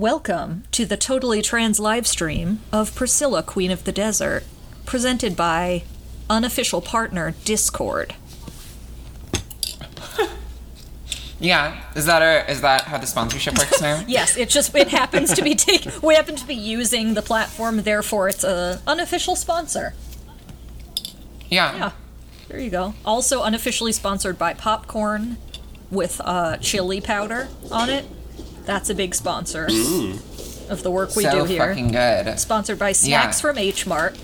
Welcome 0.00 0.64
to 0.72 0.86
the 0.86 0.96
Totally 0.96 1.42
Trans 1.42 1.78
live 1.78 2.06
stream 2.06 2.60
of 2.72 2.94
Priscilla, 2.94 3.42
Queen 3.42 3.70
of 3.70 3.84
the 3.84 3.92
Desert, 3.92 4.44
presented 4.86 5.36
by 5.36 5.82
unofficial 6.30 6.80
partner 6.80 7.34
Discord. 7.44 8.14
Yeah, 11.38 11.82
is 11.94 12.06
that 12.06 12.22
a, 12.22 12.50
is 12.50 12.62
that 12.62 12.84
how 12.84 12.96
the 12.96 13.06
sponsorship 13.06 13.58
works 13.58 13.82
now? 13.82 14.02
Yes, 14.08 14.38
it 14.38 14.48
just 14.48 14.74
it 14.74 14.88
happens 14.88 15.34
to 15.34 15.42
be 15.42 15.54
take 15.54 15.86
we 16.02 16.14
happen 16.14 16.34
to 16.36 16.46
be 16.46 16.54
using 16.54 17.12
the 17.12 17.20
platform, 17.20 17.82
therefore 17.82 18.30
it's 18.30 18.42
a 18.42 18.80
unofficial 18.86 19.36
sponsor. 19.36 19.92
Yeah. 21.50 21.76
Yeah, 21.76 21.92
there 22.48 22.58
you 22.58 22.70
go. 22.70 22.94
Also 23.04 23.42
unofficially 23.42 23.92
sponsored 23.92 24.38
by 24.38 24.54
Popcorn 24.54 25.36
with 25.90 26.22
uh, 26.24 26.56
chili 26.56 27.02
powder 27.02 27.48
on 27.70 27.90
it. 27.90 28.06
That's 28.64 28.90
a 28.90 28.94
big 28.94 29.14
sponsor 29.14 29.66
of 30.68 30.82
the 30.82 30.90
work 30.90 31.16
we 31.16 31.24
so 31.24 31.30
do 31.40 31.44
here. 31.44 31.66
fucking 31.66 31.88
good. 31.92 32.38
Sponsored 32.38 32.78
by 32.78 32.88
Yeah. 32.88 32.92
Snacks 32.94 33.40
from 33.40 33.58
H 33.58 33.86
Mart. 33.86 34.16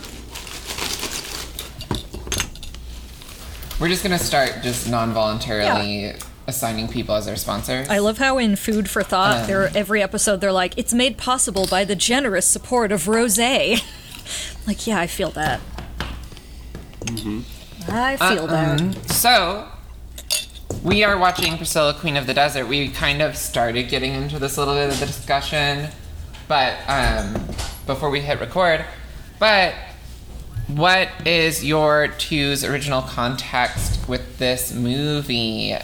We're 3.79 3.89
just 3.89 4.03
gonna 4.03 4.19
start 4.19 4.63
just 4.63 4.89
non-voluntarily 4.89 6.15
assigning 6.47 6.89
people 6.89 7.15
as 7.15 7.29
our 7.29 7.37
sponsors. 7.37 7.89
I 7.91 7.99
love 7.99 8.17
how 8.19 8.39
in 8.39 8.57
Food 8.57 8.89
for 8.89 9.03
Thought, 9.03 9.51
Um. 9.51 9.69
every 9.75 10.03
episode 10.03 10.41
they're 10.41 10.53
like, 10.53 10.73
"It's 10.79 10.95
made 10.95 11.19
possible 11.19 11.67
by 11.67 11.85
the 11.85 11.95
generous 11.97 12.47
support 12.47 12.91
of 12.91 13.05
Rosé." 13.05 13.83
like, 14.67 14.87
yeah, 14.87 14.99
I 14.99 15.07
feel 15.07 15.31
that. 15.33 15.61
I 17.89 18.17
feel 18.17 18.47
that. 18.47 18.81
Um, 18.81 18.95
so, 19.09 19.67
we 20.87 21.03
are 21.03 21.19
watching 21.19 21.57
Priscilla, 21.57 21.93
Queen 21.95 22.17
of 22.17 22.29
the 22.29 22.35
Desert. 22.35 22.67
We 22.69 22.89
kind 22.89 23.21
of 23.21 23.37
started 23.37 23.89
getting 23.89 24.15
into 24.15 24.39
this 24.39 24.57
a 24.57 24.61
little 24.61 24.75
bit 24.75 24.93
of 24.93 25.01
the 25.01 25.07
discussion, 25.07 25.89
but 26.47 26.77
um, 26.87 27.35
before 27.87 28.09
we 28.09 28.21
hit 28.21 28.39
record. 28.39 28.85
But 29.41 29.75
what 30.69 31.09
is 31.27 31.65
your 31.65 32.07
two's 32.07 32.63
original 32.63 33.03
context 33.03 34.09
with 34.09 34.39
this 34.39 34.73
movie? 34.73 35.75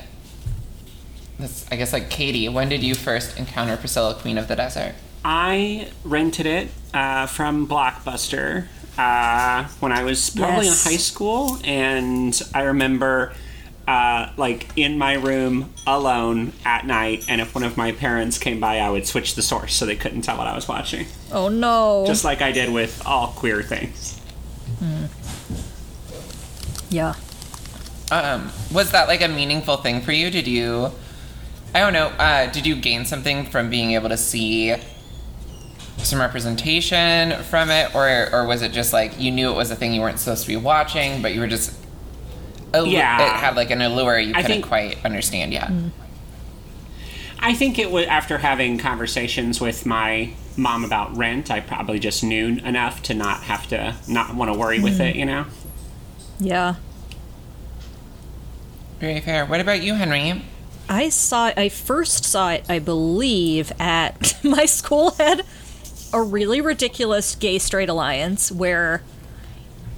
This, 1.36 1.66
I 1.72 1.74
guess, 1.76 1.92
like 1.92 2.08
Katie, 2.08 2.48
when 2.48 2.68
did 2.68 2.84
you 2.84 2.94
first 2.94 3.36
encounter 3.36 3.76
Priscilla, 3.76 4.14
Queen 4.14 4.38
of 4.38 4.46
the 4.46 4.54
Desert? 4.54 4.94
I 5.24 5.88
rented 6.04 6.46
it 6.46 6.68
uh, 6.94 7.26
from 7.26 7.66
Blockbuster 7.66 8.66
uh, 8.96 9.64
when 9.80 9.90
I 9.90 10.04
was 10.04 10.30
probably 10.30 10.66
Yes. 10.66 10.86
in 10.86 10.92
high 10.92 10.98
school, 10.98 11.58
and 11.64 12.40
I 12.54 12.62
remember 12.62 13.32
uh, 13.88 14.30
like 14.36 14.68
in 14.76 14.96
my 14.98 15.14
room 15.14 15.72
alone 15.86 16.52
at 16.64 16.86
night. 16.86 17.24
And 17.28 17.40
if 17.40 17.54
one 17.54 17.64
of 17.64 17.76
my 17.76 17.92
parents 17.92 18.38
came 18.38 18.60
by, 18.60 18.78
I 18.78 18.90
would 18.90 19.06
switch 19.06 19.34
the 19.34 19.42
source 19.42 19.74
so 19.74 19.86
they 19.86 19.96
couldn't 19.96 20.22
tell 20.22 20.38
what 20.38 20.46
I 20.46 20.54
was 20.54 20.68
watching, 20.68 21.06
Oh 21.32 21.48
no. 21.48 22.04
just 22.06 22.24
like 22.24 22.40
I 22.42 22.52
did 22.52 22.72
with 22.72 23.02
all 23.06 23.28
queer 23.28 23.62
things. 23.62 24.20
yeah. 26.90 27.14
Um, 28.10 28.50
was 28.72 28.90
that 28.92 29.08
like 29.08 29.22
a 29.22 29.28
meaningful 29.28 29.78
thing 29.78 30.02
for 30.02 30.12
you? 30.12 30.30
Did 30.30 30.46
you, 30.46 30.90
I 31.74 31.80
don't 31.80 31.92
know, 31.94 32.08
uh, 32.08 32.50
did 32.52 32.66
you 32.66 32.76
gain 32.76 33.04
something 33.06 33.46
from 33.46 33.70
being 33.70 33.92
able 33.92 34.10
to 34.10 34.18
see 34.18 34.74
some 35.98 36.20
representation 36.20 37.42
from 37.44 37.70
it, 37.70 37.94
or 37.94 38.28
or 38.32 38.46
was 38.46 38.60
it 38.62 38.72
just 38.72 38.92
like 38.92 39.18
you 39.20 39.30
knew 39.30 39.50
it 39.50 39.54
was 39.56 39.70
a 39.70 39.76
thing 39.76 39.94
you 39.94 40.00
weren't 40.00 40.18
supposed 40.18 40.42
to 40.42 40.48
be 40.48 40.56
watching, 40.56 41.22
but 41.22 41.32
you 41.32 41.40
were 41.40 41.46
just, 41.46 41.72
allu- 42.74 42.90
Yeah. 42.90 43.22
it 43.22 43.40
had 43.40 43.56
like 43.56 43.70
an 43.70 43.80
allure 43.82 44.18
you 44.18 44.30
I 44.34 44.42
couldn't 44.42 44.48
think- 44.58 44.66
quite 44.66 45.04
understand 45.04 45.52
yet. 45.52 45.70
I 47.44 47.54
think 47.54 47.78
it 47.78 47.90
was 47.90 48.06
after 48.06 48.38
having 48.38 48.78
conversations 48.78 49.60
with 49.60 49.84
my 49.84 50.30
mom 50.56 50.84
about 50.84 51.16
rent. 51.16 51.50
I 51.50 51.58
probably 51.60 51.98
just 51.98 52.22
knew 52.22 52.58
enough 52.64 53.02
to 53.04 53.14
not 53.14 53.42
have 53.44 53.66
to 53.68 53.96
not 54.06 54.34
want 54.36 54.52
to 54.52 54.56
worry 54.58 54.78
with 54.80 55.00
it. 55.00 55.16
You 55.16 55.26
know. 55.26 55.46
Yeah. 56.38 56.74
Very 59.00 59.20
fair. 59.20 59.44
What 59.44 59.60
about 59.60 59.82
you, 59.82 59.94
Henry? 59.94 60.42
I 60.88 61.08
saw 61.08 61.50
I 61.56 61.68
first 61.68 62.24
saw 62.24 62.50
it, 62.50 62.64
I 62.68 62.78
believe, 62.78 63.72
at 63.80 64.36
my 64.44 64.66
school 64.66 65.12
had 65.12 65.42
a 66.12 66.20
really 66.22 66.60
ridiculous 66.60 67.34
gay 67.34 67.58
straight 67.58 67.88
alliance 67.88 68.52
where 68.52 69.02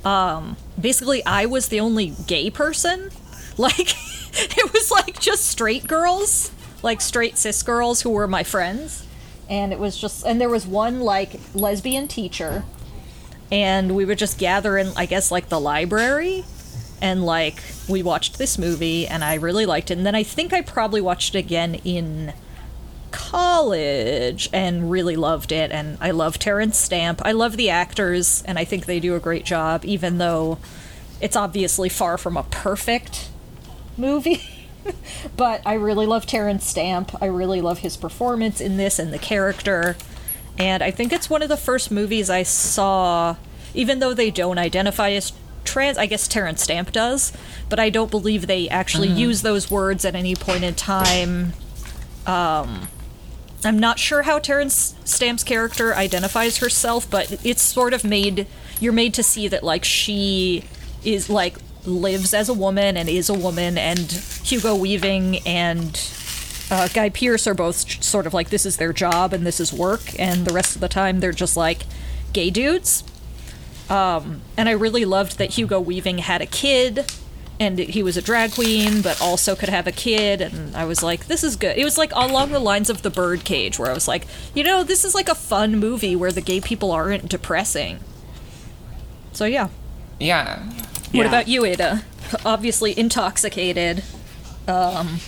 um 0.04 0.56
basically 0.80 1.24
I 1.24 1.46
was 1.46 1.68
the 1.68 1.80
only 1.80 2.14
gay 2.26 2.50
person. 2.50 3.10
Like 3.56 3.94
it 4.34 4.72
was 4.72 4.90
like 4.90 5.20
just 5.20 5.46
straight 5.46 5.86
girls, 5.86 6.50
like 6.82 7.00
straight 7.00 7.38
cis 7.38 7.62
girls 7.62 8.00
who 8.00 8.10
were 8.10 8.26
my 8.26 8.42
friends. 8.42 9.06
And 9.48 9.72
it 9.72 9.78
was 9.78 9.96
just 9.96 10.26
and 10.26 10.40
there 10.40 10.48
was 10.48 10.66
one 10.66 11.00
like 11.00 11.38
lesbian 11.54 12.08
teacher 12.08 12.64
and 13.52 13.94
we 13.94 14.04
would 14.04 14.18
just 14.18 14.38
gather 14.38 14.76
in 14.76 14.88
I 14.96 15.06
guess 15.06 15.30
like 15.30 15.48
the 15.48 15.60
library 15.60 16.44
and 17.00 17.24
like 17.24 17.62
we 17.88 18.02
watched 18.02 18.38
this 18.38 18.58
movie 18.58 19.06
and 19.06 19.22
I 19.22 19.34
really 19.34 19.66
liked 19.66 19.90
it 19.92 19.98
and 19.98 20.06
then 20.06 20.16
I 20.16 20.24
think 20.24 20.52
I 20.52 20.62
probably 20.62 21.00
watched 21.00 21.34
it 21.34 21.38
again 21.38 21.76
in 21.84 22.32
college 23.14 24.50
and 24.52 24.90
really 24.90 25.14
loved 25.14 25.52
it 25.52 25.70
and 25.70 25.96
I 26.00 26.10
love 26.10 26.38
Terence 26.38 26.76
Stamp. 26.76 27.22
I 27.24 27.30
love 27.30 27.56
the 27.56 27.70
actors 27.70 28.42
and 28.44 28.58
I 28.58 28.64
think 28.64 28.86
they 28.86 28.98
do 28.98 29.14
a 29.14 29.20
great 29.20 29.44
job 29.44 29.84
even 29.84 30.18
though 30.18 30.58
it's 31.20 31.36
obviously 31.36 31.88
far 31.88 32.18
from 32.18 32.36
a 32.36 32.42
perfect 32.42 33.28
movie. 33.96 34.42
but 35.36 35.62
I 35.64 35.74
really 35.74 36.06
love 36.06 36.26
Terence 36.26 36.66
Stamp. 36.66 37.14
I 37.22 37.26
really 37.26 37.60
love 37.60 37.78
his 37.78 37.96
performance 37.96 38.60
in 38.60 38.76
this 38.78 38.98
and 38.98 39.12
the 39.12 39.18
character. 39.18 39.96
And 40.58 40.82
I 40.82 40.90
think 40.90 41.12
it's 41.12 41.30
one 41.30 41.42
of 41.42 41.48
the 41.48 41.56
first 41.56 41.92
movies 41.92 42.28
I 42.28 42.42
saw, 42.42 43.36
even 43.74 44.00
though 44.00 44.12
they 44.12 44.30
don't 44.32 44.58
identify 44.58 45.10
as 45.10 45.32
trans, 45.64 45.98
I 45.98 46.06
guess 46.06 46.26
Terence 46.26 46.62
Stamp 46.62 46.90
does, 46.90 47.32
but 47.68 47.78
I 47.78 47.90
don't 47.90 48.10
believe 48.10 48.48
they 48.48 48.68
actually 48.68 49.08
use 49.08 49.42
those 49.42 49.70
words 49.70 50.04
at 50.04 50.14
any 50.16 50.34
point 50.34 50.64
in 50.64 50.74
time. 50.74 51.52
Um, 52.26 52.88
I'm 53.64 53.78
not 53.78 53.98
sure 53.98 54.22
how 54.22 54.38
Terence 54.38 54.94
Stamp's 55.04 55.44
character 55.44 55.94
identifies 55.94 56.58
herself, 56.58 57.10
but 57.10 57.44
it's 57.44 57.62
sort 57.62 57.94
of 57.94 58.04
made, 58.04 58.46
you're 58.80 58.92
made 58.92 59.14
to 59.14 59.22
see 59.22 59.48
that, 59.48 59.62
like, 59.62 59.84
she 59.84 60.64
is, 61.02 61.30
like, 61.30 61.56
lives 61.86 62.34
as 62.34 62.48
a 62.48 62.54
woman 62.54 62.96
and 62.96 63.08
is 63.08 63.28
a 63.28 63.34
woman, 63.34 63.78
and 63.78 64.10
Hugo 64.42 64.74
Weaving 64.74 65.38
and 65.46 66.00
uh, 66.70 66.88
Guy 66.88 67.10
Pearce 67.10 67.46
are 67.46 67.54
both 67.54 68.02
sort 68.02 68.26
of 68.26 68.32
like 68.32 68.48
this 68.48 68.64
is 68.64 68.78
their 68.78 68.92
job 68.92 69.32
and 69.32 69.46
this 69.46 69.60
is 69.60 69.72
work, 69.72 70.18
and 70.18 70.46
the 70.46 70.52
rest 70.52 70.74
of 70.74 70.80
the 70.80 70.88
time 70.88 71.20
they're 71.20 71.32
just 71.32 71.56
like 71.56 71.82
gay 72.32 72.50
dudes. 72.50 73.04
Um, 73.90 74.40
and 74.56 74.68
I 74.68 74.72
really 74.72 75.04
loved 75.04 75.38
that 75.38 75.50
Hugo 75.50 75.78
Weaving 75.78 76.18
had 76.18 76.40
a 76.40 76.46
kid, 76.46 77.04
and 77.64 77.78
he 77.78 78.02
was 78.02 78.16
a 78.16 78.22
drag 78.22 78.52
queen, 78.52 79.00
but 79.02 79.20
also 79.20 79.56
could 79.56 79.68
have 79.68 79.86
a 79.86 79.92
kid. 79.92 80.40
And 80.40 80.76
I 80.76 80.84
was 80.84 81.02
like, 81.02 81.26
this 81.26 81.42
is 81.42 81.56
good. 81.56 81.76
It 81.78 81.84
was 81.84 81.96
like 81.98 82.12
along 82.14 82.50
the 82.52 82.58
lines 82.58 82.90
of 82.90 83.02
The 83.02 83.10
Birdcage, 83.10 83.78
where 83.78 83.90
I 83.90 83.94
was 83.94 84.06
like, 84.06 84.26
you 84.54 84.62
know, 84.62 84.82
this 84.84 85.04
is 85.04 85.14
like 85.14 85.28
a 85.28 85.34
fun 85.34 85.76
movie 85.78 86.14
where 86.14 86.30
the 86.32 86.40
gay 86.40 86.60
people 86.60 86.92
aren't 86.92 87.28
depressing. 87.28 87.98
So 89.32 89.44
yeah. 89.46 89.68
Yeah. 90.20 90.62
What 91.12 91.12
Yeah. 91.22 91.26
about 91.26 91.48
you, 91.48 91.64
Ada? 91.64 92.02
Obviously 92.44 92.96
intoxicated. 92.98 94.02
Um, 94.68 95.20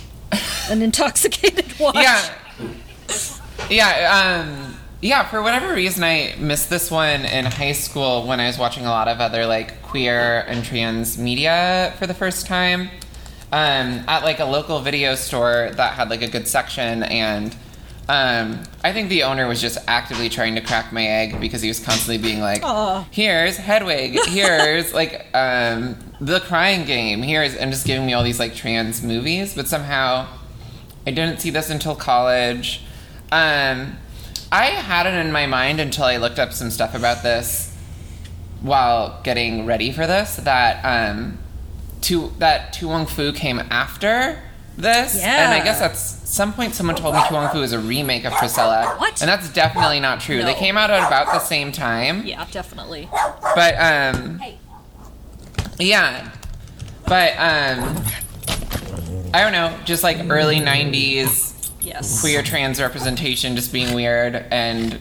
an 0.71 0.83
intoxicated 0.83 1.79
watch. 1.81 1.97
Yeah. 1.97 2.35
Yeah, 3.71 4.43
um 4.45 4.77
yeah, 5.01 5.25
for 5.25 5.43
whatever 5.43 5.75
reason 5.75 6.05
I 6.05 6.35
missed 6.39 6.71
this 6.71 6.91
one 6.91 7.25
in 7.25 7.45
high 7.45 7.73
school 7.73 8.27
when 8.27 8.41
I 8.41 8.47
was 8.47 8.59
watching 8.59 8.87
a 8.87 8.91
lot 8.91 9.09
of 9.09 9.21
other 9.21 9.47
like 9.47 9.83
queer 9.83 10.41
and 10.49 10.65
trans 10.65 11.19
media 11.19 11.95
for 11.99 12.07
the 12.07 12.15
first 12.15 12.47
time. 12.47 12.91
Um 13.53 14.03
at 14.09 14.25
like 14.25 14.41
a 14.41 14.45
local 14.45 14.81
video 14.81 15.15
store 15.15 15.71
that 15.75 15.95
had 15.95 16.11
like 16.11 16.23
a 16.23 16.29
good 16.29 16.49
section 16.49 17.05
and 17.05 17.55
um, 18.09 18.63
I 18.85 18.93
think 18.93 19.09
the 19.09 19.25
owner 19.25 19.49
was 19.49 19.61
just 19.61 19.79
actively 19.89 20.29
trying 20.29 20.55
to 20.55 20.61
crack 20.61 20.93
my 20.93 21.05
egg 21.05 21.41
because 21.41 21.61
he 21.61 21.69
was 21.69 21.81
constantly 21.81 22.19
being 22.19 22.41
like, 22.41 22.63
Aw. 22.63 23.05
"Here's 23.11 23.57
Hedwig, 23.57 24.17
here's 24.29 24.95
like 24.95 25.27
um, 25.35 25.97
the 26.21 26.39
Crying 26.41 26.87
Game, 26.87 27.21
here's," 27.23 27.57
and 27.57 27.73
just 27.73 27.85
giving 27.85 28.07
me 28.07 28.13
all 28.13 28.23
these 28.23 28.39
like 28.39 28.55
trans 28.55 29.03
movies. 29.03 29.55
But 29.55 29.67
somehow, 29.67 30.29
I 31.05 31.11
didn't 31.11 31.41
see 31.41 31.51
this 31.51 31.69
until 31.69 31.97
college. 31.97 32.83
Um, 33.33 33.97
I 34.57 34.67
had 34.71 35.07
it 35.07 35.13
in 35.15 35.33
my 35.33 35.45
mind 35.45 35.81
until 35.81 36.05
I 36.05 36.17
looked 36.17 36.39
up 36.39 36.51
some 36.51 36.71
stuff 36.71 36.95
about 36.95 37.23
this 37.23 37.77
while 38.63 39.21
getting 39.23 39.67
ready 39.67 39.93
for 39.93 40.07
this. 40.07 40.37
That 40.37 40.83
um, 40.83 41.37
Tu 42.01 42.33
that 42.39 42.73
To 42.75 42.89
Wong 42.89 43.05
Foo 43.05 43.35
came 43.35 43.59
after 43.71 44.43
this, 44.79 45.23
and 45.23 45.53
I 45.53 45.63
guess 45.63 45.83
at 45.83 45.95
some 45.97 46.55
point 46.55 46.75
someone 46.75 46.97
told 46.97 47.15
me 47.17 47.21
To 47.29 47.35
Wong 47.35 47.53
Foo 47.53 47.61
is 47.63 47.73
a 47.73 47.79
remake 47.79 48.25
of 48.25 48.33
Priscilla, 48.33 48.95
What? 48.97 49.21
and 49.21 49.29
that's 49.29 49.51
definitely 49.53 50.01
not 50.01 50.21
true. 50.21 50.43
They 50.43 50.55
came 50.55 50.79
out 50.79 50.91
at 50.91 51.07
about 51.07 51.27
the 51.27 51.41
same 51.41 51.71
time. 51.71 52.25
Yeah, 52.25 52.47
definitely. 52.51 53.11
But 53.55 53.75
um 53.79 54.41
yeah. 55.79 56.31
But 57.07 57.33
um 57.33 58.03
I 59.35 59.43
don't 59.43 59.53
know, 59.53 59.77
just 59.85 60.03
like 60.03 60.31
early 60.31 60.61
90s 60.61 61.56
Yes. 61.87 62.21
queer 62.21 62.43
trans 62.43 62.81
representation 62.81 63.55
just 63.57 63.73
being 63.73 63.95
weird 63.95 64.35
and 64.51 64.99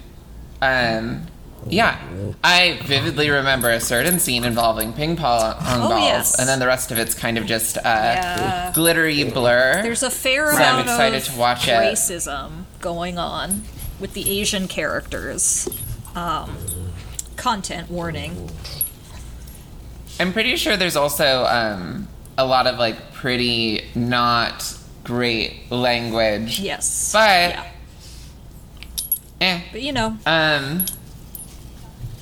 um 0.62 1.26
yeah 1.68 2.00
i 2.44 2.80
vividly 2.86 3.30
remember 3.30 3.72
a 3.72 3.80
certain 3.80 4.20
scene 4.20 4.44
involving 4.44 4.94
ping 4.94 5.16
pong 5.16 5.56
Oh, 5.62 5.90
balls 5.90 6.02
yes. 6.04 6.40
and 6.40 6.48
then 6.48 6.60
the 6.60 6.68
rest 6.68 6.92
of 6.92 7.00
it's 7.00 7.16
kind 7.16 7.38
of 7.40 7.46
just 7.48 7.78
uh 7.78 7.82
Yeah. 7.86 8.72
glittery 8.76 9.24
blur 9.24 9.82
There's 9.82 10.04
a 10.04 10.12
fair 10.12 10.52
So 10.52 10.58
I'm 10.58 10.62
amount 10.82 10.88
excited 10.88 11.18
of 11.28 11.34
to 11.34 11.40
watch 11.40 11.68
it. 11.68 11.72
racism 11.72 12.66
going 12.82 13.18
on 13.18 13.64
with 14.00 14.14
the 14.14 14.30
Asian 14.40 14.68
characters. 14.68 15.68
Um, 16.16 16.56
content 17.36 17.90
warning. 17.90 18.50
i'm 20.20 20.32
pretty 20.34 20.56
sure 20.56 20.78
there's 20.78 20.96
also 20.96 21.46
um 21.46 22.08
a 22.38 22.46
lot 22.46 22.68
of 22.68 22.78
like 22.78 23.12
pretty 23.14 23.84
not 23.96 24.75
great 25.06 25.72
language 25.72 26.60
Yes. 26.60 27.12
But- 27.14 27.50
yeah. 27.52 27.66
eh. 29.42 29.62
But 29.72 29.82
you 29.82 29.92
know, 29.94 30.18
um 30.26 30.86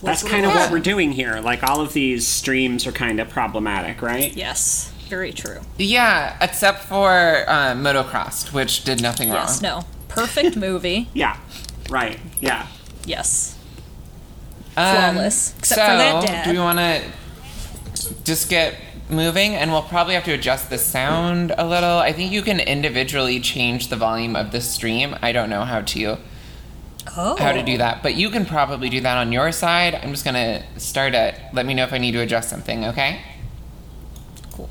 That's 0.04 0.22
kind 0.24 0.46
of 0.46 0.52
was. 0.54 0.64
what 0.64 0.72
we're 0.72 0.80
doing 0.80 1.12
here. 1.14 1.40
Like 1.40 1.64
all 1.64 1.80
of 1.82 1.94
these 1.94 2.28
streams 2.28 2.86
are 2.86 2.92
kind 2.92 3.20
of 3.20 3.30
problematic, 3.30 4.02
right? 4.02 4.34
yes, 4.36 4.92
very 5.10 5.32
true. 5.32 5.60
yeah 5.78 6.38
except 6.42 6.80
for 6.86 7.46
uh, 7.48 7.74
motocrossed 7.76 8.52
which 8.52 8.84
did 8.84 9.02
nothing 9.02 9.30
wrong 9.30 9.38
Yes, 9.48 9.62
no. 9.62 9.86
Perfect 10.08 10.56
movie. 10.56 11.10
Yeah. 11.14 11.38
Right. 11.90 12.20
Yeah. 12.40 12.68
Yes. 13.06 13.58
Um, 14.76 14.96
Flawless. 15.16 15.56
Except 15.60 15.80
so, 15.82 15.86
for 15.86 15.98
that 15.98 16.26
dad. 16.26 16.46
do 16.46 16.52
we 16.54 16.58
want 16.60 16.80
to 16.80 17.04
just 18.24 18.50
get 18.50 18.76
moving? 19.10 19.56
And 19.56 19.72
we'll 19.72 19.82
probably 19.84 20.14
have 20.16 20.24
to 20.26 20.34
adjust 20.34 20.70
the 20.70 20.78
sound 20.78 21.54
a 21.58 21.68
little. 21.68 21.98
I 21.98 22.14
think 22.14 22.32
you 22.32 22.42
can 22.42 22.60
individually 22.60 23.40
change 23.40 23.90
the 23.90 23.96
volume 23.96 24.36
of 24.36 24.52
the 24.52 24.62
stream. 24.62 25.16
I 25.22 25.32
don't 25.32 25.50
know 25.50 25.66
how 25.66 25.82
to 25.82 26.18
Oh. 27.16 27.36
how 27.38 27.52
to 27.52 27.64
do 27.64 27.74
oh. 27.74 27.78
that, 27.78 28.02
but 28.02 28.16
you 28.16 28.30
can 28.30 28.46
probably 28.46 28.90
do 28.90 29.02
that 29.02 29.18
on 29.18 29.32
your 29.32 29.52
side. 29.52 29.94
I'm 29.94 30.12
just 30.12 30.26
gonna 30.26 30.64
start 30.80 31.14
it. 31.14 31.36
Let 31.52 31.66
me 31.66 31.74
know 31.74 31.84
if 31.84 31.94
I 31.94 31.98
need 31.98 32.14
to 32.14 32.22
adjust 32.22 32.50
something. 32.50 32.86
Okay? 32.86 33.22
Cool. 34.52 34.70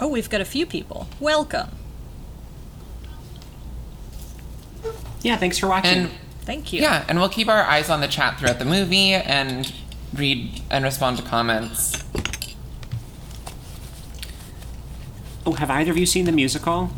Oh, 0.00 0.08
we've 0.08 0.28
got 0.28 0.40
a 0.40 0.44
few 0.44 0.66
people. 0.66 1.08
Welcome. 1.20 1.70
Yeah. 5.22 5.36
Thanks 5.36 5.58
for 5.58 5.68
watching. 5.68 5.98
And 5.98 6.10
Thank 6.46 6.72
you. 6.72 6.80
yeah, 6.80 7.04
and 7.08 7.18
we'll 7.18 7.28
keep 7.28 7.48
our 7.48 7.62
eyes 7.62 7.90
on 7.90 8.00
the 8.00 8.06
chat 8.08 8.38
throughout 8.38 8.58
the 8.60 8.64
movie 8.64 9.12
and 9.12 9.70
read 10.14 10.62
and 10.70 10.84
respond 10.84 11.16
to 11.18 11.22
comments. 11.24 12.02
oh, 15.44 15.52
have 15.52 15.70
either 15.70 15.90
of 15.90 15.98
you 15.98 16.06
seen 16.06 16.24
the 16.24 16.32
musical? 16.32 16.90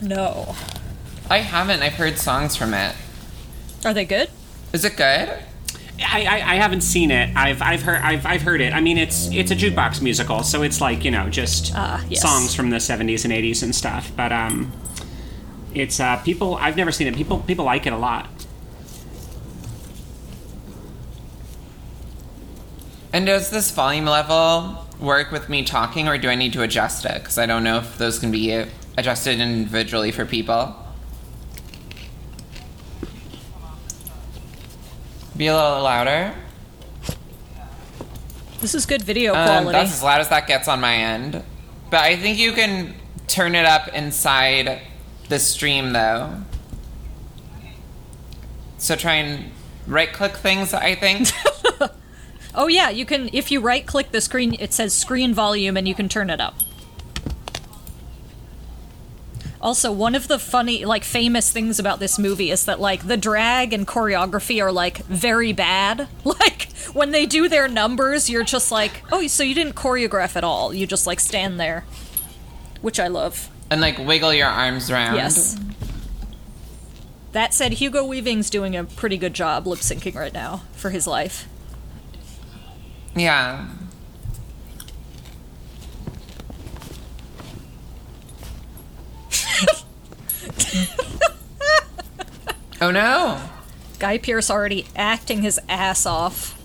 No. 0.00 0.54
I 1.30 1.38
haven't. 1.38 1.82
I've 1.82 1.94
heard 1.94 2.18
songs 2.18 2.56
from 2.56 2.74
it. 2.74 2.94
Are 3.84 3.94
they 3.94 4.04
good? 4.04 4.30
Is 4.72 4.84
it 4.84 4.96
good? 4.96 5.28
I, 6.00 6.24
I, 6.26 6.34
I 6.52 6.54
haven't 6.56 6.80
seen 6.82 7.10
it. 7.10 7.34
I've 7.36 7.62
I've 7.62 7.82
heard 7.82 8.00
I've, 8.02 8.26
I've 8.26 8.42
heard 8.42 8.60
it. 8.60 8.72
I 8.72 8.80
mean, 8.80 8.98
it's 8.98 9.30
it's 9.30 9.50
a 9.52 9.56
jukebox 9.56 10.02
musical, 10.02 10.42
so 10.42 10.62
it's 10.62 10.80
like 10.80 11.04
you 11.04 11.10
know 11.10 11.28
just 11.30 11.72
Ah, 11.74 12.04
yes. 12.08 12.20
songs 12.22 12.54
from 12.54 12.70
the 12.70 12.76
'70s 12.78 13.24
and 13.24 13.32
'80s 13.32 13.62
and 13.62 13.74
stuff. 13.74 14.10
But 14.16 14.32
um, 14.32 14.72
it's 15.72 16.00
uh 16.00 16.16
people. 16.22 16.56
I've 16.56 16.76
never 16.76 16.90
seen 16.90 17.06
it. 17.06 17.14
People 17.14 17.38
people 17.40 17.64
like 17.64 17.86
it 17.86 17.92
a 17.92 17.96
lot. 17.96 18.28
And 23.14 23.26
does 23.26 23.48
this 23.48 23.70
volume 23.70 24.06
level 24.06 24.84
work 24.98 25.30
with 25.30 25.48
me 25.48 25.62
talking, 25.62 26.08
or 26.08 26.18
do 26.18 26.28
I 26.28 26.34
need 26.34 26.52
to 26.54 26.62
adjust 26.62 27.04
it? 27.04 27.14
Because 27.14 27.38
I 27.38 27.46
don't 27.46 27.62
know 27.62 27.78
if 27.78 27.96
those 27.96 28.18
can 28.18 28.32
be 28.32 28.50
adjusted 28.98 29.38
individually 29.38 30.10
for 30.10 30.26
people. 30.26 30.74
Be 35.36 35.46
a 35.46 35.54
little 35.54 35.82
louder. 35.82 36.34
This 38.60 38.74
is 38.74 38.84
good 38.84 39.02
video 39.02 39.32
Um, 39.32 39.46
quality. 39.46 39.70
that's 39.70 39.92
as 39.92 40.02
loud 40.02 40.20
as 40.20 40.28
that 40.30 40.48
gets 40.48 40.66
on 40.66 40.80
my 40.80 40.96
end. 40.96 41.40
But 41.90 42.00
I 42.00 42.16
think 42.16 42.36
you 42.36 42.50
can 42.50 42.94
turn 43.28 43.54
it 43.54 43.64
up 43.64 43.86
inside 43.94 44.80
the 45.28 45.38
stream, 45.38 45.92
though. 45.92 46.40
So 48.78 48.96
try 48.96 49.14
and 49.14 49.52
right 49.86 50.12
click 50.12 50.32
things, 50.36 50.74
I 50.74 50.96
think. 50.96 51.28
oh 52.54 52.66
yeah, 52.68 52.90
you 52.90 53.04
can 53.06 53.30
if 53.32 53.50
you 53.50 53.60
right 53.60 53.84
click 53.86 54.12
the 54.12 54.20
screen 54.20 54.56
it 54.58 54.72
says 54.72 54.94
screen 54.94 55.34
volume 55.34 55.76
and 55.76 55.86
you 55.88 55.94
can 55.94 56.08
turn 56.08 56.30
it 56.30 56.40
up. 56.40 56.54
Also, 59.60 59.90
one 59.90 60.14
of 60.14 60.28
the 60.28 60.38
funny, 60.38 60.84
like, 60.84 61.04
famous 61.04 61.50
things 61.50 61.78
about 61.78 61.98
this 61.98 62.18
movie 62.18 62.50
is 62.50 62.66
that, 62.66 62.80
like, 62.80 63.06
the 63.06 63.16
drag 63.16 63.72
and 63.72 63.86
choreography 63.86 64.62
are, 64.62 64.70
like, 64.70 64.98
very 65.06 65.52
bad. 65.54 66.06
Like, 66.24 66.70
when 66.92 67.12
they 67.12 67.24
do 67.24 67.48
their 67.48 67.66
numbers, 67.66 68.28
you're 68.28 68.44
just 68.44 68.70
like, 68.70 69.02
oh, 69.10 69.26
so 69.26 69.42
you 69.42 69.54
didn't 69.54 69.74
choreograph 69.74 70.36
at 70.36 70.44
all. 70.44 70.74
You 70.74 70.86
just, 70.86 71.06
like, 71.06 71.18
stand 71.18 71.58
there. 71.58 71.86
Which 72.82 73.00
I 73.00 73.06
love. 73.08 73.48
and 73.70 73.80
like 73.80 73.96
wiggle 73.98 74.34
your 74.34 74.48
arms 74.48 74.90
around. 74.90 75.14
Yes. 75.16 75.58
That 77.32 77.54
said, 77.54 77.72
Hugo 77.72 78.04
Weaving's 78.04 78.50
doing 78.50 78.76
a 78.76 78.84
pretty 78.84 79.16
good 79.16 79.32
job 79.32 79.66
lip 79.66 79.80
syncing 79.80 80.14
right 80.14 80.32
now 80.34 80.62
for 80.74 80.90
his 80.90 81.06
life. 81.06 81.48
Yeah. 83.16 83.66
oh 92.80 92.90
no. 92.90 93.40
Guy 94.00 94.18
Pearce 94.18 94.50
already 94.50 94.86
acting 94.96 95.42
his 95.42 95.60
ass 95.68 96.06
off. 96.06 96.60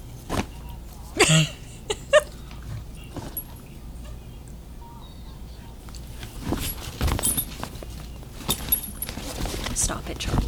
Stop 9.75 10.09
it, 10.09 10.17
Charlie. 10.19 10.38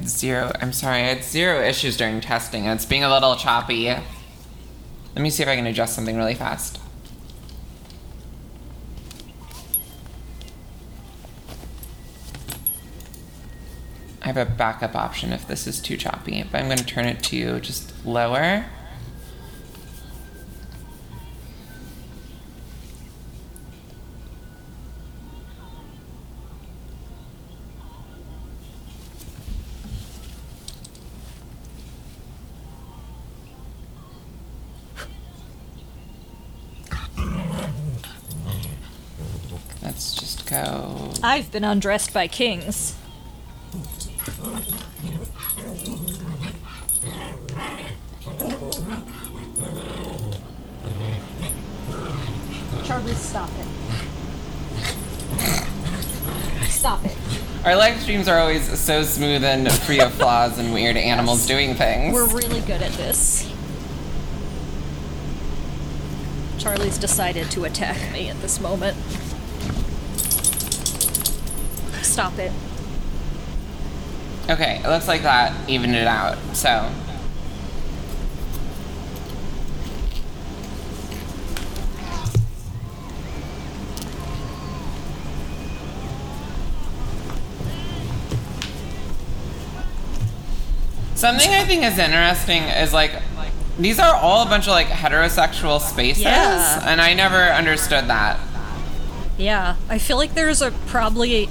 Had 0.00 0.08
zero. 0.08 0.50
I'm 0.60 0.72
sorry. 0.72 1.02
I 1.02 1.06
had 1.06 1.24
zero 1.24 1.62
issues 1.62 1.96
during 1.96 2.20
testing. 2.20 2.64
It's 2.64 2.86
being 2.86 3.04
a 3.04 3.12
little 3.12 3.36
choppy. 3.36 3.84
Let 3.84 4.02
me 5.16 5.28
see 5.28 5.42
if 5.42 5.48
I 5.48 5.56
can 5.56 5.66
adjust 5.66 5.94
something 5.94 6.16
really 6.16 6.34
fast. 6.34 6.78
I 14.22 14.26
have 14.26 14.36
a 14.36 14.46
backup 14.46 14.94
option 14.94 15.32
if 15.32 15.46
this 15.46 15.66
is 15.66 15.80
too 15.80 15.96
choppy, 15.96 16.44
but 16.50 16.60
I'm 16.60 16.66
going 16.66 16.78
to 16.78 16.84
turn 16.84 17.06
it 17.06 17.22
to 17.24 17.60
just 17.60 17.92
lower. 18.06 18.66
Let's 40.50 40.68
go. 40.68 41.12
I've 41.22 41.52
been 41.52 41.64
undressed 41.64 42.12
by 42.12 42.26
kings. 42.26 42.96
Charlie, 52.84 53.14
stop 53.14 53.50
it. 53.58 53.66
Stop 56.68 57.04
it. 57.04 57.16
Our 57.64 57.76
live 57.76 58.00
streams 58.00 58.26
are 58.26 58.38
always 58.38 58.78
so 58.78 59.02
smooth 59.02 59.44
and 59.44 59.70
free 59.70 60.00
of 60.00 60.12
flaws 60.14 60.58
and 60.58 60.72
weird 60.72 60.96
animals 60.96 61.46
doing 61.46 61.74
things. 61.74 62.14
We're 62.14 62.26
really 62.26 62.60
good 62.60 62.82
at 62.82 62.92
this. 62.92 63.52
Charlie's 66.58 66.98
decided 66.98 67.50
to 67.52 67.64
attack 67.64 68.12
me 68.12 68.28
at 68.28 68.40
this 68.40 68.60
moment. 68.60 68.96
Stop 72.20 72.38
it. 72.38 72.52
Okay, 74.50 74.82
it 74.84 74.86
looks 74.86 75.08
like 75.08 75.22
that 75.22 75.54
evened 75.70 75.94
it 75.94 76.06
out, 76.06 76.36
so. 76.52 76.90
Something 91.14 91.50
I 91.52 91.64
think 91.64 91.84
is 91.84 91.98
interesting 91.98 92.64
is 92.64 92.92
like 92.92 93.12
these 93.78 93.98
are 93.98 94.14
all 94.14 94.46
a 94.46 94.50
bunch 94.50 94.66
of 94.66 94.72
like 94.72 94.88
heterosexual 94.88 95.80
spaces, 95.80 96.24
yeah. 96.24 96.86
and 96.86 97.00
I 97.00 97.14
never 97.14 97.44
understood 97.44 98.08
that. 98.08 98.38
Yeah, 99.38 99.76
I 99.88 99.96
feel 99.96 100.18
like 100.18 100.34
there's 100.34 100.60
a 100.60 100.70
probably 100.86 101.48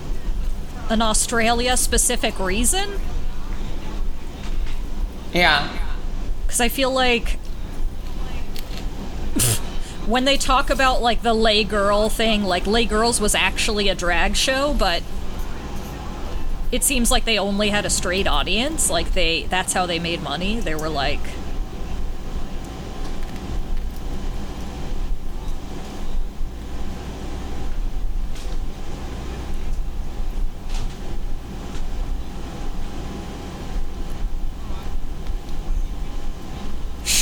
an 0.89 1.01
Australia 1.01 1.77
specific 1.77 2.39
reason 2.39 2.99
Yeah. 5.33 5.69
because 6.45 6.59
I 6.59 6.69
feel 6.69 6.91
like 6.91 7.37
when 10.07 10.25
they 10.25 10.37
talk 10.37 10.69
about 10.71 11.01
like 11.01 11.21
the 11.21 11.33
Les 11.33 11.63
Girl 11.63 12.09
thing, 12.09 12.43
like 12.43 12.65
Les 12.65 12.85
Girls 12.85 13.21
was 13.21 13.35
actually 13.35 13.89
a 13.89 13.95
drag 13.95 14.35
show, 14.35 14.73
but 14.73 15.03
it 16.71 16.83
seems 16.83 17.11
like 17.11 17.25
they 17.25 17.37
only 17.37 17.69
had 17.69 17.85
a 17.85 17.89
straight 17.91 18.27
audience. 18.27 18.89
Like 18.89 19.13
they 19.13 19.43
that's 19.43 19.73
how 19.73 19.85
they 19.85 19.99
made 19.99 20.23
money. 20.23 20.59
They 20.59 20.73
were 20.73 20.89
like 20.89 21.19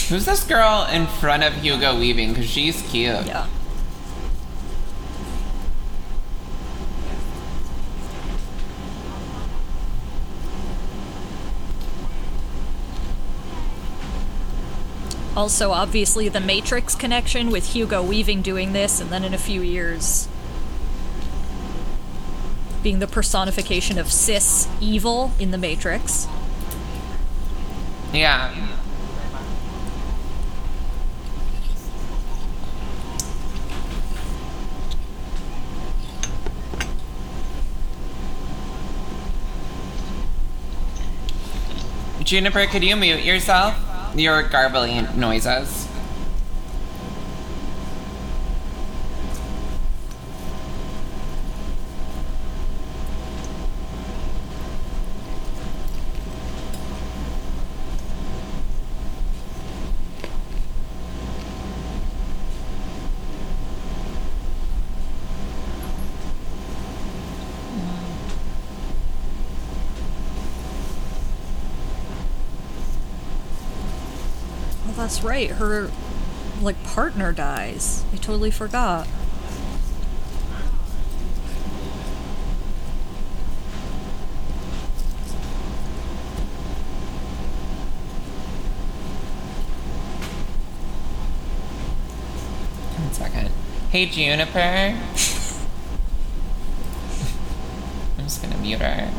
Who's 0.10 0.26
this 0.26 0.44
girl 0.44 0.88
in 0.90 1.06
front 1.06 1.44
of 1.44 1.54
Hugo 1.56 2.00
Weaving? 2.00 2.30
Because 2.30 2.50
she's 2.50 2.82
cute. 2.84 3.26
yeah. 3.26 3.46
Also, 15.36 15.72
obviously, 15.72 16.30
the 16.30 16.40
Matrix 16.40 16.96
connection 16.96 17.52
with 17.52 17.74
Hugo 17.76 18.02
Weaving 18.02 18.42
doing 18.42 18.74
this, 18.74 19.00
and 19.00 19.12
then 19.12 19.24
in 19.24 19.34
a 19.34 19.38
few 19.38 19.62
years 19.62 20.28
being 22.82 23.00
the 23.00 23.08
personification 23.08 24.00
of 24.00 24.10
cis 24.10 24.68
evil 24.80 25.34
in 25.38 25.52
the 25.52 25.58
Matrix. 25.58 26.28
Yeah. 28.14 28.56
Juniper, 42.28 42.66
could 42.66 42.84
you 42.84 42.98
mute 42.98 43.24
yourself? 43.24 43.74
Your 44.14 44.44
garbling 44.44 45.08
noises. 45.18 45.88
Oh, 74.90 74.97
that's 75.08 75.24
right. 75.24 75.52
Her 75.52 75.90
like 76.62 76.84
partner 76.84 77.32
dies. 77.32 78.04
I 78.12 78.18
totally 78.18 78.52
forgot. 78.52 79.08
One 92.98 93.14
second. 93.14 93.50
Hey, 93.92 94.08
Juniper. 94.08 94.60
I'm 94.60 95.00
just 98.26 98.42
gonna 98.42 98.58
mute 98.58 98.82
her. 98.82 99.10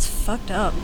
It's 0.00 0.19
fucked 0.30 0.52
up. 0.52 0.79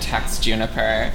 Text 0.00 0.42
Juniper. 0.42 1.12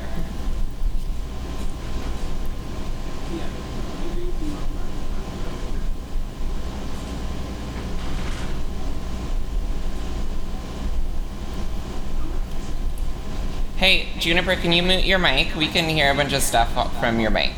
Hey, 13.77 14.09
Juniper, 14.19 14.55
can 14.55 14.71
you 14.71 14.83
mute 14.83 15.05
your 15.05 15.17
mic? 15.17 15.55
We 15.55 15.67
can 15.67 15.89
hear 15.89 16.11
a 16.11 16.15
bunch 16.15 16.33
of 16.33 16.43
stuff 16.43 16.71
from 17.00 17.19
your 17.19 17.31
mic. 17.31 17.53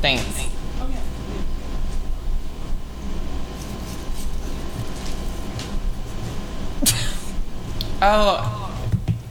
Thanks. 0.00 0.46
Oh, 8.10 8.74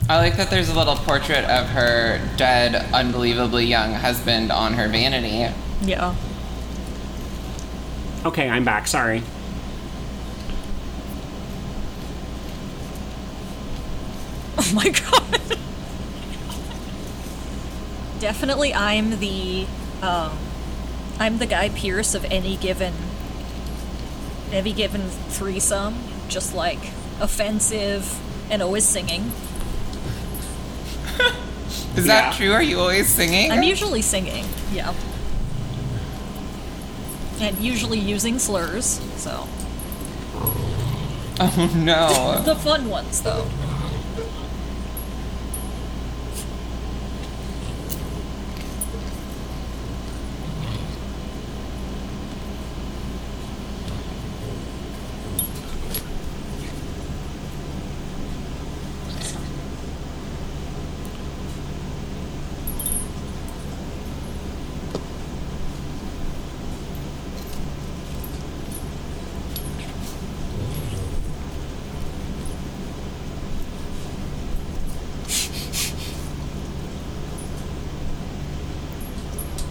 I 0.08 0.18
like 0.18 0.38
that 0.38 0.52
there's 0.52 0.70
a 0.70 0.78
little 0.78 0.98
portrait 0.98 1.44
of 1.46 1.68
her 1.70 2.22
dead, 2.38 2.76
unbelievably 2.94 3.66
young 3.66 3.92
husband 3.92 4.52
on 4.52 4.76
her 4.76 4.88
vanity. 4.88 5.52
Yeah. 5.82 6.14
Okay, 8.24 8.48
I'm 8.48 8.64
back. 8.64 8.88
Sorry. 8.88 9.24
Oh 14.60 14.74
my 14.74 14.90
god. 14.90 15.58
Definitely 18.20 18.74
I'm 18.74 19.20
the 19.20 19.66
um 20.04 20.38
I'm 21.20 21.38
the 21.40 21.46
guy 21.46 21.70
Pearce 21.70 22.14
of 22.14 22.26
any 22.26 22.58
given 22.58 22.94
any 24.52 24.74
given 24.74 25.08
threesome, 25.30 25.96
just 26.28 26.54
like 26.54 26.92
offensive 27.20 28.20
and 28.50 28.62
always 28.62 28.86
singing. 28.86 29.32
Is 31.96 32.06
Yeah. 32.06 32.22
that 32.30 32.34
true? 32.36 32.52
Are 32.54 32.62
you 32.62 32.80
always 32.80 33.08
singing? 33.10 33.52
I'm 33.52 33.64
usually 33.64 34.02
singing, 34.02 34.46
yeah. 34.72 34.94
And 37.40 37.58
usually 37.60 38.00
using 38.00 38.40
slurs, 38.40 39.00
so 39.18 39.48
oh 41.40 41.72
no. 41.76 42.42
the 42.46 42.56
fun 42.56 42.90
ones 42.90 43.22
though. 43.22 43.46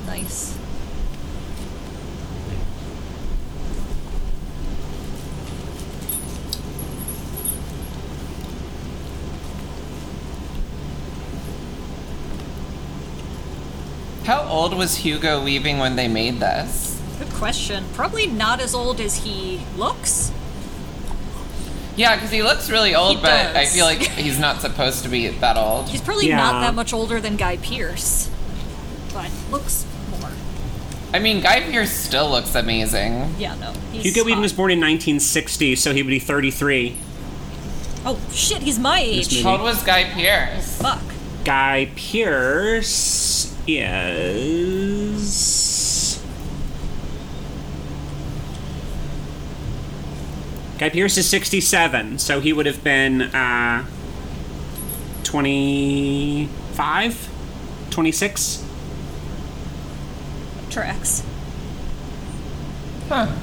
nice. 0.06 0.56
How 14.24 14.42
old 14.66 14.76
was 14.76 14.96
Hugo 14.96 15.42
Weaving 15.44 15.78
when 15.78 15.94
they 15.94 16.08
made 16.08 16.40
this? 16.40 17.00
Good 17.20 17.30
question. 17.34 17.84
Probably 17.94 18.26
not 18.26 18.60
as 18.60 18.74
old 18.74 19.00
as 19.00 19.18
he 19.18 19.60
looks. 19.76 20.32
Yeah, 21.94 22.16
because 22.16 22.30
he 22.32 22.42
looks 22.42 22.68
really 22.68 22.94
old, 22.94 23.16
He 23.16 23.22
but 23.22 23.54
I 23.56 23.66
feel 23.66 23.84
like 23.86 23.98
he's 24.02 24.38
not 24.40 24.60
supposed 24.60 25.04
to 25.04 25.08
be 25.08 25.28
that 25.28 25.56
old. 25.56 25.88
He's 25.88 26.00
probably 26.00 26.28
Yeah. 26.28 26.36
not 26.36 26.60
that 26.62 26.74
much 26.74 26.92
older 26.92 27.20
than 27.20 27.36
Guy 27.36 27.56
Pearce, 27.58 28.28
but 29.14 29.30
looks 29.52 29.86
more. 30.20 30.30
I 31.14 31.20
mean, 31.20 31.40
Guy 31.40 31.60
Pearce 31.60 31.92
still 31.92 32.28
looks 32.28 32.54
amazing. 32.56 33.36
Yeah, 33.38 33.54
no. 33.54 33.72
He's 33.92 34.02
Hugo 34.02 34.24
Weaving 34.24 34.42
was 34.42 34.52
born 34.52 34.72
in 34.72 34.80
1960, 34.80 35.76
so 35.76 35.94
he 35.94 36.02
would 36.02 36.10
be 36.10 36.18
33. 36.18 36.96
Oh 38.04 38.18
shit, 38.32 38.62
he's 38.62 38.78
my 38.80 38.98
age. 39.00 39.30
movie. 39.30 39.42
How 39.42 39.52
old 39.52 39.62
was 39.62 39.82
Guy 39.84 40.04
Pearce? 40.12 40.76
Fuck. 40.82 41.00
Guy 41.44 41.88
Pearce 41.96 43.54
is. 43.68 45.56
Guy 50.78 50.90
Pearce 50.90 51.16
is 51.16 51.26
67, 51.28 52.18
so 52.18 52.40
he 52.40 52.52
would 52.52 52.66
have 52.66 52.84
been 52.84 53.22
uh, 53.22 53.86
25? 55.24 57.28
26? 57.90 58.62
Tracks. 60.68 61.22
Huh. 63.08 63.34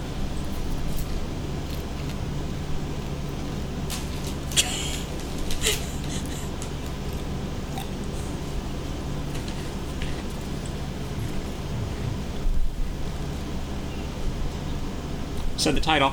So 15.63 15.71
the 15.71 15.79
title. 15.79 16.11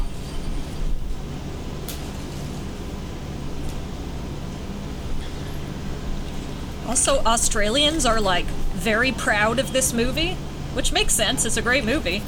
Also, 6.87 7.19
Australians 7.25 8.07
are 8.07 8.21
like 8.21 8.45
very 8.45 9.11
proud 9.11 9.59
of 9.59 9.73
this 9.73 9.93
movie, 9.93 10.35
which 10.73 10.93
makes 10.93 11.15
sense. 11.15 11.45
It's 11.45 11.57
a 11.57 11.63
great 11.63 11.85
movie. 11.85 12.23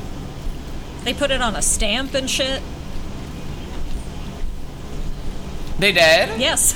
They 1.04 1.14
put 1.14 1.30
it 1.30 1.40
on 1.40 1.54
a 1.54 1.62
stamp 1.62 2.12
and 2.14 2.28
shit. 2.28 2.60
They 5.78 5.92
did? 5.92 6.40
Yes. 6.40 6.72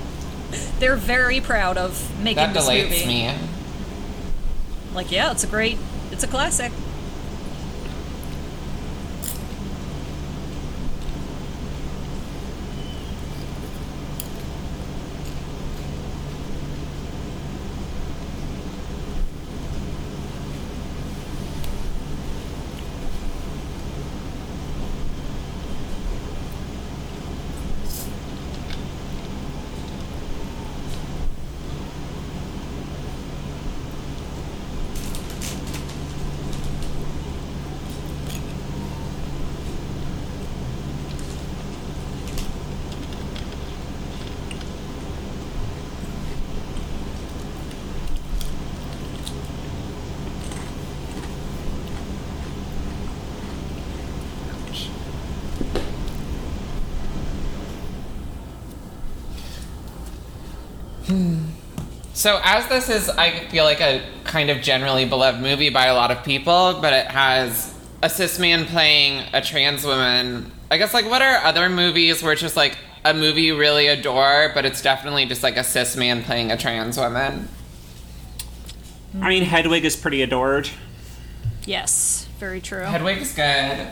They're 0.80 0.96
very 0.96 1.40
proud 1.40 1.78
of 1.78 2.12
making 2.18 2.36
That 2.36 2.54
this 2.54 2.64
delights 2.64 2.90
movie. 2.90 3.06
me. 3.06 3.34
Like, 4.94 5.12
yeah, 5.12 5.30
it's 5.30 5.44
a 5.44 5.48
great, 5.48 5.78
it's 6.10 6.24
a 6.24 6.28
classic. 6.28 6.72
So, 62.24 62.40
as 62.42 62.66
this 62.68 62.88
is, 62.88 63.10
I 63.10 63.40
feel 63.48 63.64
like 63.64 63.82
a 63.82 64.02
kind 64.24 64.48
of 64.48 64.62
generally 64.62 65.04
beloved 65.04 65.42
movie 65.42 65.68
by 65.68 65.88
a 65.88 65.94
lot 65.94 66.10
of 66.10 66.24
people, 66.24 66.78
but 66.80 66.94
it 66.94 67.08
has 67.08 67.74
a 68.02 68.08
cis 68.08 68.38
man 68.38 68.64
playing 68.64 69.28
a 69.34 69.42
trans 69.42 69.84
woman. 69.84 70.50
I 70.70 70.78
guess, 70.78 70.94
like, 70.94 71.04
what 71.04 71.20
are 71.20 71.44
other 71.44 71.68
movies 71.68 72.22
where 72.22 72.32
it's 72.32 72.40
just 72.40 72.56
like 72.56 72.78
a 73.04 73.12
movie 73.12 73.42
you 73.42 73.58
really 73.58 73.88
adore, 73.88 74.52
but 74.54 74.64
it's 74.64 74.80
definitely 74.80 75.26
just 75.26 75.42
like 75.42 75.58
a 75.58 75.62
cis 75.62 75.98
man 75.98 76.22
playing 76.22 76.50
a 76.50 76.56
trans 76.56 76.96
woman? 76.96 77.46
I 79.20 79.28
mean, 79.28 79.42
Hedwig 79.42 79.84
is 79.84 79.94
pretty 79.94 80.22
adored. 80.22 80.70
Yes, 81.66 82.26
very 82.38 82.62
true. 82.62 82.84
Hedwig's 82.84 83.34
good. 83.34 83.86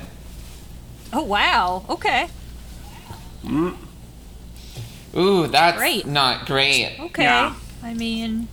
Oh 1.12 1.22
wow. 1.22 1.84
Okay. 1.86 2.28
Mm. 3.44 3.76
Ooh, 5.14 5.46
that's 5.48 5.76
Great. 5.76 6.06
not 6.06 6.46
great. 6.46 6.98
Okay. 6.98 7.24
Yeah. 7.24 7.56
I 7.82 7.94
mean, 7.94 8.48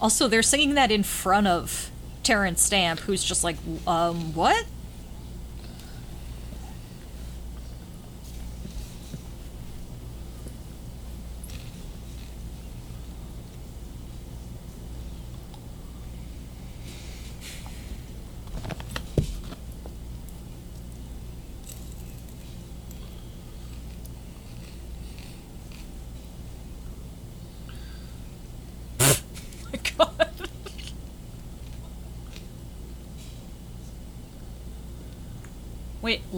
also 0.00 0.28
they're 0.28 0.42
singing 0.42 0.74
that 0.74 0.90
in 0.90 1.02
front 1.02 1.46
of 1.46 1.90
Terence 2.22 2.62
Stamp, 2.62 3.00
who's 3.00 3.24
just 3.24 3.44
like, 3.44 3.56
um, 3.86 4.34
what? 4.34 4.64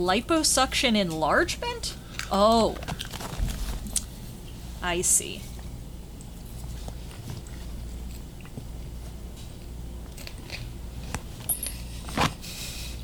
Liposuction 0.07 0.97
enlargement? 0.97 1.95
Oh. 2.31 2.77
I 4.83 5.01
see. 5.03 5.43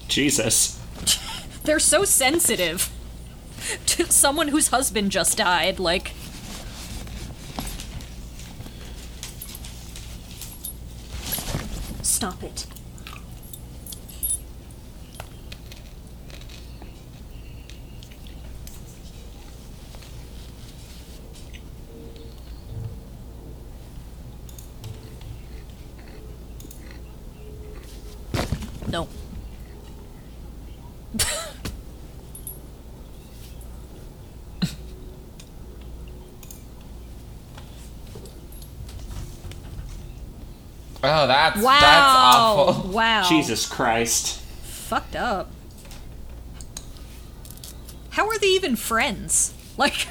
Jesus. 0.09 0.79
They're 1.65 1.79
so 1.79 2.05
sensitive 2.05 2.91
to 3.87 4.11
someone 4.12 4.49
whose 4.49 4.69
husband 4.69 5.11
just 5.11 5.38
died. 5.38 5.79
Like, 5.79 6.12
stop 12.03 12.43
it. 12.43 12.67
No. 28.88 29.09
Oh, 41.05 41.27
that's 41.27 41.61
Wow. 41.61 41.81
that's 41.81 42.03
awful. 42.77 42.93
Wow. 43.23 43.29
Jesus 43.29 43.67
Christ. 43.67 44.41
Fucked 44.63 45.17
up. 45.17 45.51
How 48.11 48.27
are 48.29 48.39
they 48.39 48.49
even 48.49 48.77
friends? 48.77 49.55
Like, 49.79 50.07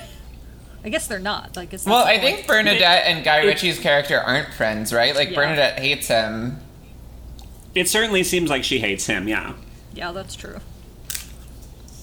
I 0.83 0.89
guess 0.89 1.05
they're 1.05 1.19
not. 1.19 1.55
Like, 1.55 1.69
guess. 1.69 1.85
Well, 1.85 2.03
I 2.03 2.17
point. 2.17 2.21
think 2.37 2.47
Bernadette 2.47 3.03
and 3.05 3.23
Guy 3.23 3.41
it- 3.41 3.45
Ritchie's 3.45 3.77
character 3.77 4.19
aren't 4.19 4.51
friends, 4.55 4.91
right? 4.91 5.13
Like 5.15 5.29
Yeah. 5.29 5.35
Bernadette 5.35 5.79
hates 5.79 6.07
him. 6.07 6.57
It 7.75 7.87
certainly 7.87 8.23
seems 8.23 8.49
like 8.49 8.63
she 8.63 8.79
hates 8.79 9.05
him. 9.05 9.27
Yeah. 9.27 9.53
Yeah, 9.93 10.11
that's 10.13 10.35
true. 10.35 10.57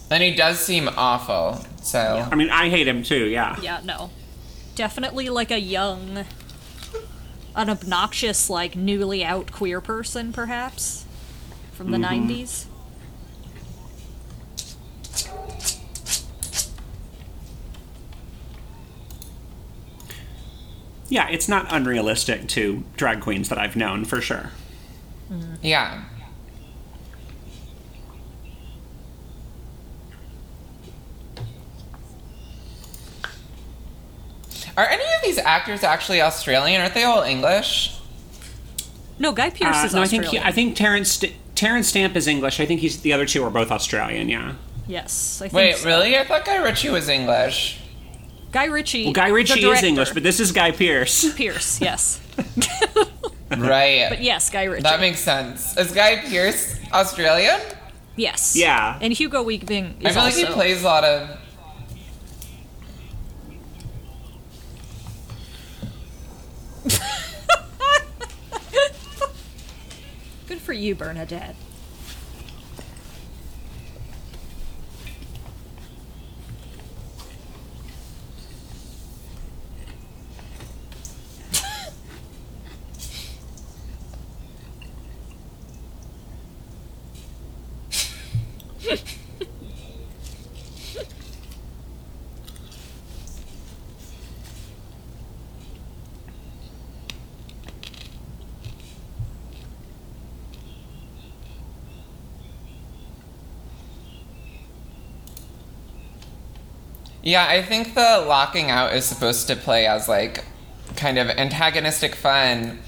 And 0.09 0.23
he 0.23 0.37
does 0.37 0.61
seem 0.61 0.88
awful. 0.97 1.64
So 1.83 2.29
I 2.31 2.37
mean, 2.37 2.49
I 2.51 2.68
hate 2.68 2.87
him 2.87 3.03
too. 3.03 3.25
Yeah. 3.27 3.59
Yeah, 3.61 3.81
no. 3.85 4.11
Definitely 4.77 5.29
like 5.31 5.51
a 5.51 5.59
young, 5.61 6.25
an 7.59 7.68
obnoxious, 7.68 8.49
like 8.49 8.77
newly 8.77 9.25
out 9.25 9.51
queer 9.51 9.81
person, 9.81 10.33
perhaps, 10.33 11.05
from 11.73 11.90
the 11.90 11.99
mm-hmm. 11.99 12.31
90s. 12.31 12.66
Yeah, 21.09 21.29
it's 21.31 21.49
not 21.49 21.66
unrealistic 21.71 22.47
to 22.49 22.85
drag 22.97 23.21
queens 23.21 23.49
that 23.49 23.59
I've 23.59 23.75
known 23.75 24.05
for 24.05 24.21
sure. 24.21 24.51
Mm-hmm. 25.31 25.55
yeah. 25.62 26.05
Are 34.77 34.87
any 34.87 35.03
of 35.03 35.17
these 35.28 35.38
actors 35.38 35.82
actually 35.84 36.20
Australian? 36.20 36.80
Aren't 36.80 36.94
they 36.94 37.04
all 37.04 37.22
English? 37.22 37.94
No, 39.18 39.32
Guy 39.32 39.50
Pearce 39.50 39.82
Uh, 39.82 39.86
is 39.86 39.94
no, 39.94 40.02
I 40.02 40.06
think 40.06 40.24
Australian. 40.24 40.42
he, 40.44 40.48
I 40.48 40.52
think 40.52 40.76
Terence 40.76 41.10
St- 41.12 41.34
Terence 41.54 41.88
Stamp 41.88 42.16
is 42.16 42.26
English. 42.26 42.60
I 42.60 42.66
think 42.66 42.80
he's 42.80 43.00
the 43.00 43.12
other 43.12 43.26
two 43.26 43.42
are 43.44 43.50
both 43.50 43.70
Australian. 43.70 44.28
Yeah. 44.28 44.54
yes, 44.86 45.40
I 45.42 45.48
think 45.48 45.54
Wait, 45.54 45.76
so. 45.76 45.86
really? 45.88 46.16
I 46.16 46.24
thought 46.24 46.44
Guy 46.44 46.56
Ritchie 46.62 46.90
was 46.90 47.08
English. 47.08 47.80
Guy 48.52 48.64
Ritchie. 48.66 49.04
Well, 49.04 49.12
Guy 49.12 49.28
Ritchie 49.28 49.60
is. 49.64 49.82
English, 49.82 50.12
but 50.12 50.22
this 50.22 50.38
is 50.40 50.52
Guy 50.52 50.70
Pearce. 50.70 51.32
Pearce, 51.36 51.80
yes. 51.80 52.20
Right. 53.50 54.06
But 54.10 54.22
yes, 54.22 54.50
Guy 54.50 54.64
Ritchie. 54.64 54.82
That 54.82 55.00
makes 55.00 55.20
sense. 55.20 55.76
Is 55.76 55.90
Guy 55.92 56.16
Pearce 56.28 56.78
Australian? 56.92 57.58
yes. 58.16 58.54
Yeah. 58.56 58.98
And 59.00 59.12
Hugo 59.12 59.42
Weaving 59.42 59.96
I 60.04 60.08
is 60.08 60.14
feel 60.14 60.22
like 60.24 60.34
he 60.34 60.44
plays 60.44 60.82
a 60.82 60.84
lot 60.84 61.04
of. 61.04 61.30
For 70.68 70.74
you, 70.74 70.94
Bernadette. 70.94 71.57
Yeah, 107.28 107.46
I 107.46 107.60
think 107.60 107.92
the 107.94 108.24
locking 108.26 108.70
out 108.70 108.94
is 108.94 109.04
supposed 109.04 109.48
to 109.48 109.56
play 109.56 109.86
as 109.86 110.08
like 110.08 110.46
kind 110.96 111.18
of 111.18 111.28
antagonistic 111.28 112.14
fun, 112.14 112.78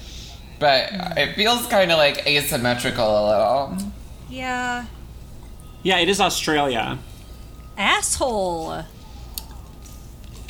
but 0.57 0.89
mm. 0.89 1.15
it 1.15 1.35
feels 1.35 1.67
kind 1.67 1.91
of 1.91 1.99
like 1.99 2.25
asymmetrical 2.25 3.05
a 3.05 3.23
little. 3.29 3.77
Yeah. 4.31 4.87
Yeah, 5.83 5.99
it 5.99 6.09
is 6.09 6.19
Australia. 6.19 6.97
Asshole. 7.77 8.81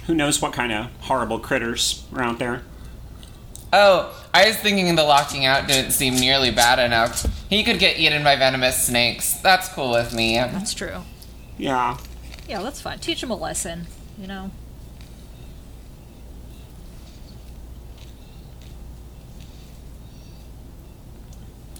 Who 0.08 0.16
knows 0.16 0.42
what 0.42 0.54
kind 0.54 0.72
of 0.72 0.86
horrible 1.02 1.40
critters 1.40 2.06
are 2.16 2.24
out 2.24 2.40
there? 2.40 2.62
Oh, 3.74 4.18
I 4.34 4.48
was 4.48 4.56
thinking 4.56 4.96
the 4.96 5.04
locking 5.04 5.44
out 5.44 5.68
didn't 5.68 5.92
seem 5.92 6.16
nearly 6.16 6.52
bad 6.52 6.80
enough. 6.80 7.26
He 7.50 7.62
could 7.66 7.78
get 7.78 8.00
eaten 8.00 8.24
by 8.24 8.38
venomous 8.38 8.86
snakes. 8.86 9.34
That's 9.42 9.68
cool 9.68 9.92
with 9.92 10.14
me. 10.14 10.38
That's 10.38 10.74
true. 10.74 11.02
Yeah. 11.58 11.98
Yeah, 12.52 12.64
that's 12.64 12.82
fine. 12.82 13.00
Teach 13.00 13.24
him 13.24 13.32
a 13.32 13.36
lesson, 13.38 13.88
you 14.20 14.28
know? 14.28 14.52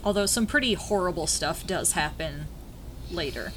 Although 0.02 0.28
some 0.28 0.48
pretty 0.48 0.76
horrible 0.76 1.28
stuff 1.28 1.68
does 1.68 1.92
happen 1.92 2.46
later. 3.12 3.52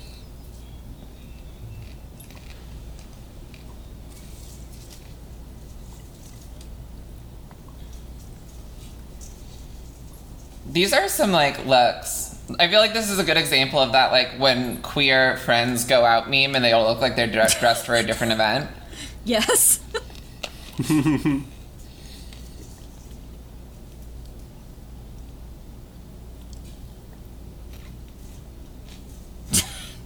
These 10.66 10.92
are 10.92 11.06
some 11.06 11.30
like 11.30 11.64
looks. 11.64 12.33
I 12.58 12.68
feel 12.68 12.80
like 12.80 12.92
this 12.92 13.10
is 13.10 13.18
a 13.18 13.24
good 13.24 13.38
example 13.38 13.78
of 13.78 13.92
that, 13.92 14.12
like 14.12 14.32
when 14.38 14.82
queer 14.82 15.38
friends 15.38 15.86
go 15.86 16.04
out 16.04 16.28
meme 16.28 16.54
and 16.54 16.64
they 16.64 16.72
all 16.72 16.86
look 16.88 17.00
like 17.00 17.16
they're 17.16 17.26
dressed 17.60 17.86
for 17.86 17.94
a 17.94 18.02
different 18.02 18.32
event. 18.32 18.70
Yes. 19.24 19.80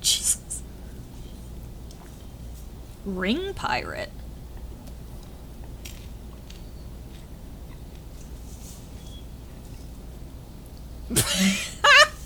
Jesus. 0.00 0.62
Ring 3.04 3.52
pirate. 3.54 4.12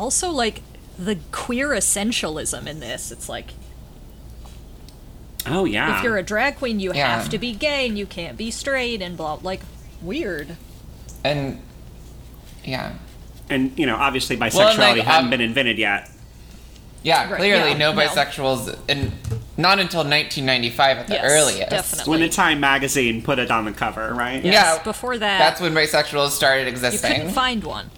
Also, 0.00 0.30
like, 0.30 0.62
the 0.98 1.18
queer 1.30 1.68
essentialism 1.68 2.66
in 2.66 2.80
this. 2.80 3.12
It's 3.12 3.28
like, 3.28 3.50
Oh 5.46 5.64
yeah. 5.66 5.98
If 5.98 6.04
you're 6.04 6.16
a 6.16 6.22
drag 6.22 6.56
queen, 6.56 6.80
you 6.80 6.92
Yeah. 6.94 7.16
have 7.18 7.28
to 7.30 7.38
be 7.38 7.52
gay 7.52 7.86
and 7.86 7.98
you 7.98 8.06
can't 8.06 8.36
be 8.36 8.50
straight 8.50 9.00
and 9.02 9.16
blah. 9.16 9.38
Like, 9.42 9.60
weird. 10.02 10.56
And 11.24 11.60
yeah. 12.64 12.92
and 13.50 13.78
you 13.78 13.84
know, 13.86 13.96
obviously 13.96 14.36
bisexuality 14.38 14.78
well, 14.78 14.96
like, 14.96 15.02
hadn't 15.04 15.24
um, 15.24 15.30
been 15.30 15.40
invented 15.42 15.76
yet. 15.78 16.10
Yeah, 17.02 17.28
Right, 17.30 17.38
clearly 17.38 17.70
yeah, 17.72 17.76
no 17.78 17.92
no. 17.94 18.00
bisexuals 18.00 18.78
and 18.88 19.12
not 19.58 19.78
until 19.80 20.00
1995 20.00 20.98
at 20.98 21.06
the 21.08 21.14
Yes, 21.14 21.24
earliest. 21.30 21.70
definitely. 21.70 22.10
When 22.10 22.20
the 22.20 22.28
Time 22.28 22.60
magazine 22.60 23.20
put 23.22 23.38
it 23.38 23.50
on 23.50 23.64
the 23.66 23.72
cover, 23.72 24.12
right? 24.14 24.42
Yes, 24.44 24.76
Yeah. 24.78 24.82
before 24.82 25.16
that, 25.18 25.38
That's 25.38 25.60
when 25.60 25.74
bisexuals 25.74 26.30
started 26.30 26.68
existing. 26.68 26.90
you 26.92 26.94
existing. 26.96 27.16
couldn't 27.16 27.34
find 27.34 27.64
one. 27.64 27.90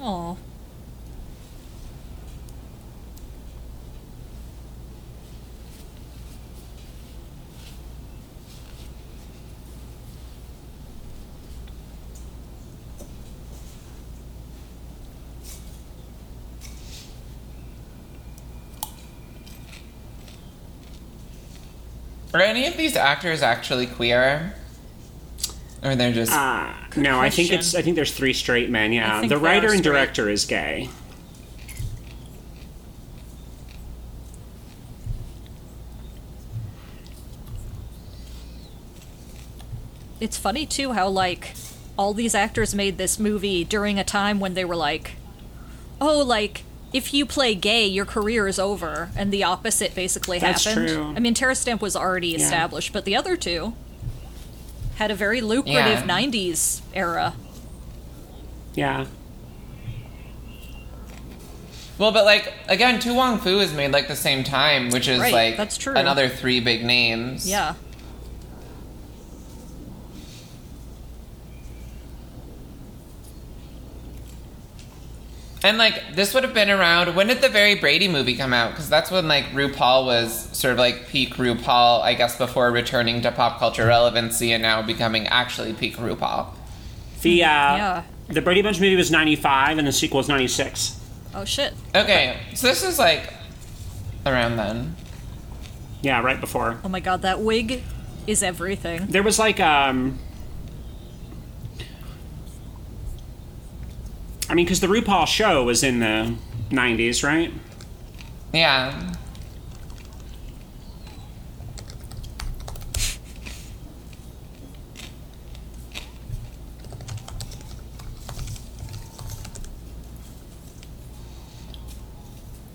Oh. 0.00 0.36
Are 22.34 22.40
any 22.40 22.66
of 22.66 22.76
these 22.76 22.96
actors 22.96 23.42
actually 23.42 23.86
queer? 23.86 24.54
Or 25.82 25.96
they're 25.96 26.12
just 26.12 26.32
Uh, 26.32 26.72
no, 26.96 27.20
I 27.20 27.28
think 27.28 27.52
it's. 27.52 27.74
I 27.74 27.82
think 27.82 27.96
there's 27.96 28.12
three 28.12 28.32
straight 28.32 28.70
men. 28.70 28.92
Yeah, 28.92 29.26
the 29.26 29.38
writer 29.38 29.72
and 29.72 29.82
director 29.82 30.28
is 30.30 30.44
gay. 30.44 30.88
It's 40.20 40.36
funny 40.36 40.66
too 40.66 40.92
how 40.92 41.08
like 41.08 41.54
all 41.98 42.14
these 42.14 42.34
actors 42.34 42.74
made 42.74 42.96
this 42.96 43.18
movie 43.18 43.64
during 43.64 43.98
a 43.98 44.04
time 44.04 44.40
when 44.40 44.54
they 44.54 44.64
were 44.64 44.76
like, 44.76 45.12
oh, 46.00 46.22
like 46.22 46.62
if 46.92 47.12
you 47.14 47.24
play 47.26 47.54
gay, 47.54 47.86
your 47.86 48.04
career 48.04 48.46
is 48.48 48.58
over, 48.58 49.10
and 49.16 49.32
the 49.32 49.44
opposite 49.44 49.94
basically 49.94 50.38
That's 50.38 50.64
happened. 50.64 50.88
true. 50.88 51.12
I 51.16 51.20
mean, 51.20 51.34
Terence 51.34 51.60
Stamp 51.60 51.80
was 51.82 51.96
already 51.96 52.28
Yeah. 52.28 52.36
established, 52.38 52.92
but 52.92 53.04
the 53.04 53.16
other 53.16 53.36
two 53.36 53.74
had 54.96 55.10
a 55.10 55.14
very 55.14 55.40
lucrative 55.40 56.00
Yeah. 56.00 56.04
'90s 56.04 56.82
era. 56.94 57.34
Yeah. 58.74 59.06
Well, 61.98 62.10
but 62.12 62.24
like 62.24 62.52
again, 62.68 62.98
To 63.00 63.14
Wong 63.14 63.38
Foo 63.38 63.60
is 63.60 63.72
made 63.72 63.92
like 63.92 64.08
the 64.08 64.16
same 64.16 64.44
time, 64.44 64.90
which 64.90 65.08
is 65.08 65.20
Right, 65.20 65.32
like 65.32 65.56
that's 65.56 65.76
true. 65.76 65.94
another 65.94 66.28
three 66.28 66.58
big 66.60 66.84
names. 66.84 67.48
Yeah. 67.48 67.74
And 75.64 75.78
like 75.78 76.14
this 76.14 76.34
would 76.34 76.42
have 76.42 76.54
been 76.54 76.70
around. 76.70 77.14
When 77.14 77.28
did 77.28 77.40
the 77.40 77.48
Very 77.48 77.76
Brady 77.76 78.08
movie 78.08 78.36
come 78.36 78.52
out? 78.52 78.70
Because 78.70 78.88
that's 78.88 79.10
when 79.10 79.28
like 79.28 79.44
RuPaul 79.52 80.04
was 80.04 80.48
sort 80.56 80.72
of 80.72 80.78
like 80.78 81.08
peak 81.08 81.34
RuPaul, 81.34 82.02
I 82.02 82.14
guess, 82.14 82.36
before 82.36 82.70
returning 82.72 83.20
to 83.22 83.30
pop 83.30 83.58
culture 83.60 83.86
relevancy 83.86 84.52
and 84.52 84.62
now 84.62 84.82
becoming 84.82 85.26
actually 85.28 85.72
peak 85.72 85.96
RuPaul. 85.96 86.48
The 87.22 87.44
uh, 87.44 87.46
Yeah. 87.46 88.02
the 88.28 88.42
Brady 88.42 88.62
Bunch 88.62 88.80
movie 88.80 88.96
was 88.96 89.10
'95, 89.12 89.78
and 89.78 89.86
the 89.86 89.92
sequel 89.92 90.18
was 90.18 90.28
'96. 90.28 90.98
Oh 91.34 91.44
shit. 91.44 91.72
Okay, 91.94 92.36
so 92.54 92.66
this 92.66 92.82
is 92.82 92.98
like 92.98 93.32
around 94.26 94.56
then. 94.56 94.96
Yeah, 96.02 96.20
right 96.22 96.40
before. 96.40 96.78
Oh 96.84 96.88
my 96.88 96.98
god, 96.98 97.22
that 97.22 97.40
wig 97.40 97.82
is 98.26 98.42
everything. 98.42 99.06
There 99.06 99.22
was 99.22 99.38
like 99.38 99.60
um. 99.60 100.18
I 104.48 104.54
mean, 104.54 104.66
because 104.66 104.80
the 104.80 104.86
RuPaul 104.86 105.26
show 105.26 105.64
was 105.64 105.82
in 105.82 106.00
the 106.00 106.34
'90s, 106.70 107.22
right? 107.22 107.52
Yeah. 108.52 109.14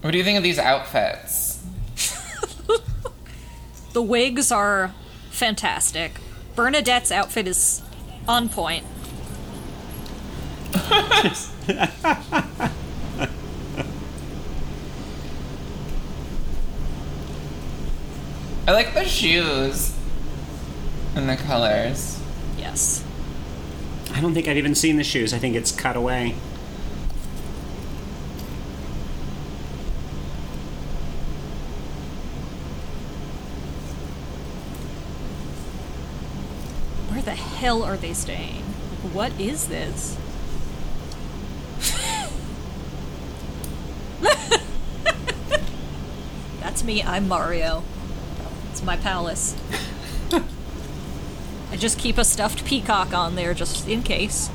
What 0.02 0.12
do 0.12 0.18
you 0.18 0.24
think 0.24 0.38
of 0.38 0.44
these 0.44 0.58
outfits? 0.58 1.64
The 3.98 4.04
wigs 4.04 4.52
are 4.52 4.94
fantastic. 5.32 6.12
Bernadette's 6.56 7.12
outfit 7.12 7.48
is 7.48 7.82
on 8.28 8.48
point. 8.48 8.86
I 18.68 18.72
like 18.74 18.94
the 18.94 19.06
shoes 19.06 19.96
and 21.16 21.30
the 21.30 21.38
colors. 21.38 22.20
Yes. 22.58 23.04
I 24.14 24.20
don't 24.20 24.34
think 24.34 24.48
I've 24.48 24.58
even 24.58 24.76
seen 24.76 24.98
the 24.98 25.04
shoes. 25.04 25.34
I 25.34 25.38
think 25.38 25.56
it's 25.56 25.72
cut 25.72 25.96
away. 25.96 26.32
Where 37.10 37.22
the 37.22 37.36
hell 37.36 37.84
are 37.84 37.96
they 37.96 38.14
staying? 38.14 38.64
What 39.14 39.32
is 39.40 39.70
this? 39.70 40.18
That's 46.78 46.86
me. 46.86 47.02
I'm 47.02 47.28
Mario. 47.28 47.82
It's 48.70 48.84
my 48.84 48.98
palace. 48.98 49.56
I 51.72 51.76
just 51.76 51.98
keep 51.98 52.20
a 52.20 52.24
stuffed 52.24 52.66
peacock 52.66 53.16
on 53.16 53.34
there 53.34 53.56
just 53.56 53.88
in 53.88 54.04
case. 54.04 54.52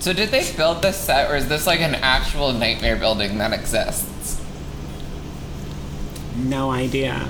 So 0.00 0.12
did 0.12 0.30
they 0.30 0.52
build 0.56 0.82
this 0.82 0.96
set, 0.96 1.30
or 1.30 1.36
is 1.36 1.48
this 1.48 1.64
like 1.64 1.78
an 1.78 1.94
actual 1.94 2.52
nightmare 2.52 2.96
building 2.96 3.38
that 3.38 3.52
exists? 3.52 4.42
No 6.34 6.72
idea. 6.72 7.28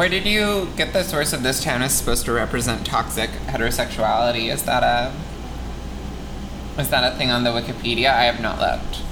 Where 0.00 0.08
did 0.08 0.24
you 0.24 0.70
get 0.78 0.94
the 0.94 1.02
source 1.04 1.34
of 1.34 1.42
this 1.42 1.62
town 1.62 1.82
is 1.82 1.92
supposed 1.92 2.24
to 2.24 2.32
represent 2.32 2.86
toxic 2.86 3.28
heterosexuality? 3.48 4.50
Is 4.50 4.62
that 4.62 4.82
a 4.82 5.12
Is 6.80 6.88
that 6.88 7.12
a 7.12 7.14
thing 7.18 7.30
on 7.30 7.44
the 7.44 7.50
Wikipedia? 7.50 8.08
I 8.08 8.24
have 8.24 8.40
not 8.40 8.58
looked. 8.58 9.02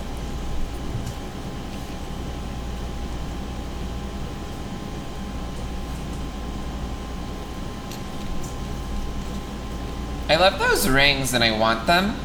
I 10.30 10.36
love 10.36 10.58
those 10.58 10.88
rings 10.88 11.34
and 11.34 11.44
I 11.44 11.50
want 11.50 11.86
them. 11.86 12.18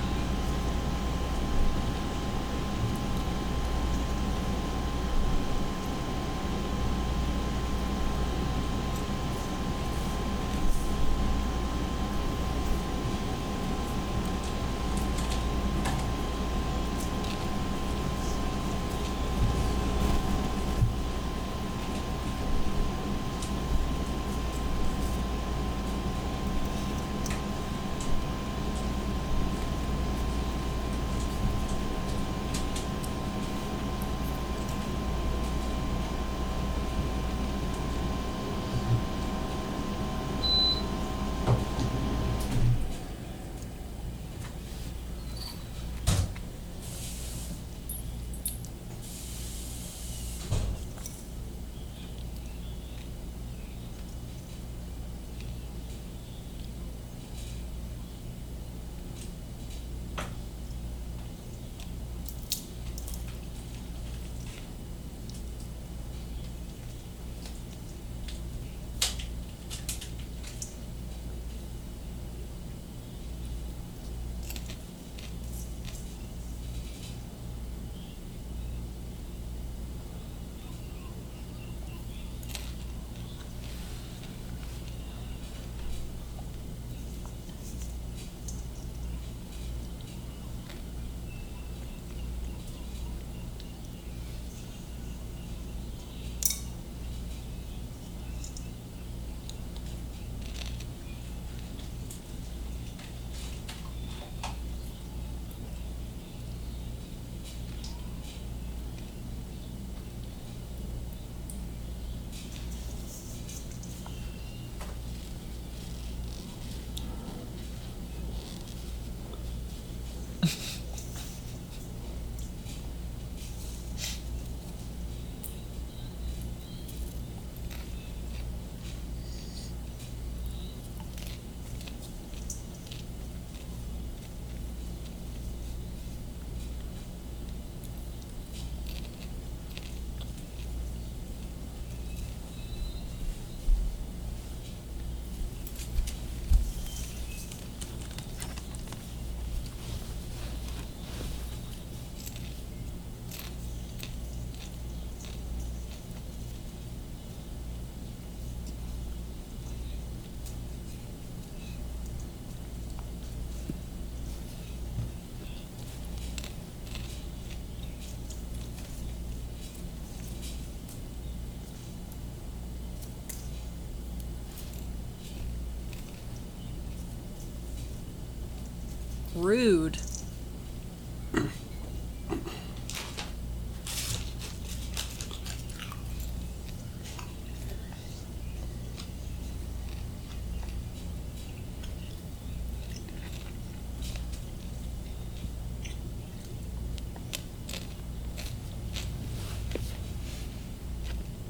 Rude. 179.35 179.97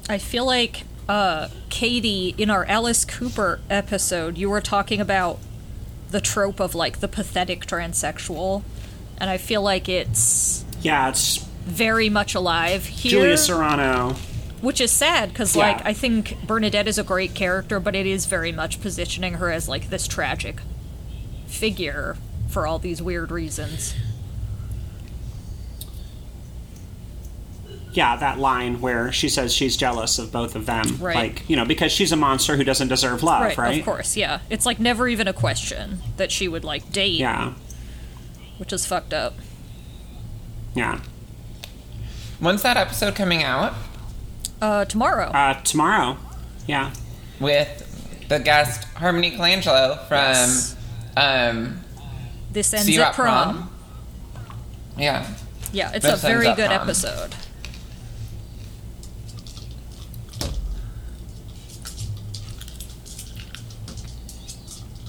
I 0.10 0.18
feel 0.20 0.46
like 0.46 0.84
uh 1.10 1.50
Katie 1.70 2.36
in 2.38 2.50
our 2.50 2.66
Alice 2.66 3.04
Cooper 3.04 3.60
episode 3.70 4.38
you 4.38 4.50
were 4.50 4.62
talking 4.62 5.02
about 5.02 5.40
the 6.14 6.22
trope 6.22 6.60
of 6.62 6.74
like 6.76 7.00
the 7.00 7.08
pathetic 7.08 7.66
transsexual 7.66 8.64
and 9.18 9.30
I 9.30 9.38
feel 9.38 9.62
like 9.64 9.90
it's 9.90 10.64
Yeah, 10.82 11.10
it's 11.10 11.38
very 11.66 12.08
much 12.10 12.36
alive 12.36 12.86
here 12.86 13.10
Julia 13.12 13.38
Serano. 13.38 14.14
which 14.62 14.80
is 14.80 14.92
sad 14.92 15.30
because 15.30 15.56
Yeah. 15.56 15.64
like 15.72 15.86
I 15.86 15.94
think 15.94 16.38
Bernadette 16.46 16.88
is 16.88 16.98
a 17.00 17.04
great 17.04 17.34
character 17.34 17.80
but 17.80 17.96
it 17.96 18.06
is 18.06 18.28
very 18.28 18.52
much 18.52 18.80
positioning 18.80 19.34
her 19.36 19.52
as 19.52 19.68
like 19.68 19.90
this 19.90 20.08
tragic 20.08 20.62
figure 21.48 22.16
for 22.48 22.68
all 22.68 22.78
these 22.80 23.02
weird 23.02 23.32
reasons. 23.32 23.96
Yeah, 27.94 28.16
that 28.18 28.40
line 28.40 28.82
where 28.82 29.12
she 29.12 29.30
says 29.30 29.54
she's 29.54 29.78
jealous 29.78 30.18
of 30.18 30.32
both 30.32 30.56
of 30.56 30.66
them. 30.66 30.98
Right. 31.00 31.16
Like, 31.16 31.50
you 31.50 31.56
know, 31.56 31.64
because 31.66 31.92
she's 31.92 32.12
a 32.12 32.16
monster 32.16 32.58
who 32.58 32.64
doesn't 32.64 32.88
deserve 32.88 33.22
love, 33.22 33.56
right? 33.58 33.80
Of 33.80 33.86
course, 33.86 34.18
yeah. 34.18 34.40
It's 34.50 34.66
like 34.66 34.80
never 34.80 35.08
even 35.08 35.28
a 35.28 35.34
question 35.34 36.00
that 36.18 36.32
she 36.32 36.48
would 36.48 36.64
like 36.64 36.92
date, 36.92 37.20
Yeah. 37.20 37.54
which 38.58 38.74
is 38.74 38.86
fucked 38.88 39.14
up. 39.14 39.36
Yeah. 40.74 41.02
When's 42.40 42.64
that 42.64 42.78
episode 42.78 43.16
coming 43.16 43.44
out? 43.44 43.74
Uh, 44.62 44.86
tomorrow. 44.86 45.28
Uh, 45.28 45.54
tomorrow. 45.62 46.18
Yeah. 46.68 46.94
With 47.40 48.26
the 48.30 48.40
guest 48.40 48.86
Harmony 48.96 49.32
Colangelo 49.32 50.00
from 50.08 50.18
Yes. 50.18 50.76
um, 51.16 51.80
this 52.52 52.74
ends 52.74 52.88
See 52.88 52.94
You 52.96 53.02
at 53.02 53.10
at 53.10 53.14
prom. 53.14 53.70
Yeah. 54.98 55.28
Yeah, 55.72 55.92
it's 55.94 56.06
This 56.06 56.24
a 56.24 56.28
very 56.28 56.46
good 56.56 56.68
prom. 56.70 56.82
episode. 56.82 57.36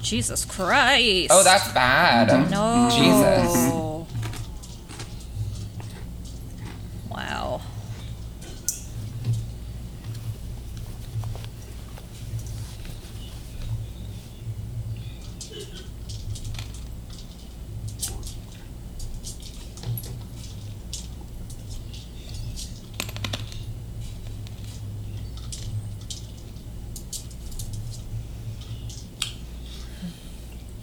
Jesus 0.05 0.44
Christ. 0.44 1.30
Oh, 1.32 1.42
that's 1.42 1.72
bad. 1.72 2.50
no. 2.50 2.88
Jesus. 2.90 3.72
Wow. 7.09 7.62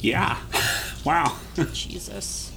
Yeah. 0.02 0.38
Wow. 1.12 1.36
Jesus. 1.74 2.51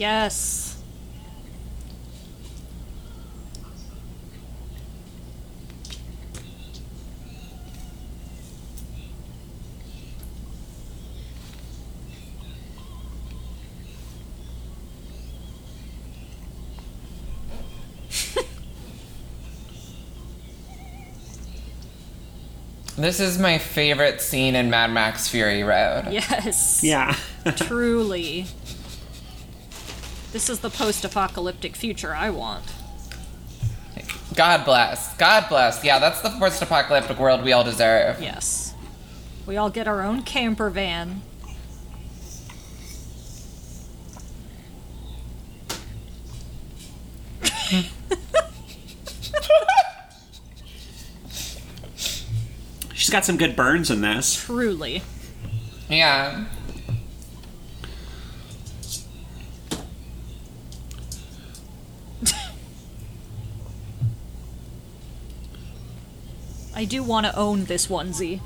Yes. 0.00 0.78
This 22.96 23.20
is 23.20 23.38
my 23.38 23.58
favorite 23.58 24.22
scene 24.22 24.54
in 24.54 24.70
Mad 24.70 24.92
Max 24.92 25.28
Fury 25.28 25.62
Road. 25.62 26.08
Yes. 26.10 26.82
Yeah. 26.82 27.14
Truly. 27.56 28.46
This 30.32 30.48
is 30.48 30.60
the 30.60 30.70
post 30.70 31.04
apocalyptic 31.04 31.74
future 31.74 32.14
I 32.14 32.30
want. 32.30 32.64
God 34.34 34.64
bless. 34.64 35.16
God 35.16 35.48
bless. 35.48 35.84
Yeah, 35.84 35.98
that's 35.98 36.20
the 36.22 36.30
post 36.30 36.62
apocalyptic 36.62 37.18
world 37.18 37.42
we 37.42 37.52
all 37.52 37.64
deserve. 37.64 38.22
Yes. 38.22 38.74
We 39.46 39.56
all 39.56 39.70
get 39.70 39.88
our 39.88 40.02
own 40.02 40.22
camper 40.22 40.70
van. 40.70 41.22
She's 52.94 53.10
got 53.10 53.24
some 53.24 53.36
good 53.36 53.56
burns 53.56 53.90
in 53.90 54.02
this. 54.02 54.44
Truly. 54.44 55.02
Yeah. 55.88 56.44
I 66.80 66.86
do 66.86 67.02
want 67.02 67.26
to 67.26 67.36
own 67.36 67.66
this 67.66 67.88
onesie. 67.88 68.40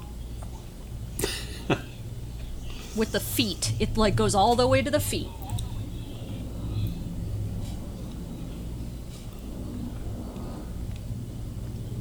With 2.97 3.13
the 3.13 3.21
feet. 3.21 3.75
It 3.79 3.97
like 3.97 4.17
goes 4.17 4.35
all 4.35 4.57
the 4.57 4.67
way 4.67 4.83
to 4.83 4.91
the 4.91 4.99
feet. 4.99 5.29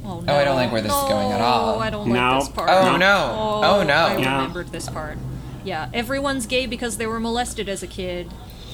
Oh 0.04 0.20
no. 0.20 0.32
Oh, 0.32 0.36
I 0.36 0.44
don't 0.44 0.56
like 0.56 0.72
where 0.72 0.82
this 0.82 0.92
is 0.92 1.02
going 1.08 1.32
at 1.32 1.40
all. 1.40 1.76
No, 1.76 1.80
I 1.80 1.90
don't 1.90 2.08
No. 2.08 2.30
like 2.32 2.40
this 2.40 2.48
part. 2.50 2.68
Oh 2.70 2.96
no. 2.96 3.60
Oh 3.64 3.82
no. 3.84 3.94
I 3.94 4.16
Yeah. 4.18 4.36
remembered 4.38 4.72
this 4.72 4.88
part. 4.88 5.18
Yeah, 5.64 5.88
everyone's 5.94 6.46
gay 6.46 6.66
because 6.66 6.98
they 6.98 7.06
were 7.06 7.20
molested 7.20 7.68
as 7.68 7.82
a 7.82 7.86
kid. 7.86 8.30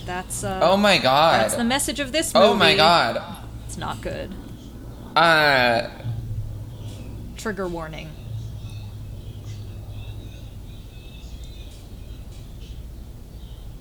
That's 0.07 0.43
uh 0.43 0.61
Oh 0.63 0.77
my 0.77 0.97
god. 0.99 1.43
That's 1.43 1.57
the 1.57 1.65
message 1.65 2.01
of 2.01 2.11
this 2.13 2.33
movie. 2.35 2.47
Oh 2.47 2.55
my 2.55 2.75
god. 2.75 3.23
It's 3.67 3.77
not 3.77 4.01
good. 4.01 4.35
Uh 5.15 5.89
Trigger 7.41 7.67
warning. 7.69 8.11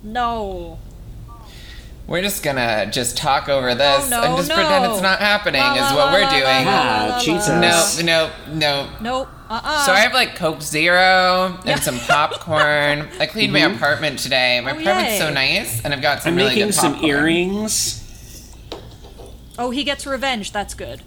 No. 0.02 0.78
we're 2.06 2.22
just 2.22 2.42
gonna 2.42 2.90
just 2.90 3.16
talk 3.16 3.48
over 3.48 3.72
this 3.74 4.06
Oh, 4.06 4.08
no, 4.08 4.22
and 4.22 4.36
just 4.36 4.48
no. 4.48 4.54
pretend 4.56 4.84
it's 4.86 5.02
not 5.02 5.20
happening 5.20 5.60
La, 5.60 5.74
is 5.74 5.80
la, 5.80 5.94
what 5.94 6.06
la, 6.06 6.12
we're 6.12 6.20
la, 6.22 6.30
doing. 6.30 6.42
la, 6.42 6.48
la, 6.48 6.62
Yeah, 6.62 7.04
la, 7.04 7.06
la. 7.14 7.20
Jesus. 7.20 8.02
No, 8.02 8.30
no, 8.48 8.54
no. 8.58 8.88
Nope. 9.00 9.28
Uh-uh. 9.50 9.84
So 9.84 9.92
I 9.92 10.00
have 10.00 10.14
like 10.14 10.34
Coke 10.36 10.62
Zero 10.62 11.54
and 11.58 11.68
Yeah. 11.68 11.80
some 11.80 11.98
popcorn. 12.00 13.08
I 13.20 13.26
cleaned 13.26 13.52
my 13.52 13.60
mm-hmm. 13.60 13.76
apartment 13.76 14.18
today. 14.20 14.60
My 14.60 14.72
Oh, 14.72 14.80
apartment's 14.80 15.18
so 15.18 15.30
nice, 15.30 15.84
and 15.84 15.92
I've 15.92 16.02
got 16.02 16.22
some 16.22 16.32
I'm 16.32 16.36
really 16.36 16.50
making 16.50 16.66
good 16.68 16.74
some 16.74 17.04
earrings. 17.04 17.98
Oh, 19.58 19.70
he 19.70 19.84
gets 19.84 20.06
revenge. 20.06 20.50
That's 20.50 20.72
good. 20.74 21.02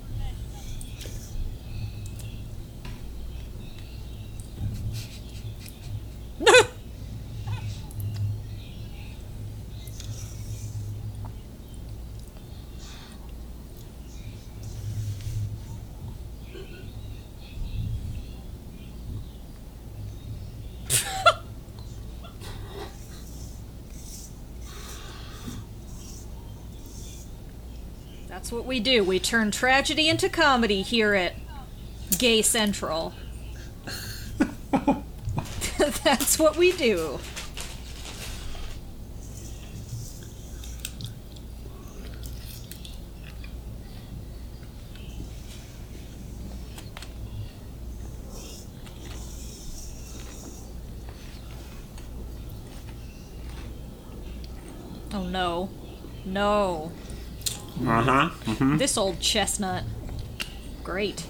That's 28.28 28.52
what 28.52 28.63
we 28.74 28.80
do. 28.80 29.04
We 29.04 29.20
turn 29.20 29.52
tragedy 29.52 30.10
into 30.10 30.28
comedy 30.28 30.82
here 30.82 31.14
at 31.14 31.34
Gay 32.18 32.42
Central. 32.42 33.14
That's 36.04 36.40
what 36.40 36.58
we 36.58 36.72
do. 36.72 37.20
Oh 55.14 55.26
no. 55.26 55.70
No. 56.26 56.92
Uh 57.82 58.02
huh. 58.02 58.30
hmm 58.30 58.78
This 58.78 58.98
old 58.98 59.20
chestnut. 59.20 59.84
Great. 60.84 61.26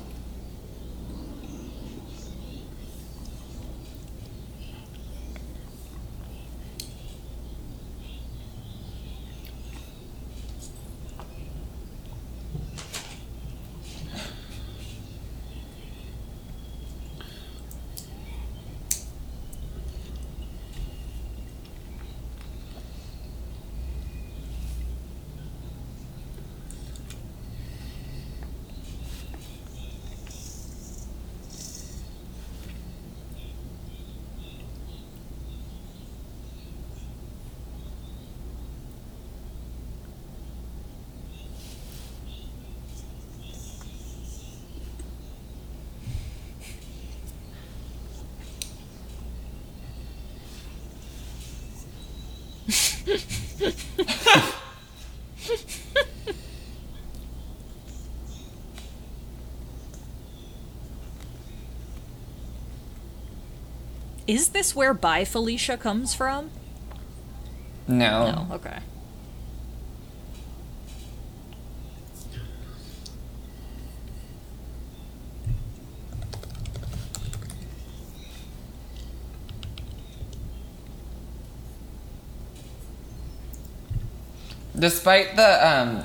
Is 64.26 64.50
this 64.50 64.76
where 64.76 64.94
bye 64.94 65.26
Felicia 65.26 65.78
comes 65.78 66.14
from? 66.14 66.50
No. 67.88 68.32
No, 68.32 68.56
okay. 68.56 68.80
Despite 84.78 85.36
the 85.36 85.68
um, 85.68 86.04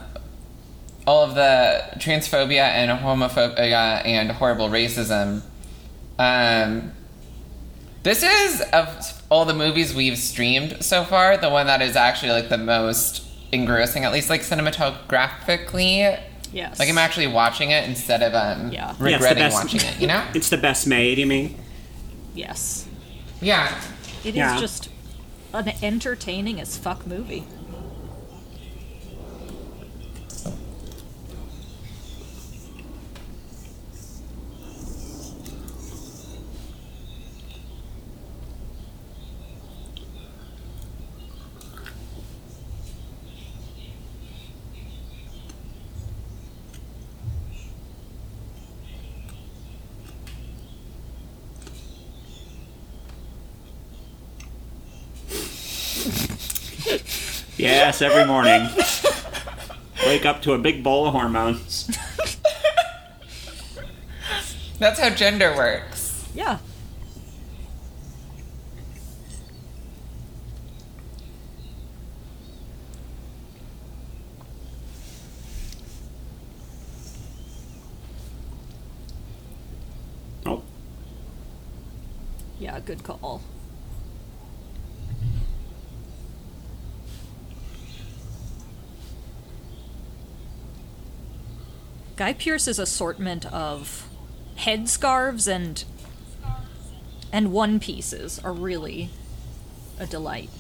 all 1.07 1.25
of 1.25 1.35
the 1.35 1.85
transphobia 1.99 2.62
and 2.62 2.91
homophobia 3.01 4.05
and 4.05 4.31
horrible 4.31 4.69
racism, 4.69 5.43
um, 6.19 6.93
this 8.09 8.22
is 8.22 8.62
of 8.72 9.22
all 9.28 9.44
the 9.44 9.52
movies 9.54 9.94
we've 9.94 10.16
streamed 10.16 10.82
so 10.82 11.04
far 11.04 11.36
the 11.36 11.50
one 11.50 11.66
that 11.66 11.82
is 11.82 11.94
actually 11.94 12.30
like 12.32 12.48
the 12.48 12.56
most 12.56 13.22
engrossing, 13.52 14.04
at 14.04 14.12
least 14.12 14.30
like 14.30 14.40
cinematographically. 14.40 16.18
Yes. 16.52 16.78
Like 16.78 16.88
I'm 16.88 16.96
actually 16.98 17.26
watching 17.26 17.70
it 17.70 17.86
instead 17.86 18.22
of 18.22 18.32
um, 18.34 18.72
Yeah. 18.72 18.94
Yeah, 18.98 19.12
regretting 19.14 19.42
best- 19.44 19.54
watching 19.62 19.80
it. 19.80 20.00
You 20.00 20.06
know? 20.06 20.24
It's 20.34 20.48
the 20.48 20.56
best 20.56 20.86
made, 20.86 21.18
you 21.18 21.26
mean? 21.26 21.59
Yes. 22.34 22.86
yeah. 23.42 23.78
It 24.24 24.28
is 24.30 24.36
Yeah. 24.36 24.59
just 24.59 24.88
an 25.52 25.72
entertaining 25.82 26.61
as 26.61 26.76
fuck 26.78 27.06
movie. 27.06 27.44
Yes, 57.89 58.03
every 58.03 58.26
morning. 58.26 58.68
Wake 60.07 60.26
up 60.26 60.43
to 60.43 60.53
a 60.53 60.59
big 60.59 60.84
bowl 60.84 61.07
of 61.07 61.14
hormones. 61.14 61.86
That's 64.78 65.01
how 65.01 65.09
gender 65.09 65.57
works. 65.57 66.28
Yeah. 66.34 66.59
Oh, 80.45 80.62
Yeah, 82.61 82.80
good 82.80 83.03
call. 83.03 83.41
Guy 92.19 92.33
Pearce's 92.33 92.81
assortment 92.81 93.47
of 93.47 94.09
headscarves 94.57 95.47
and 95.47 95.85
and 97.33 97.53
one 97.53 97.79
pieces 97.79 98.41
are 98.41 98.53
really 98.53 99.09
a 100.01 100.07
delight. 100.07 100.51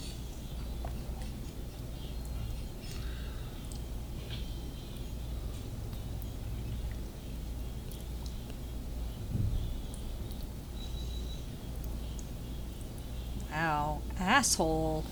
Ow, 13.52 14.00
asshole. 14.20 15.04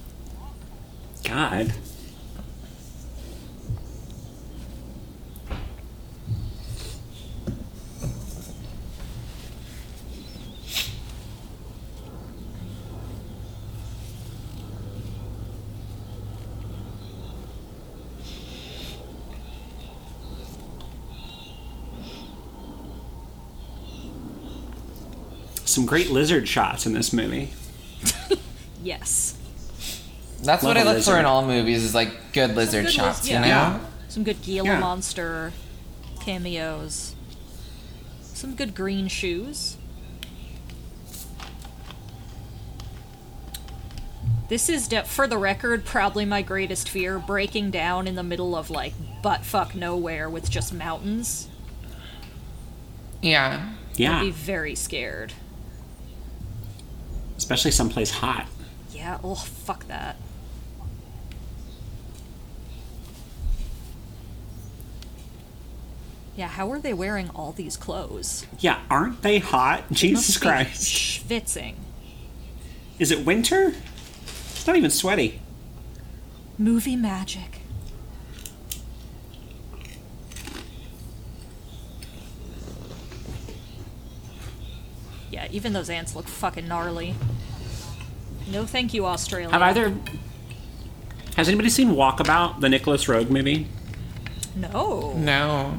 God. 1.25 1.73
Some 25.77 25.85
great 25.85 26.09
lizard 26.09 26.49
shots 26.49 26.87
in 26.87 26.95
this 26.95 27.13
movie. 27.13 27.51
Yes. 28.83 29.37
That's 30.43 30.63
Love 30.63 30.71
what 30.71 30.77
I 30.77 30.85
look 30.85 30.93
for 30.93 30.97
lizard. 30.97 31.19
in 31.19 31.25
all 31.27 31.45
movies 31.45 31.83
is 31.85 31.95
like 31.95 32.33
good 32.33 32.55
lizard 32.55 32.85
Good 32.87 32.93
shots, 32.95 33.23
liz- 33.25 33.31
you 33.31 33.41
know? 33.41 33.47
Yeah. 33.47 33.81
Some 34.09 34.23
good 34.25 34.41
Gila 34.43 34.67
Yeah. 34.69 34.79
Monster 34.81 35.53
cameos. 36.21 37.15
Some 38.23 38.55
good 38.55 38.75
green 38.75 39.09
shoes. 39.09 39.77
This 44.49 44.69
is, 44.69 44.89
de- 44.89 45.03
for 45.05 45.27
the 45.27 45.37
record, 45.39 45.85
probably 45.85 46.25
my 46.25 46.41
greatest 46.43 46.89
fear 46.89 47.19
breaking 47.19 47.73
down 47.73 48.07
in 48.07 48.15
the 48.15 48.23
middle 48.23 48.55
of 48.57 48.71
like 48.71 48.95
butt 49.23 49.45
fuck 49.45 49.75
nowhere 49.75 50.31
with 50.31 50.49
just 50.49 50.73
mountains. 50.73 51.49
Yeah. 53.21 53.73
Yeah. 53.97 54.11
I'd 54.11 54.15
Yeah, 54.19 54.21
be 54.23 54.31
very 54.31 54.75
scared. 54.77 55.33
Especially 57.37 57.71
someplace 57.71 58.11
hot. 58.11 58.47
Yeah, 58.93 59.19
oh, 59.23 59.35
fuck 59.35 59.87
that. 59.89 60.17
Yeah, 66.37 66.49
how 66.49 66.71
are 66.71 66.79
they 66.79 66.93
wearing 66.93 67.31
all 67.31 67.53
these 67.53 67.79
clothes? 67.79 68.47
Yeah, 68.59 68.81
aren't 68.91 69.23
they 69.23 69.39
hot? 69.39 69.85
Jesus 69.91 70.37
Christ. 70.37 70.83
Schwitzing. 70.85 71.77
Is 72.99 73.11
it 73.11 73.25
winter? 73.25 73.75
It's 74.51 74.67
not 74.67 74.77
even 74.77 74.91
sweaty. 74.91 75.41
Movie 76.59 76.97
magic. 76.97 77.61
Yeah, 85.31 85.36
even 85.51 85.73
those 85.73 85.91
ants 85.91 86.15
look 86.15 86.27
fucking 86.27 86.69
gnarly. 86.69 87.15
No 88.51 88.65
thank 88.65 88.95
you, 88.95 89.07
Australia. 89.07 89.51
Have 89.51 89.63
either. 89.63 89.95
Has 91.37 91.49
anybody 91.49 91.69
seen 91.69 91.91
Walkabout, 91.91 92.61
the 92.61 92.69
Nicolas 92.69 93.05
Roeg 93.05 93.29
movie? 93.29 93.67
No. 94.55 95.13
No. 95.15 95.79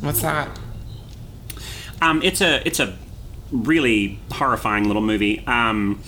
What's 0.00 0.22
that? 0.22 0.58
Um, 2.00 2.20
it's 2.22 2.40
a 2.40 2.66
it's 2.66 2.80
a 2.80 2.96
really 3.52 4.18
horrifying 4.32 4.86
little 4.86 5.02
movie. 5.02 5.44
Um, 5.46 6.02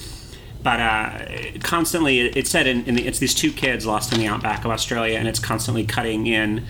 but 0.62 0.80
uh, 0.80 1.26
constantly, 1.62 2.20
it's 2.20 2.50
set 2.50 2.66
in, 2.66 2.84
in 2.86 2.94
the, 2.94 3.06
it's 3.06 3.18
these 3.18 3.34
two 3.34 3.52
kids 3.52 3.84
lost 3.84 4.12
in 4.12 4.18
the 4.18 4.26
outback 4.26 4.64
of 4.64 4.70
Australia, 4.70 5.18
and 5.18 5.28
it's 5.28 5.38
constantly 5.38 5.84
cutting 5.84 6.26
in 6.26 6.64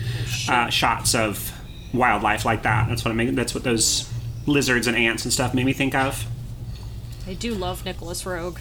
uh, 0.49 0.69
shots 0.69 1.15
of 1.15 1.53
wildlife 1.95 2.45
like 2.45 2.65
that. 2.65 2.89
That's 2.89 3.05
what 3.05 3.13
it 3.13 3.15
made, 3.15 3.37
That's 3.37 3.55
what 3.55 3.63
those 3.63 4.11
lizards 4.47 4.87
and 4.87 4.97
ants 4.97 5.25
and 5.25 5.33
stuff 5.33 5.55
made 5.55 5.67
me 5.67 5.73
think 5.73 5.95
of. 5.95 6.27
I 7.27 7.35
do 7.35 7.55
love 7.55 7.85
Nicolas 7.85 8.25
Roeg. 8.25 8.59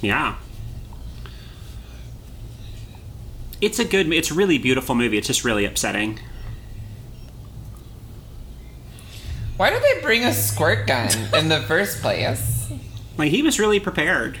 Yeah. 0.00 0.36
It's 3.60 3.78
a 3.78 3.84
good. 3.84 4.12
It's 4.12 4.30
a 4.30 4.34
really 4.34 4.58
beautiful 4.58 4.94
movie. 4.94 5.18
It's 5.18 5.26
just 5.26 5.44
really 5.44 5.64
upsetting. 5.64 6.18
Why 9.56 9.68
did 9.68 9.82
they 9.82 10.00
bring 10.00 10.24
a 10.24 10.32
squirt 10.32 10.86
gun 10.86 11.10
in 11.34 11.48
the 11.48 11.60
first 11.60 12.00
place? 12.00 12.72
Like 13.18 13.30
he 13.30 13.42
was 13.42 13.60
really 13.60 13.78
prepared. 13.78 14.38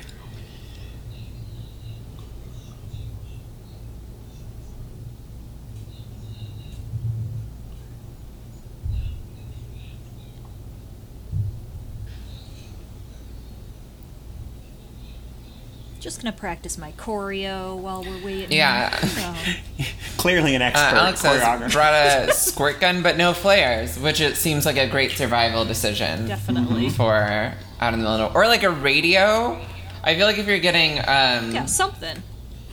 Just 16.20 16.24
gonna 16.26 16.36
practice 16.36 16.76
my 16.76 16.92
choreo 16.92 17.78
while 17.78 18.02
we're 18.04 18.22
waiting. 18.22 18.52
Yeah. 18.52 18.94
So, 18.94 19.34
Clearly 20.18 20.54
an 20.54 20.60
Uh, 20.60 20.66
expert 20.66 20.96
Alex 20.98 21.22
has 21.22 21.40
choreographer. 21.40 21.72
brought 21.72 21.94
a 22.28 22.32
squirt 22.34 22.78
gun, 22.78 23.02
but 23.02 23.16
no 23.16 23.32
flares, 23.32 23.98
which 23.98 24.20
it 24.20 24.36
seems 24.36 24.66
like 24.66 24.76
a 24.76 24.86
great 24.86 25.12
survival 25.12 25.64
decision 25.64 26.28
definitely. 26.28 26.90
for 26.90 27.54
out 27.80 27.94
in 27.94 28.00
the 28.00 28.04
middle, 28.10 28.26
of, 28.26 28.36
or 28.36 28.46
like 28.46 28.62
a 28.64 28.68
radio. 28.70 29.58
I 30.04 30.14
feel 30.14 30.26
like 30.26 30.36
if 30.36 30.46
you're 30.46 30.58
getting 30.58 30.98
um, 30.98 31.54
Yeah, 31.54 31.64
something. 31.64 32.22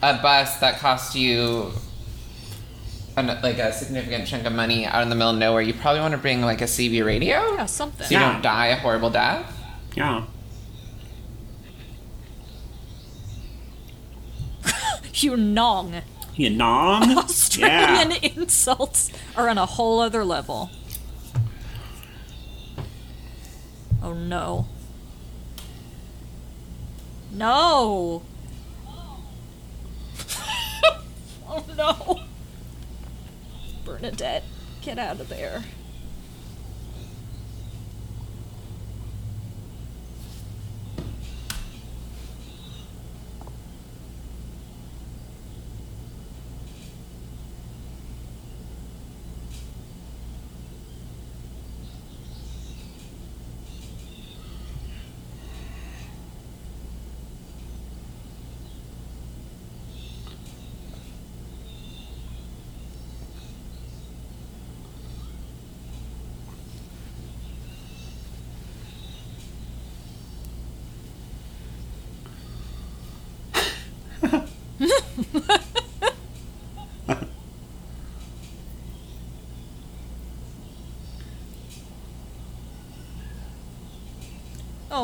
a 0.02 0.14
bus 0.20 0.56
that 0.60 0.78
costs 0.80 1.14
you 1.16 1.72
an, 3.16 3.28
like 3.42 3.56
a 3.58 3.72
significant 3.72 4.26
chunk 4.26 4.44
of 4.44 4.52
money 4.52 4.84
out 4.84 5.02
in 5.02 5.08
the 5.08 5.14
middle 5.14 5.32
of 5.32 5.38
nowhere, 5.38 5.62
you 5.62 5.72
probably 5.72 6.00
want 6.02 6.12
to 6.12 6.18
bring 6.18 6.42
like 6.42 6.60
a 6.60 6.64
CB 6.66 7.02
radio, 7.02 7.54
Yeah, 7.54 7.64
something. 7.64 8.06
so 8.06 8.14
you 8.14 8.20
Yeah. 8.20 8.32
don't 8.32 8.42
die 8.42 8.66
a 8.66 8.76
horrible 8.76 9.08
death. 9.08 9.50
yeah. 9.96 10.24
You 15.14 15.36
nong. 15.36 16.02
You 16.36 16.50
nom? 16.56 17.18
Australian 17.18 18.10
Yeah. 18.12 18.18
insults 18.36 19.10
are 19.36 19.48
on 19.48 19.58
a 19.58 19.66
whole 19.66 20.00
other 20.00 20.24
level. 20.24 20.70
Oh 24.02 24.12
no. 24.12 24.66
No. 27.32 28.22
oh 31.48 31.64
no. 31.76 32.20
Bernadette, 33.84 34.44
get 34.82 34.98
out 34.98 35.20
of 35.20 35.28
there. 35.28 35.64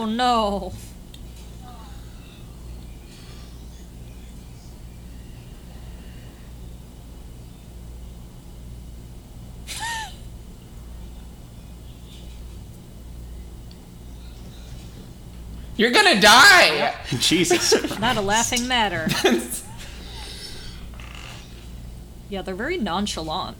Oh 0.04 0.06
no. 0.06 0.74
You're 15.78 15.90
gonna 15.90 16.20
die. 16.20 16.94
Jesus. 17.18 17.98
Not 17.98 18.18
a 18.18 18.20
laughing 18.20 18.68
matter. 18.68 19.08
yeah, 22.28 22.42
they're 22.42 22.54
very 22.54 22.76
nonchalant. 22.76 23.56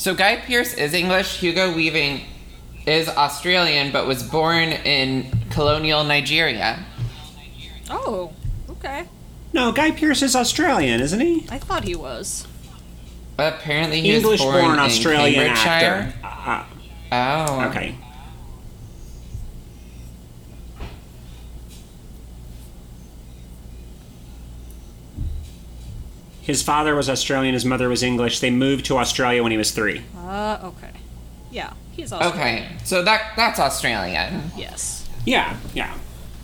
So 0.00 0.14
Guy 0.14 0.36
Pearce 0.36 0.72
is 0.72 0.94
English. 0.94 1.40
Hugo 1.40 1.74
Weaving 1.74 2.22
is 2.86 3.06
Australian, 3.06 3.92
but 3.92 4.06
was 4.06 4.22
born 4.22 4.70
in 4.72 5.30
colonial 5.50 6.04
Nigeria. 6.04 6.82
Oh, 7.90 8.32
okay. 8.70 9.06
No, 9.52 9.72
Guy 9.72 9.90
Pearce 9.90 10.22
is 10.22 10.34
Australian, 10.34 11.02
isn't 11.02 11.20
he? 11.20 11.46
I 11.50 11.58
thought 11.58 11.84
he 11.84 11.94
was. 11.94 12.46
Apparently, 13.38 14.00
he 14.00 14.14
was 14.14 14.22
English 14.22 14.40
born, 14.40 14.62
born 14.64 14.72
in 14.72 14.78
Australian 14.80 15.54
Cambridgeshire. 15.54 16.14
actor. 16.24 16.66
Oh, 17.12 17.14
Uh, 17.14 17.68
okay. 17.68 17.94
His 26.50 26.62
father 26.64 26.96
was 26.96 27.08
Australian, 27.08 27.54
his 27.54 27.64
mother 27.64 27.88
was 27.88 28.02
English. 28.02 28.40
They 28.40 28.50
moved 28.50 28.86
to 28.86 28.98
Australia 28.98 29.40
when 29.40 29.52
he 29.52 29.58
was 29.58 29.70
three. 29.70 30.02
Uh, 30.18 30.58
okay. 30.64 30.90
Yeah, 31.52 31.72
he's 31.92 32.12
Australian. 32.12 32.64
Okay, 32.64 32.76
so 32.82 33.04
that 33.04 33.34
that's 33.36 33.60
Australian. 33.60 34.50
Yes. 34.56 35.08
Yeah, 35.24 35.56
yeah. 35.74 35.96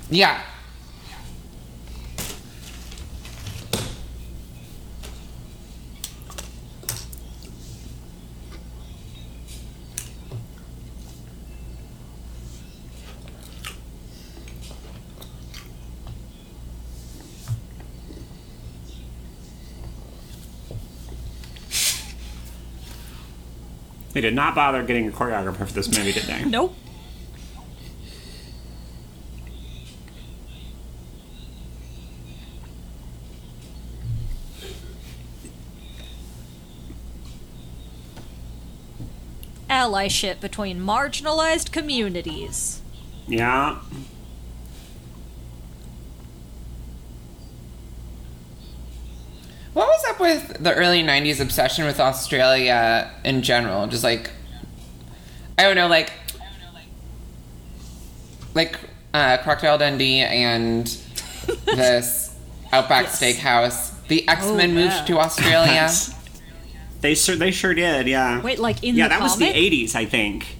Yeah. 0.08 0.40
They 24.16 24.22
did 24.22 24.34
not 24.34 24.54
bother 24.54 24.82
getting 24.82 25.08
a 25.08 25.12
choreographer 25.12 25.66
for 25.66 25.72
this 25.74 25.94
movie, 25.94 26.10
did 26.10 26.22
they? 26.22 26.42
Nope. 26.46 26.74
Allyship 39.68 40.40
between 40.40 40.80
marginalized 40.80 41.70
communities. 41.70 42.80
Yeah. 43.28 43.80
What 49.74 49.88
was 49.88 50.04
up 50.08 50.18
with 50.18 50.45
the 50.60 50.74
early 50.74 51.02
'90s 51.02 51.40
obsession 51.40 51.84
with 51.84 52.00
Australia 52.00 53.10
in 53.24 53.42
general? 53.42 53.86
Just 53.86 54.04
like, 54.04 54.30
I 55.58 55.62
don't 55.62 55.76
know, 55.76 55.88
like, 55.88 56.12
like 58.54 58.78
uh, 59.14 59.38
Crocodile 59.38 59.78
Dundee 59.78 60.20
and 60.20 60.86
this 61.64 62.34
Outback 62.72 63.04
Yes. 63.04 63.20
Steakhouse. 63.22 63.92
The 64.08 64.26
X 64.28 64.46
Men 64.50 64.70
Oh, 64.70 64.74
moved 64.74 64.92
yeah. 64.94 65.04
to 65.04 65.18
Australia. 65.18 65.88
They 67.02 67.14
sure 67.14 67.36
they 67.36 67.50
sure 67.50 67.74
did, 67.74 68.08
yeah. 68.08 68.40
Wait, 68.40 68.58
like 68.58 68.82
in 68.82 68.96
yeah, 68.96 69.04
the 69.04 69.10
that 69.10 69.20
was 69.22 69.36
the 69.36 69.44
80s, 69.44 69.94
I 69.94 70.06
think. 70.06 70.56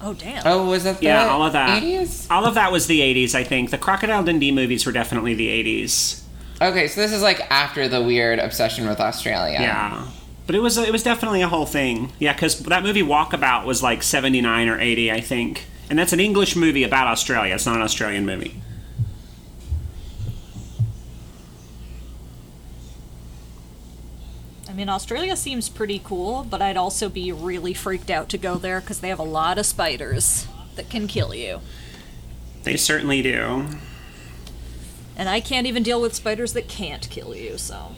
Oh 0.00 0.12
damn. 0.14 0.42
oh, 0.44 0.68
was 0.68 0.82
that 0.84 0.98
The 0.98 1.04
Yeah, 1.06 1.28
all 1.28 1.42
of 1.44 1.52
that. 1.52 1.80
80s? 1.80 2.26
All 2.30 2.44
of 2.44 2.54
that 2.56 2.72
was 2.72 2.88
the 2.88 3.00
80s, 3.00 3.36
I 3.36 3.44
think. 3.44 3.70
The 3.70 3.78
Crocodile 3.78 4.24
Dundee 4.24 4.50
movies 4.50 4.84
were 4.84 4.90
definitely 4.92 5.32
the 5.34 5.46
80s. 5.48 6.23
Okay, 6.62 6.88
so 6.88 7.00
this 7.00 7.12
is 7.12 7.22
like 7.22 7.40
after 7.50 7.88
the 7.88 8.02
weird 8.02 8.38
obsession 8.38 8.86
with 8.88 9.00
Australia. 9.00 9.58
Yeah. 9.60 10.06
But 10.46 10.54
it 10.54 10.60
was 10.60 10.76
it 10.76 10.92
was 10.92 11.02
definitely 11.02 11.42
a 11.42 11.48
whole 11.48 11.66
thing. 11.66 12.12
Yeah, 12.18 12.34
cuz 12.34 12.60
that 12.60 12.82
movie 12.82 13.02
Walkabout 13.02 13.64
was 13.64 13.82
like 13.82 14.02
79 14.02 14.68
or 14.68 14.78
80, 14.80 15.10
I 15.10 15.20
think. 15.20 15.66
And 15.90 15.98
that's 15.98 16.12
an 16.12 16.20
English 16.20 16.56
movie 16.56 16.84
about 16.84 17.06
Australia. 17.08 17.54
It's 17.54 17.66
not 17.66 17.76
an 17.76 17.82
Australian 17.82 18.24
movie. 18.24 18.60
I 24.74 24.76
mean, 24.76 24.88
Australia 24.88 25.36
seems 25.36 25.68
pretty 25.68 26.00
cool, 26.02 26.44
but 26.50 26.60
I'd 26.60 26.76
also 26.76 27.08
be 27.08 27.30
really 27.30 27.74
freaked 27.74 28.10
out 28.10 28.28
to 28.30 28.38
go 28.38 28.56
there 28.56 28.80
because 28.80 28.98
they 28.98 29.08
have 29.08 29.20
a 29.20 29.22
lot 29.22 29.56
of 29.56 29.66
spiders 29.66 30.48
that 30.74 30.90
can 30.90 31.06
kill 31.06 31.32
you. 31.32 31.60
They 32.64 32.76
certainly 32.76 33.22
do. 33.22 33.66
And 35.16 35.28
I 35.28 35.40
can't 35.40 35.66
even 35.66 35.82
deal 35.82 36.00
with 36.00 36.14
spiders 36.14 36.52
that 36.54 36.68
can't 36.68 37.08
kill 37.10 37.34
you, 37.34 37.56
so. 37.56 37.92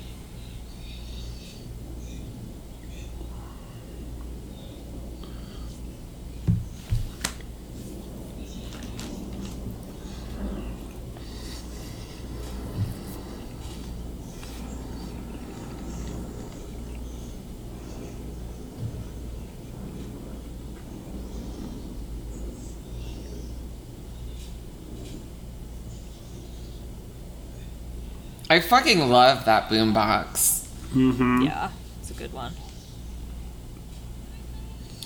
I 28.48 28.60
fucking 28.60 29.08
love 29.08 29.44
that 29.46 29.68
boombox. 29.68 30.68
Mm-hmm. 30.94 31.42
Yeah, 31.42 31.70
it's 32.00 32.10
a 32.10 32.14
good 32.14 32.32
one. 32.32 32.52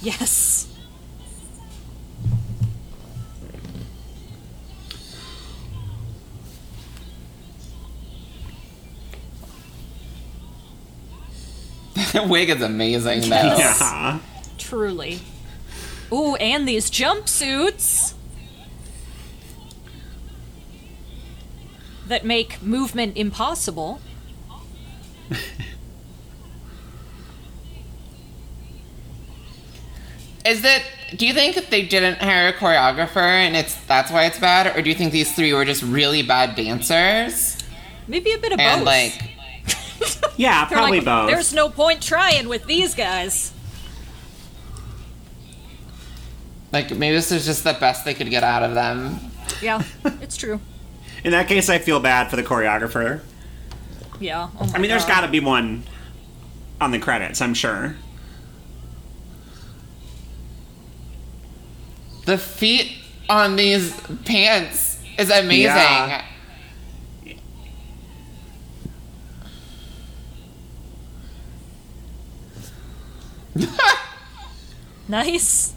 Yes. 0.03 0.67
That 12.13 12.29
wig 12.29 12.51
is 12.51 12.61
amazing, 12.63 13.23
though. 13.23 13.29
Yes. 13.29 13.79
Yeah. 13.81 14.19
Truly. 14.59 15.21
Ooh, 16.13 16.35
and 16.37 16.67
these 16.67 16.91
jumpsuits. 16.91 18.15
That 22.11 22.25
make 22.25 22.63
movement 22.63 23.17
impossible. 23.17 24.01
Is 30.45 30.65
it? 30.65 30.83
Do 31.17 31.27
you 31.27 31.35
think 31.35 31.55
that 31.55 31.71
they 31.71 31.83
didn't 31.83 32.19
hire 32.19 32.49
a 32.49 32.53
choreographer 32.53 33.17
and 33.17 33.57
it's 33.57 33.75
that's 33.85 34.11
why 34.11 34.25
it's 34.27 34.39
bad, 34.39 34.77
or 34.77 34.83
do 34.83 34.89
you 34.89 34.95
think 34.95 35.13
these 35.13 35.35
three 35.35 35.53
were 35.53 35.65
just 35.65 35.83
really 35.83 36.23
bad 36.23 36.55
dancers 36.55 37.59
Maybe 38.07 38.33
a 38.33 38.39
bit 38.39 38.53
of 38.53 38.61
and 38.61 38.81
both. 38.81 38.87
like 38.87 40.33
Yeah, 40.37 40.65
probably 40.71 40.99
like, 40.99 41.05
both. 41.05 41.31
There's 41.31 41.53
no 41.53 41.69
point 41.69 42.03
trying 42.03 42.49
with 42.49 42.67
these 42.67 42.95
guys. 42.95 43.53
like 46.73 46.91
maybe 46.91 47.15
this 47.15 47.33
is 47.33 47.45
just 47.45 47.65
the 47.65 47.75
best 47.75 48.05
they 48.05 48.15
could 48.15 48.31
get 48.31 48.43
out 48.43 48.63
of 48.63 48.75
them? 48.75 49.19
Yeah, 49.61 49.83
it's 50.23 50.37
true. 50.37 50.61
In 51.25 51.33
that 51.33 51.49
case, 51.49 51.69
I 51.69 51.79
feel 51.79 52.01
bad 52.01 52.31
for 52.31 52.37
the 52.37 52.43
choreographer. 52.43 53.21
Yeah. 54.19 54.49
Oh 54.59 54.73
I 54.75 54.79
mean, 54.79 54.91
there's 54.91 55.05
got 55.05 55.23
to 55.23 55.29
be 55.29 55.41
one 55.41 55.85
on 56.81 56.91
the 56.91 56.99
credits, 56.99 57.41
I'm 57.41 57.55
sure. 57.55 57.97
The 62.25 62.39
feet 62.39 62.97
on 63.29 63.57
these 63.57 63.99
pants 64.25 65.03
is 65.19 65.31
amazing. 65.31 65.65
Yeah. 65.65 66.25
nice. 75.09 75.75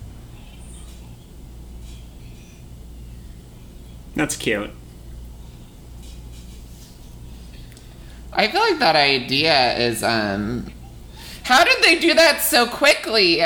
That's 4.15 4.35
cute. 4.35 4.69
I 8.35 8.47
feel 8.47 8.61
like 8.61 8.79
that 8.79 8.95
idea 8.95 9.77
is 9.77 10.03
um 10.03 10.71
how 11.43 11.63
did 11.63 11.83
they 11.83 11.99
do 11.99 12.13
that 12.13 12.41
so 12.41 12.65
quickly? 12.65 13.41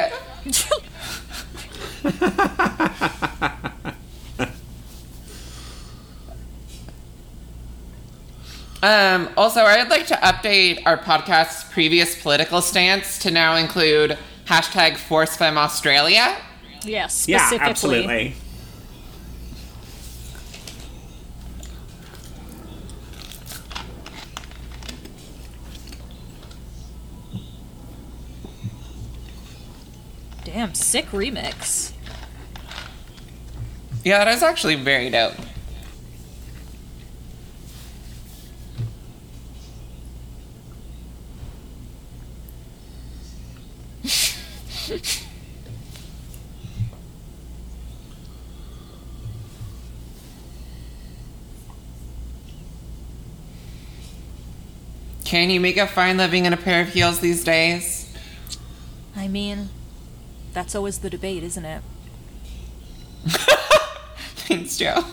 Um, 8.83 9.29
also, 9.35 9.61
I'd 9.61 9.89
like 9.89 10.05
to 10.07 10.15
update 10.15 10.83
our 10.85 10.97
podcast's 10.97 11.63
previous 11.73 12.19
political 12.21 12.61
stance 12.61 13.17
to 13.19 13.31
now 13.31 13.55
include 13.55 14.17
hashtag 14.45 14.93
ForceFemAustralia. 14.93 16.11
Yeah, 16.11 16.37
Yeah, 16.85 17.07
specifically. 17.07 17.59
absolutely. 17.69 18.35
Damn, 30.57 30.73
sick 30.73 31.05
remix. 31.11 31.91
Yeah, 34.03 34.25
that 34.25 34.33
is 34.33 34.41
actually 34.41 34.73
very 34.73 35.11
dope. 35.11 35.35
Can 55.23 55.51
you 55.51 55.59
make 55.59 55.77
a 55.77 55.85
fine 55.85 56.17
living 56.17 56.45
in 56.45 56.53
a 56.53 56.57
pair 56.57 56.81
of 56.81 56.89
heels 56.89 57.19
these 57.19 57.43
days? 57.43 58.11
I 59.15 59.27
mean, 59.27 59.69
that's 60.57 60.73
always 60.73 60.97
the 60.97 61.09
debate, 61.09 61.43
isn't 61.43 61.65
it? 61.65 61.83
Thanks, 64.47 64.75
Joe. 64.75 65.03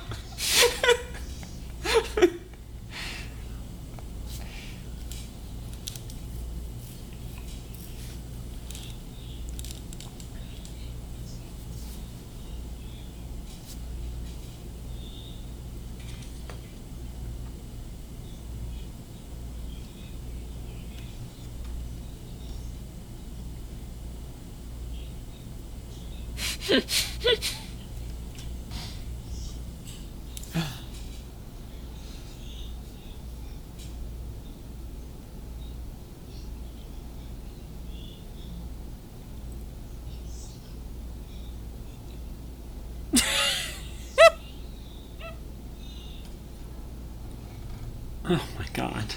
Oh 48.27 48.43
my 48.59 48.67
god. 48.73 49.15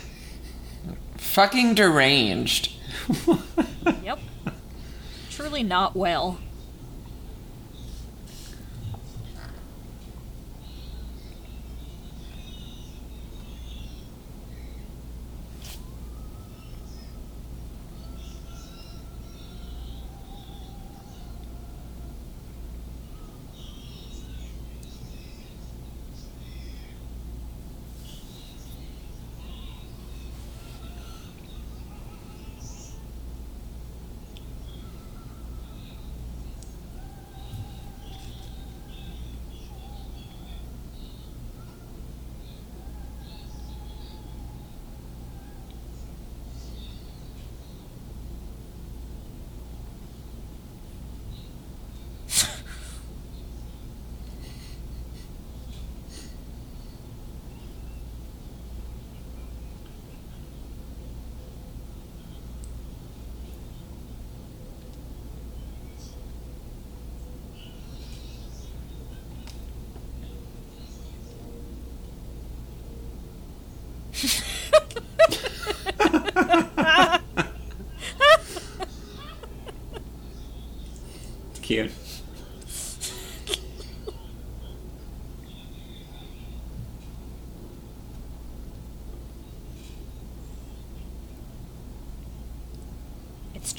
Fucking 1.17 1.75
deranged. 1.75 2.73
Yep. 4.03 4.19
Truly 5.29 5.63
not 5.63 5.95
well. 5.95 6.39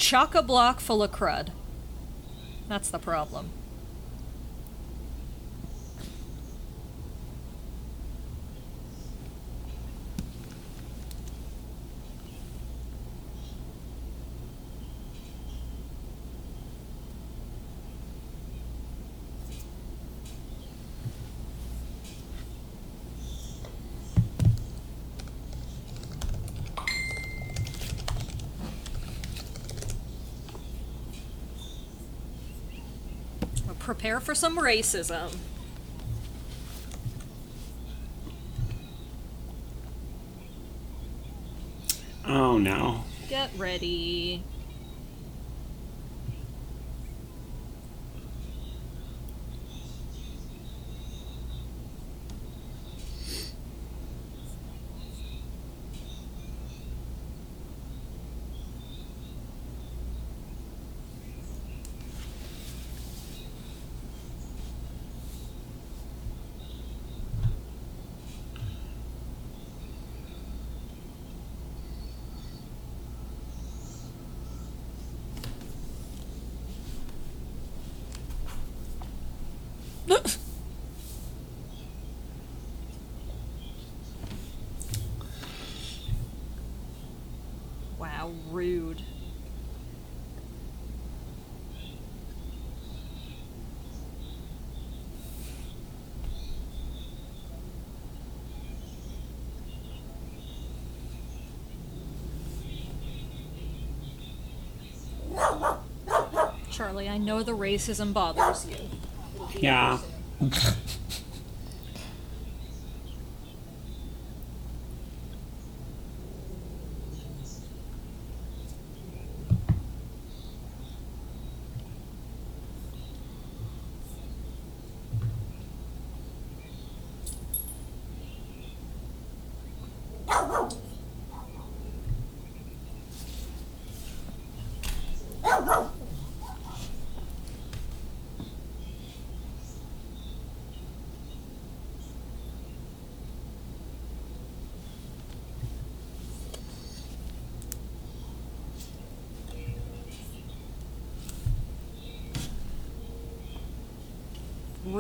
Chock 0.09 0.35
a 0.35 0.41
block 0.41 0.81
full 0.81 1.03
of 1.03 1.13
crud. 1.13 1.51
That's 2.67 2.89
the 2.89 2.99
problem. 2.99 3.51
Prepare 33.89 34.21
for 34.21 34.35
some 34.35 34.59
racism. 34.59 35.35
Oh 42.27 42.59
no. 42.59 43.05
Get 43.31 43.49
ready. 43.57 44.45
wow, 88.29 88.33
rude. 88.59 89.03
Charlie, 106.73 107.09
I 107.09 107.19
know 107.19 107.45
the 107.45 107.53
racism 107.53 108.13
bothers 108.13 108.67
you. 108.69 108.77
Yeah. 109.61 109.99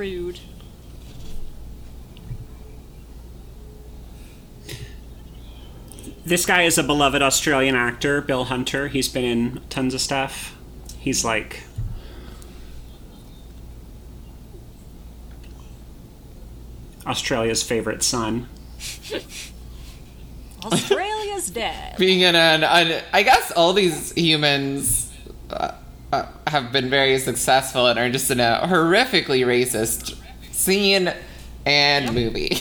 Rude. 0.08 0.40
This 6.24 6.46
guy 6.46 6.62
is 6.62 6.78
a 6.78 6.82
beloved 6.82 7.20
Australian 7.20 7.74
actor, 7.74 8.22
Bill 8.22 8.44
Hunter. 8.44 8.88
He's 8.88 9.08
been 9.08 9.24
in 9.24 9.60
tons 9.68 9.92
of 9.92 10.00
stuff. 10.00 10.56
He's 10.98 11.26
like 11.26 11.64
Australia's 17.06 17.62
favorite 17.62 18.02
son. 18.02 18.48
Australia's 20.64 21.50
dead. 21.50 21.96
being 21.98 22.20
in 22.20 22.34
an, 22.34 22.64
an 22.64 23.02
I 23.12 23.22
guess 23.22 23.50
all 23.52 23.74
these 23.74 24.12
humans 24.12 24.97
have 26.50 26.72
been 26.72 26.90
very 26.90 27.18
successful 27.18 27.86
and 27.86 27.98
are 27.98 28.10
just 28.10 28.30
in 28.30 28.40
a 28.40 28.62
horrifically 28.64 29.44
racist 29.46 30.16
scene 30.52 31.12
and 31.64 32.14
movie. 32.14 32.58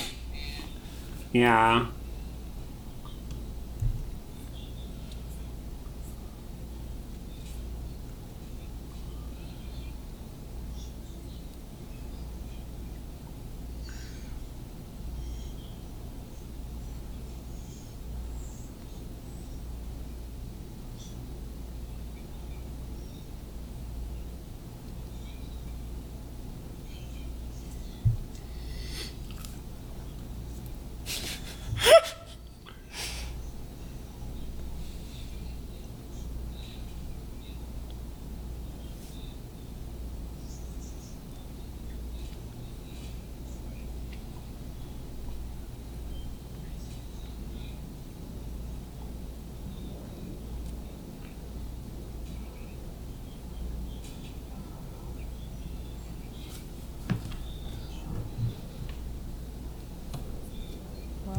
Yeah. 1.33 1.87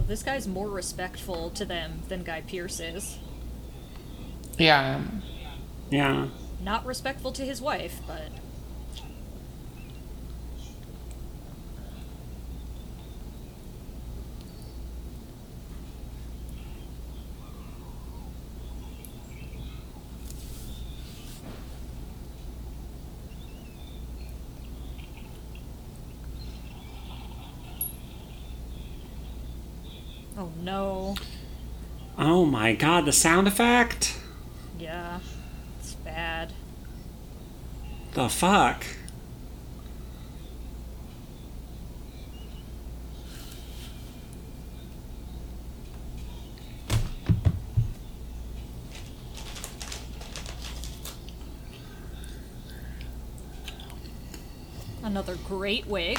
This 0.08 0.22
guy's 0.22 0.48
more 0.48 0.70
respectful 0.70 1.50
to 1.50 1.66
them 1.66 2.00
than 2.08 2.22
Guy 2.22 2.40
Pearce 2.40 2.80
is. 2.80 3.18
Yeah. 4.56 5.02
Yeah. 5.90 6.28
Not 6.62 6.86
respectful 6.86 7.30
to 7.32 7.44
his 7.44 7.60
wife, 7.60 8.00
but 8.06 8.30
Oh 30.38 30.52
no. 30.62 31.16
Oh 32.16 32.46
my 32.68 32.74
god, 32.74 33.06
the 33.06 33.12
sound 33.14 33.48
effect? 33.48 34.14
Yeah. 34.78 35.20
It's 35.80 35.94
bad. 35.94 36.52
The 38.12 38.28
fuck? 38.28 38.84
Another 55.02 55.36
great 55.36 55.86
wig. 55.86 56.18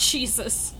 Jesus. 0.00 0.74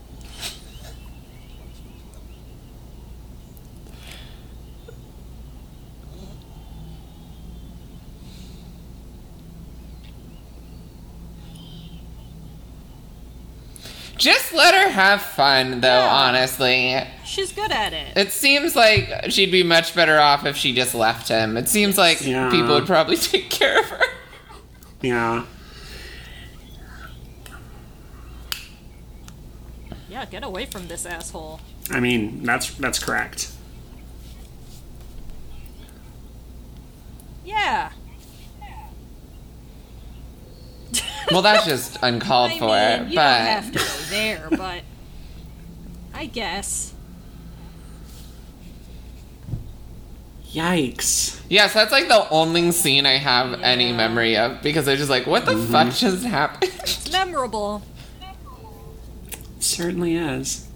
Just 14.17 14.53
let 14.53 14.75
her 14.75 14.91
have 14.91 15.23
fun, 15.23 15.81
though, 15.81 15.89
Yeah. 15.89 16.09
honestly. 16.15 17.01
She's 17.25 17.53
good 17.53 17.73
at 17.73 17.95
it. 17.95 18.17
It 18.17 18.33
seems 18.33 18.77
like 18.77 19.09
she'd 19.31 19.51
be 19.53 19.63
much 19.63 19.95
better 19.95 20.21
off 20.21 20.45
if 20.45 20.57
she 20.57 20.75
just 20.75 20.95
left 20.95 21.29
him. 21.29 21.57
It 21.57 21.69
seems 21.69 21.97
like 21.97 22.21
Yeah. 22.21 22.51
people 22.51 22.75
would 22.75 22.87
probably 22.87 23.17
take 23.33 23.49
care 23.49 23.79
of 23.81 23.87
her. 23.89 24.05
Yeah. 25.01 25.45
Yeah, 30.11 30.25
get 30.71 30.79
from 30.79 30.89
this 30.89 31.07
asshole. 31.07 31.61
I 31.91 32.01
mean, 32.01 32.43
that's 32.43 32.75
that's 32.75 32.99
correct. 32.99 33.51
Yeah. 37.45 37.91
Well, 41.31 41.43
that's 41.43 41.65
just 41.65 41.99
uncalled 42.03 42.51
I 42.55 42.59
for, 42.59 42.67
mean, 42.67 43.11
you 43.11 43.17
but 43.17 43.39
don't 43.39 43.47
have 43.47 43.73
to 43.73 43.79
go 43.79 43.85
there, 44.11 44.49
but 44.57 44.83
I 46.15 46.27
guess. 46.27 46.95
Yikes. 50.53 51.41
yes, 51.49 51.75
that's 51.75 51.93
like 51.93 52.09
the 52.09 52.29
only 52.29 52.73
scene 52.73 53.07
I 53.07 53.19
have 53.19 53.61
any 53.63 53.93
memory 53.93 54.37
of 54.37 54.61
because 54.63 54.89
I 54.89 54.93
was 54.93 54.99
just 54.99 55.11
like, 55.11 55.25
what 55.25 55.45
the 55.45 55.53
mm-hmm. 55.53 55.71
fuck 55.73 55.95
just 55.95 56.25
happened? 56.25 56.73
It's 56.81 57.13
memorable. 57.13 57.83
Certainly 59.63 60.17
is. 60.17 60.70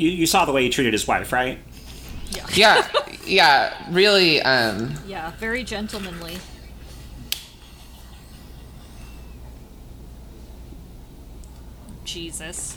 You, 0.00 0.08
you, 0.08 0.16
you 0.20 0.26
saw 0.26 0.46
the 0.46 0.52
way 0.52 0.62
he 0.62 0.70
treated 0.70 0.94
his 0.94 1.06
wife, 1.06 1.30
right? 1.30 1.58
yeah, 2.54 2.88
yeah, 3.26 3.74
really. 3.90 4.40
Um, 4.40 4.94
Yeah, 5.06 5.32
very 5.32 5.62
gentlemanly. 5.62 6.38
Jesus. 12.04 12.76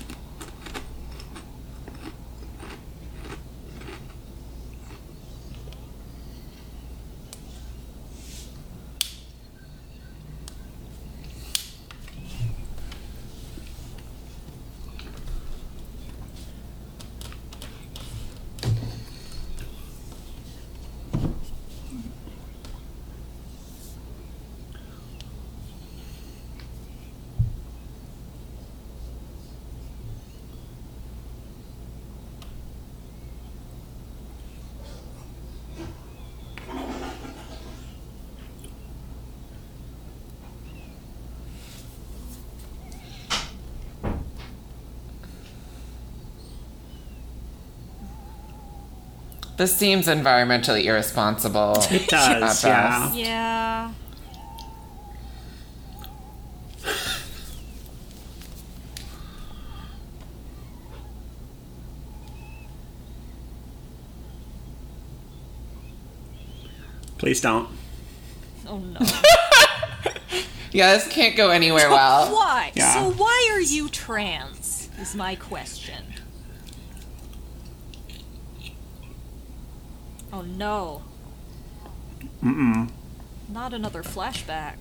This 49.63 49.77
seems 49.77 50.07
environmentally 50.07 50.83
irresponsible. 50.83 51.75
It 51.89 52.05
does, 52.09 52.65
yeah. 52.65 52.99
best. 53.07 53.15
Yeah. 53.15 53.93
Please 67.17 67.39
don't. 67.39 67.69
Oh 68.67 68.79
no. 68.79 68.99
Yeah, 70.73 70.95
this 70.95 71.07
can't 71.07 71.35
go 71.37 71.51
anywhere 71.51 71.87
well. 71.91 72.33
why? 72.33 72.71
Yeah. 72.73 72.95
So 72.95 73.11
why 73.11 73.49
are 73.53 73.61
you 73.61 73.89
trans? 73.89 74.89
Is 74.99 75.13
my 75.13 75.35
question. 75.35 76.03
Oh 80.33 80.41
no. 80.57 81.01
Mm-mm. 82.43 82.89
Not 83.49 83.73
another 83.73 84.03
flashback. 84.03 84.75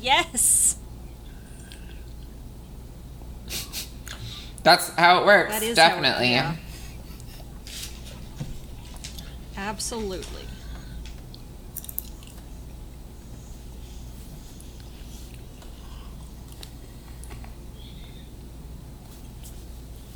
Yes. 0.00 0.76
That's 4.62 4.90
how 4.90 5.20
it 5.20 5.26
works. 5.26 5.50
That 5.50 5.62
is 5.62 5.76
how 5.78 5.84
it- 5.86 5.88
definitely. 5.90 6.30
yeah. 6.30 6.56
Absolutely. 9.56 10.42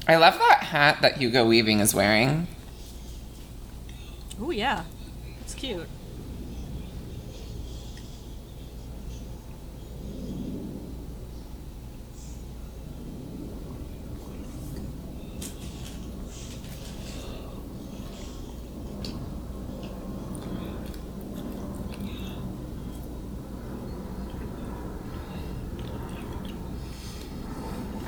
I 0.08 0.16
love 0.16 0.38
that 0.38 0.62
hat 0.62 0.98
that 1.02 1.16
Hugo 1.16 1.44
Weaving 1.46 1.80
is 1.80 1.94
wearing. 1.94 2.46
Oh 4.40 4.50
yeah. 4.50 4.84
It's 5.40 5.54
cute. 5.54 5.88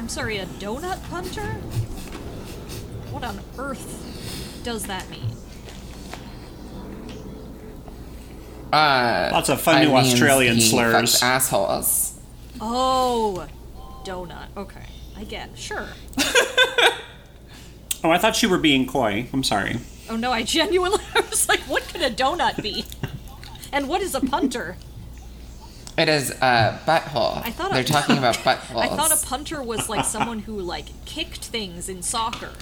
I'm 0.09 0.13
sorry, 0.13 0.39
a 0.39 0.47
donut 0.47 1.07
punter? 1.11 1.43
What 3.13 3.25
on 3.25 3.39
earth 3.59 4.59
does 4.65 4.85
that 4.87 5.07
mean? 5.11 5.37
Uh, 8.73 9.29
Lots 9.33 9.51
of 9.51 9.61
fun 9.61 9.75
I 9.77 9.85
new 9.85 9.93
Australian 9.95 10.55
he 10.55 10.63
slurs. 10.63 11.23
assholes. 11.23 12.19
Oh, 12.59 13.47
donut. 14.03 14.47
Okay, 14.57 14.87
I 15.15 15.25
get. 15.25 15.51
Sure. 15.59 15.87
Oh, 18.03 18.11
I 18.11 18.17
thought 18.17 18.41
you 18.43 18.49
were 18.49 18.59
being 18.59 18.87
coy. 18.87 19.29
I'm 19.33 19.43
sorry. 19.43 19.77
Oh 20.09 20.17
no, 20.17 20.31
I 20.31 20.43
genuinely 20.45 21.01
I 21.17 21.21
was 21.31 21.49
like, 21.49 21.61
what 21.63 21.83
could 21.89 22.01
a 22.01 22.09
donut 22.11 22.63
be? 22.63 22.87
And 23.73 23.89
what 23.89 24.01
is 24.03 24.15
a 24.15 24.21
punter? 24.21 24.77
It 25.99 26.09
is 26.09 26.31
a 26.31 26.79
butthole. 26.87 27.45
I 27.45 27.51
thought 27.51 27.73
a- 27.73 27.75
they're 27.75 27.83
talking 27.85 28.17
about 28.19 28.37
buttholes. 28.37 28.83
I 28.83 28.89
thought 28.89 29.11
a 29.13 29.27
punter 29.27 29.61
was 29.63 29.89
like 29.89 30.05
someone 30.05 30.39
who 30.41 30.59
like 30.61 30.87
kicked 31.05 31.47
things 31.47 31.89
in 31.89 32.03
soccer. 32.03 32.53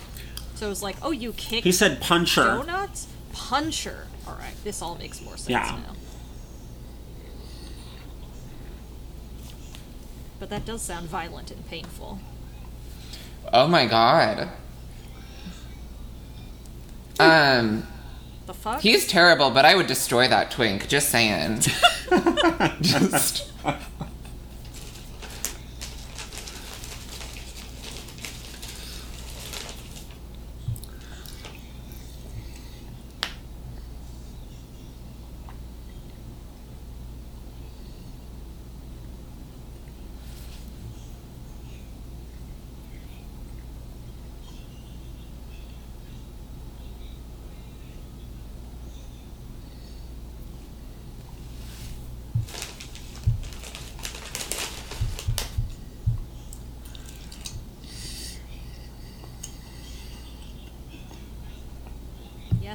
So 0.54 0.66
it 0.66 0.68
was 0.70 0.82
like, 0.82 0.96
oh, 1.02 1.10
you 1.10 1.32
kick 1.34 1.62
He 1.64 1.70
said 1.72 2.00
puncher. 2.00 2.44
donuts? 2.44 3.08
Puncher. 3.34 4.06
All 4.26 4.34
right, 4.36 4.54
this 4.64 4.80
all 4.80 4.96
makes 4.96 5.20
more 5.20 5.36
sense 5.36 5.50
Yeah. 5.50 5.76
now. 5.86 5.94
But 10.38 10.48
that 10.50 10.64
does 10.64 10.82
sound 10.82 11.08
violent 11.08 11.50
and 11.50 11.66
painful. 11.68 12.18
Oh 13.52 13.66
my 13.68 13.86
god. 13.86 14.48
Um, 17.18 17.86
The 18.46 18.54
fuck? 18.54 18.80
he's 18.80 19.06
terrible, 19.08 19.50
but 19.50 19.64
I 19.64 19.74
would 19.74 19.88
destroy 19.88 20.28
that 20.28 20.52
twink. 20.52 20.88
Just 20.88 21.08
saying. 21.10 21.60
Just. 22.80 23.50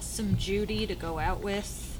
yes, 0.01 0.09
some 0.09 0.29
Judy 0.41 0.87
to 0.87 0.95
go 0.95 1.19
out 1.19 1.41
with. 1.41 1.99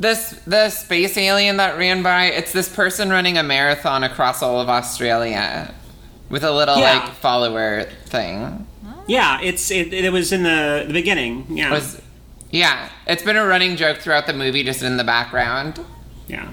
This 0.00 0.30
the 0.46 0.70
space 0.70 1.16
alien 1.16 1.58
that 1.58 1.78
ran 1.78 2.02
by, 2.02 2.24
it's 2.26 2.52
this 2.52 2.68
person 2.68 3.10
running 3.10 3.38
a 3.38 3.42
marathon 3.42 4.02
across 4.02 4.42
all 4.42 4.60
of 4.60 4.68
Australia 4.68 5.72
with 6.28 6.42
a 6.42 6.50
little 6.50 6.76
Yeah. 6.78 6.98
like 7.04 7.10
follower 7.14 7.84
thing. 8.06 8.66
Yeah, 9.06 9.40
it's 9.40 9.70
it, 9.70 9.92
it 9.92 10.12
was 10.12 10.32
in 10.32 10.42
the, 10.42 10.84
the 10.86 10.92
beginning. 10.92 11.46
Yeah. 11.50 11.68
It 11.68 11.70
was 11.72 12.00
yeah, 12.50 12.88
it's 13.06 13.22
been 13.22 13.36
a 13.36 13.44
running 13.46 13.76
joke 13.76 13.98
throughout 13.98 14.26
the 14.26 14.32
movie 14.32 14.64
just 14.64 14.82
in 14.82 14.96
the 14.96 15.04
background. 15.04 15.78
yeah. 16.26 16.48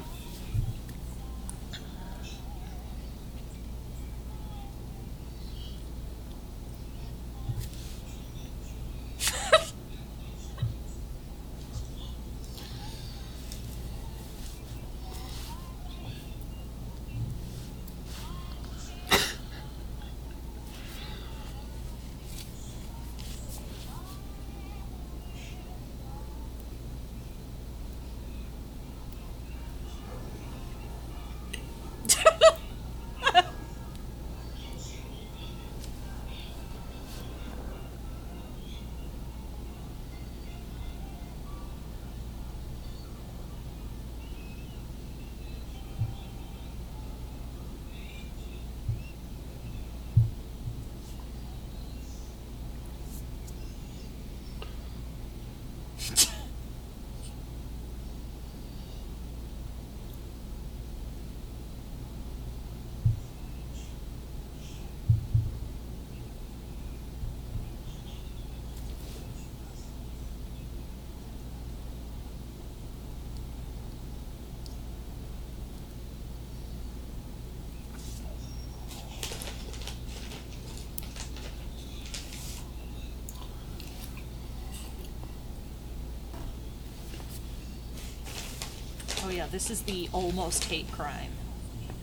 This 89.60 89.72
is 89.72 89.82
the 89.82 90.08
almost 90.14 90.64
hate 90.64 90.90
crime 90.90 91.34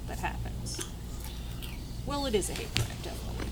that 0.09 0.19
happens. 0.19 0.79
Well, 2.05 2.27
it 2.27 2.35
is 2.35 2.51
a 2.51 2.53
hate 2.53 2.69
crime, 2.75 2.99
definitely. 3.03 3.47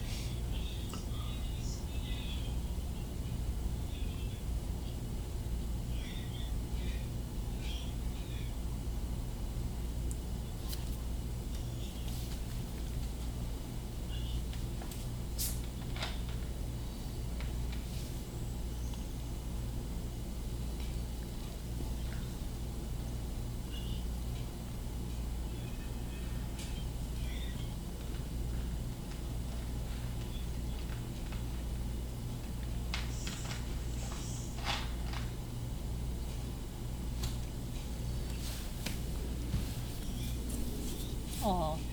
Oh. 41.48 41.85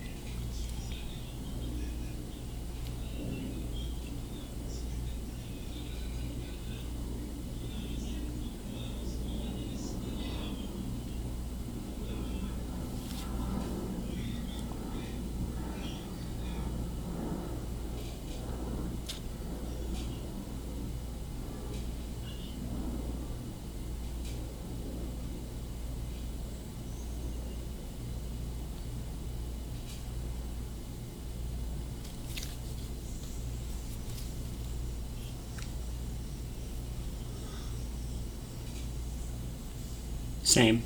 Same. 40.53 40.83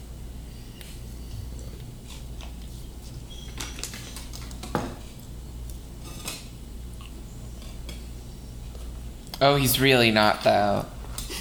Oh, 9.41 9.57
he's 9.57 9.81
really 9.81 10.09
not 10.09 10.45
though. 10.45 10.85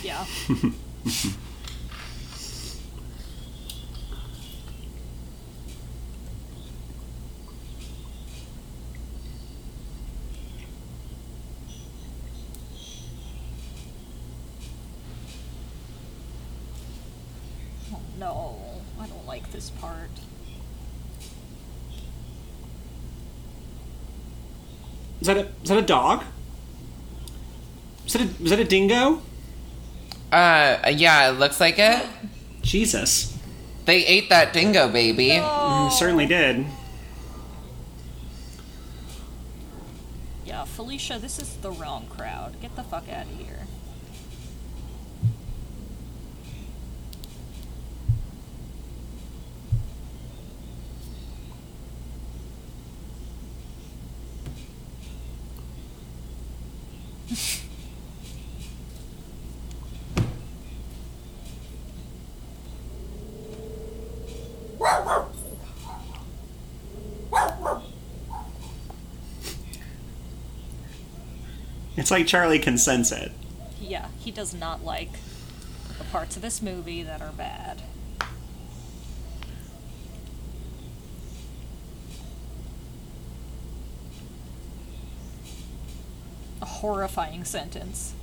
Yeah. 0.03 0.27
oh 0.51 0.73
no, 18.19 18.57
I 19.01 19.07
don't 19.07 19.27
like 19.27 19.51
this 19.53 19.71
part. 19.71 20.11
Is 25.67 25.71
that 25.71 25.79
a 25.79 25.81
is 25.81 25.81
that 25.81 25.83
a 25.83 25.87
dog? 25.87 26.25
Is 28.07 28.13
that 28.13 28.23
a 28.23 28.45
is 28.45 28.51
that 28.51 28.61
a 28.61 28.65
dingo? 28.65 29.21
Uh, 30.31 30.93
yeah, 30.95 31.29
it 31.29 31.41
looks 31.41 31.59
like 31.59 31.81
it. 31.81 32.07
Jesus, 32.63 33.37
They 33.85 34.07
ate 34.07 34.29
that 34.29 34.53
dingo 34.53 34.89
baby. 34.89 35.31
Mm, 35.31 35.91
certainly 35.91 36.27
did. 36.27 36.67
Yeah, 40.45 40.65
Felicia, 40.67 41.19
this 41.19 41.41
is 41.41 41.57
the 41.57 41.73
wrong 41.73 42.07
crowd. 42.11 42.61
Get 42.63 42.77
the 42.77 42.85
fuck 42.85 43.09
out 43.09 43.27
of 43.27 43.37
here. 43.37 43.66
It's 72.07 72.11
like 72.13 72.29
Charlie 72.29 72.61
can 72.61 72.79
sense 72.79 73.11
it. 73.11 73.33
Yeah, 73.81 74.07
he 74.21 74.31
does 74.31 74.55
not 74.55 74.85
like 74.85 75.11
the 75.99 76.05
parts 76.05 76.37
of 76.37 76.43
this 76.43 76.63
movie 76.63 77.03
that 77.03 77.21
are 77.21 77.33
bad. 77.33 77.83
A 86.63 86.65
horrifying 86.65 87.43
sentence. 87.43 88.15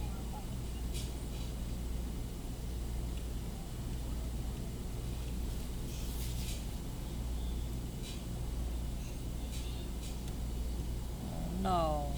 Oh, 11.26 11.62
no. 11.62 12.10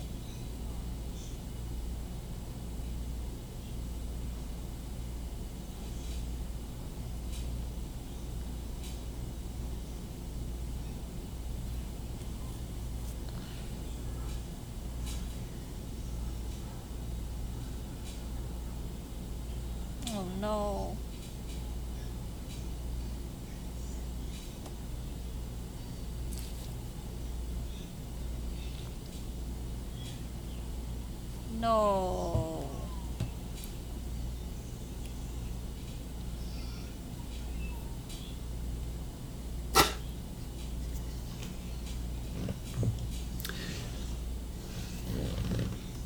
Oh 20.18 20.24
no. 20.46 20.98
No. 31.60 32.70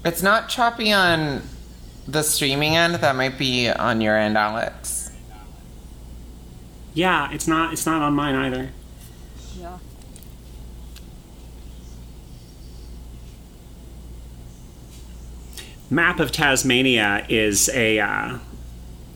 It's 0.06 0.24
not 0.24 0.48
choppy 0.48 0.94
on 0.94 1.42
the 2.12 2.24
streaming 2.24 2.76
end. 2.76 2.96
That 2.96 3.16
might 3.16 3.38
be 3.38 3.70
on 3.70 4.02
your 4.02 4.18
end, 4.18 4.38
Alex. 4.38 5.12
Yeah, 6.94 7.32
it's 7.32 7.48
not 7.48 7.74
it's 7.74 7.86
not 7.86 8.02
on 8.02 8.14
mine 8.14 8.36
either. 8.36 8.70
Yeah. 9.60 9.78
Map 15.90 16.20
of 16.20 16.32
Tasmania 16.32 17.26
is 17.30 17.70
a 17.74 18.00
uh, 18.00 18.38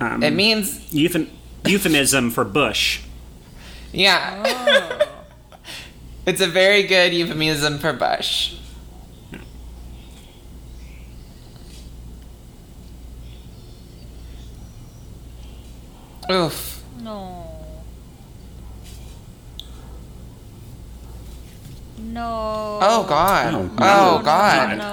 um, 0.02 0.24
It 0.24 0.34
means 0.34 0.80
euphem- 0.92 1.30
euphemism 1.66 2.32
for 2.32 2.44
bush. 2.44 3.02
yeah. 3.92 5.06
it's 6.26 6.42
a 6.42 6.48
very 6.48 6.84
good 6.84 7.14
euphemism 7.14 7.78
for 7.80 7.94
bush. 7.94 8.56
Oof. 16.32 16.84
No. 17.02 17.46
No. 21.98 22.80
Oh 22.82 23.06
God. 23.08 23.54
Oh, 23.54 23.58
Oh, 23.58 23.62
no. 23.62 24.18
No, 24.18 24.22
God. 24.24 24.70
No, 24.70 24.76
no, 24.76 24.90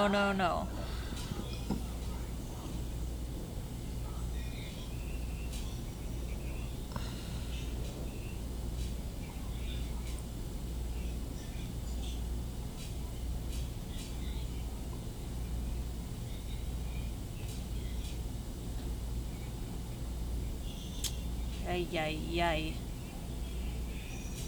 Ay, 21.93 22.17
ay, 22.33 22.41
ay. 22.41 22.73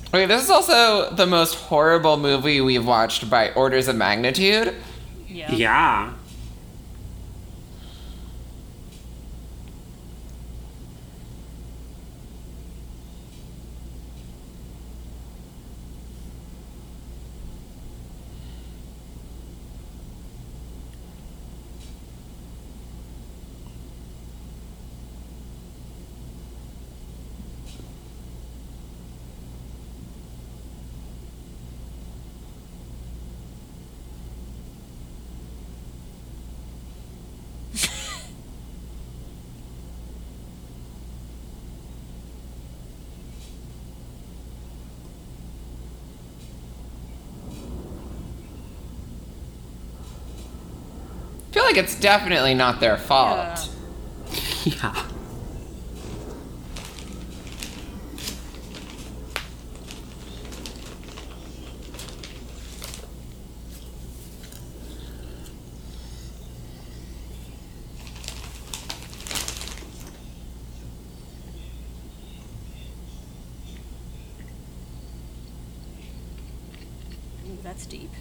Okay, 0.08 0.26
this 0.28 0.44
is 0.44 0.50
also 0.50 1.10
the 1.14 1.26
most 1.26 1.56
horrible 1.56 2.18
movie 2.18 2.62
we've 2.62 2.86
watched 2.86 3.30
by 3.30 3.52
orders 3.54 3.88
of 3.88 3.96
magnitude. 3.96 4.76
Yeah. 5.28 5.52
Yeah. 5.52 6.14
Like 51.74 51.84
it's 51.84 51.96
definitely 51.96 52.54
not 52.54 52.80
their 52.80 52.98
fault. 52.98 53.68
Yeah. 54.64 54.94
Ooh, 77.46 77.58
that's 77.64 77.88
deep. 77.88 78.12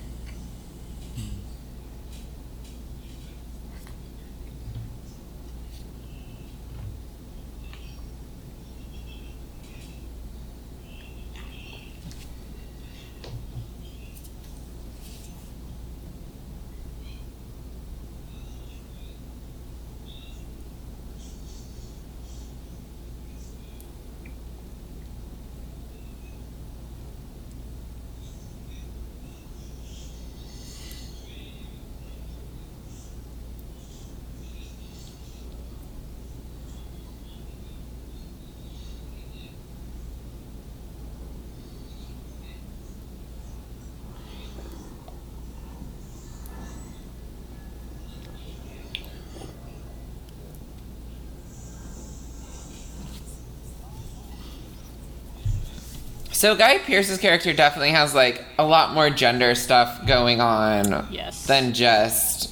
So 56.42 56.56
Guy 56.56 56.78
Pearce's 56.78 57.18
character 57.18 57.52
definitely 57.52 57.92
has 57.92 58.16
like 58.16 58.44
a 58.58 58.66
lot 58.66 58.94
more 58.94 59.10
gender 59.10 59.54
stuff 59.54 60.04
going 60.08 60.40
on 60.40 61.06
Yes. 61.08 61.46
than 61.46 61.72
just 61.72 62.50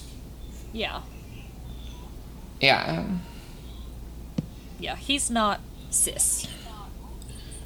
Yeah. 0.73 1.01
yeah. 2.61 3.05
Yeah, 4.79 4.95
he's 4.95 5.29
not 5.29 5.59
cis. 5.91 6.47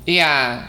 Yeah. 0.06 0.66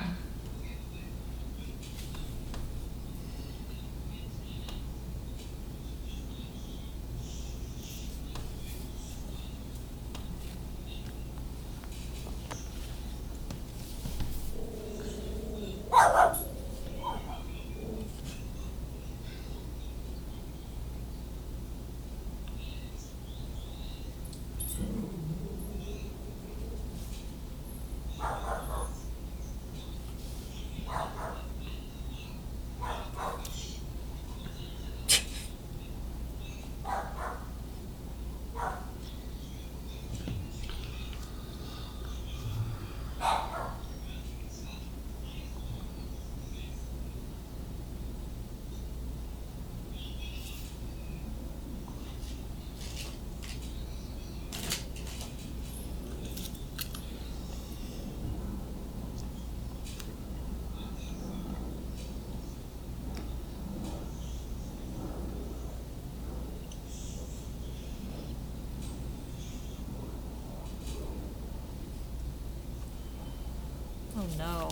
Oh 74.18 74.24
no. 74.38 74.70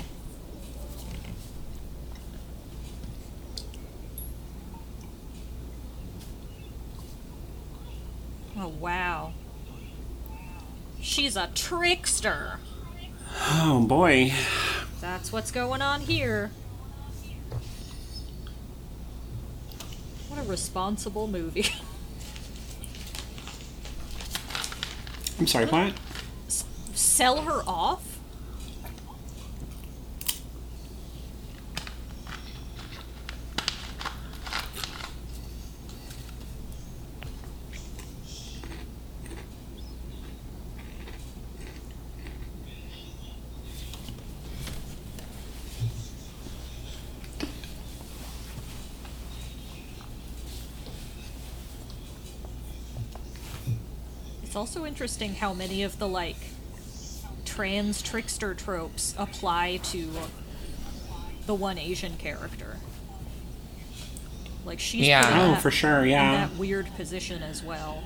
Oh 8.58 8.68
wow. 8.80 9.34
She's 11.24 11.38
a 11.38 11.48
trickster. 11.56 12.60
Oh 13.34 13.86
boy. 13.88 14.34
That's 15.00 15.32
what's 15.32 15.52
going 15.52 15.82
on 15.82 16.02
here. 16.02 16.52
What 20.28 20.42
a 20.42 20.44
responsible 20.44 21.30
movie. 21.30 21.62
I'm 25.40 25.48
sorry, 25.48 25.68
what? 25.68 25.94
Sell 26.50 27.44
her 27.44 27.64
off? 27.66 28.03
It's 54.54 54.58
also 54.60 54.86
interesting 54.86 55.34
how 55.34 55.52
many 55.52 55.82
of 55.82 55.98
the 55.98 56.08
like 56.08 56.36
trans 57.44 58.04
trickster 58.04 58.54
tropes 58.54 59.16
apply 59.18 59.78
to 59.86 60.12
the 61.48 61.56
one 61.56 61.80
Asian 61.80 62.18
character. 62.18 62.78
Like 64.64 64.80
she's 64.80 65.08
Yeah. 65.08 65.56
Oh, 65.58 65.60
for 65.60 65.72
sure, 65.72 66.04
in 66.04 66.12
yeah. 66.12 66.46
that 66.46 66.56
weird 66.56 66.86
position 66.96 67.42
as 67.42 67.64
well. 67.64 68.04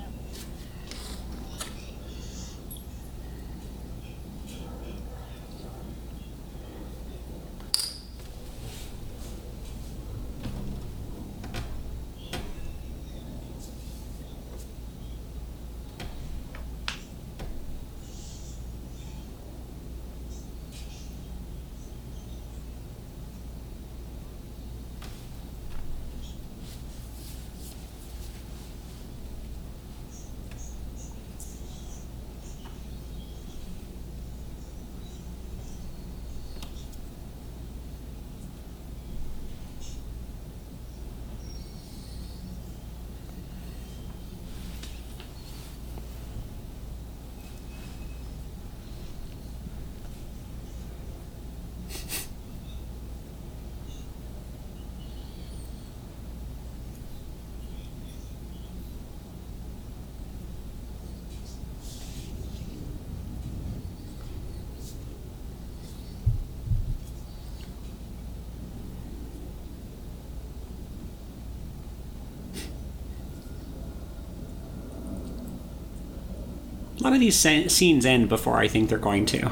A 76.99 77.03
lot 77.03 77.13
of 77.13 77.19
these 77.19 77.37
scenes 77.37 78.05
end 78.05 78.27
before 78.27 78.57
I 78.57 78.67
think 78.67 78.89
they're 78.89 78.97
going 78.97 79.25
to. 79.27 79.51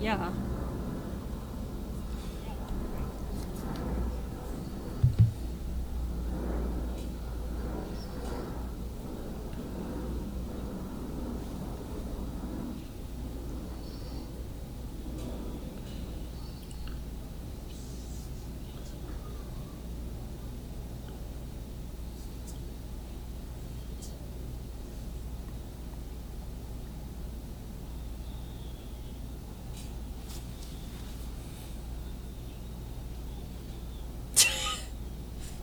Yeah. 0.00 0.32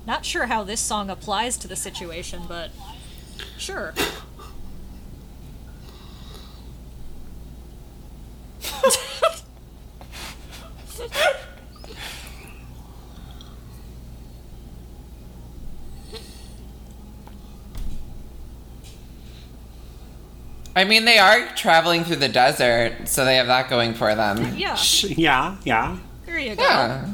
Not 0.07 0.23
sure 0.35 0.47
how 0.47 0.65
this 0.65 0.81
song 0.81 1.09
applies 1.09 1.55
to 1.55 1.65
the 1.65 1.77
situation, 1.77 2.41
but 2.49 2.69
sure. 3.57 3.93
I 20.75 20.83
mean, 20.83 21.05
they 21.05 21.17
are 21.17 21.47
traveling 21.55 22.03
through 22.03 22.17
the 22.17 22.27
desert, 22.27 23.07
so 23.07 23.23
they 23.23 23.37
have 23.37 23.47
that 23.47 23.69
going 23.69 23.93
for 23.93 24.13
them. 24.13 24.57
Yeah, 24.57 24.77
Yeah, 25.01 25.55
yeah. 25.63 25.95
there 26.25 26.37
you 26.37 26.57
go. 26.57 26.63
Yeah. 26.63 27.09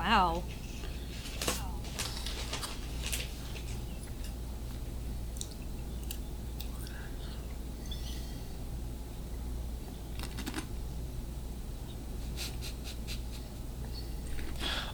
Wow. 0.00 0.44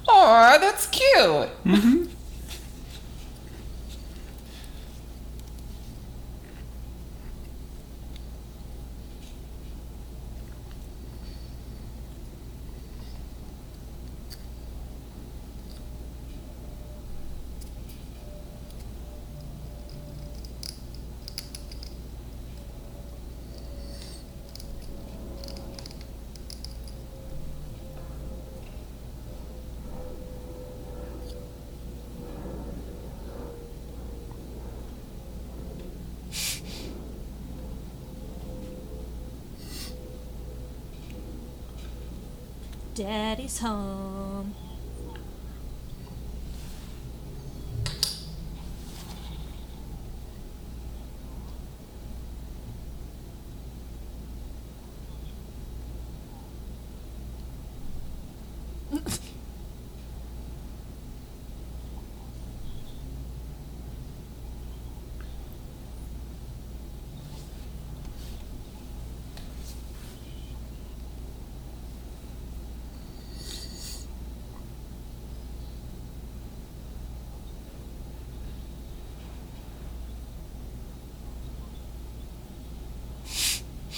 Aw, 0.08 0.58
that's 0.58 0.86
cute. 1.66 1.95
Daddy's 42.96 43.58
home. 43.58 44.05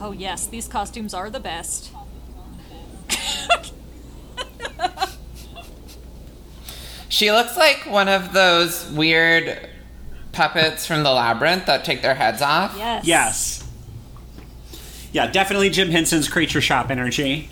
Oh 0.00 0.12
yes, 0.12 0.46
these 0.46 0.66
costumes 0.66 1.12
are 1.12 1.28
the 1.30 1.40
best. 1.40 1.90
She 7.08 7.30
looks 7.32 7.56
like 7.56 7.86
one 7.86 8.08
of 8.08 8.32
those 8.32 8.88
weird 8.92 9.68
puppets 10.32 10.86
from 10.86 11.02
the 11.02 11.10
labyrinth 11.10 11.66
that 11.66 11.84
take 11.84 12.02
their 12.02 12.14
heads 12.14 12.40
off. 12.40 12.74
Yes. 12.78 13.04
Yes. 13.04 13.68
Yeah, 15.12 15.26
definitely 15.30 15.70
Jim 15.70 15.90
Henson's 15.90 16.28
Creature 16.28 16.60
Shop 16.60 16.88
energy. 16.88 17.50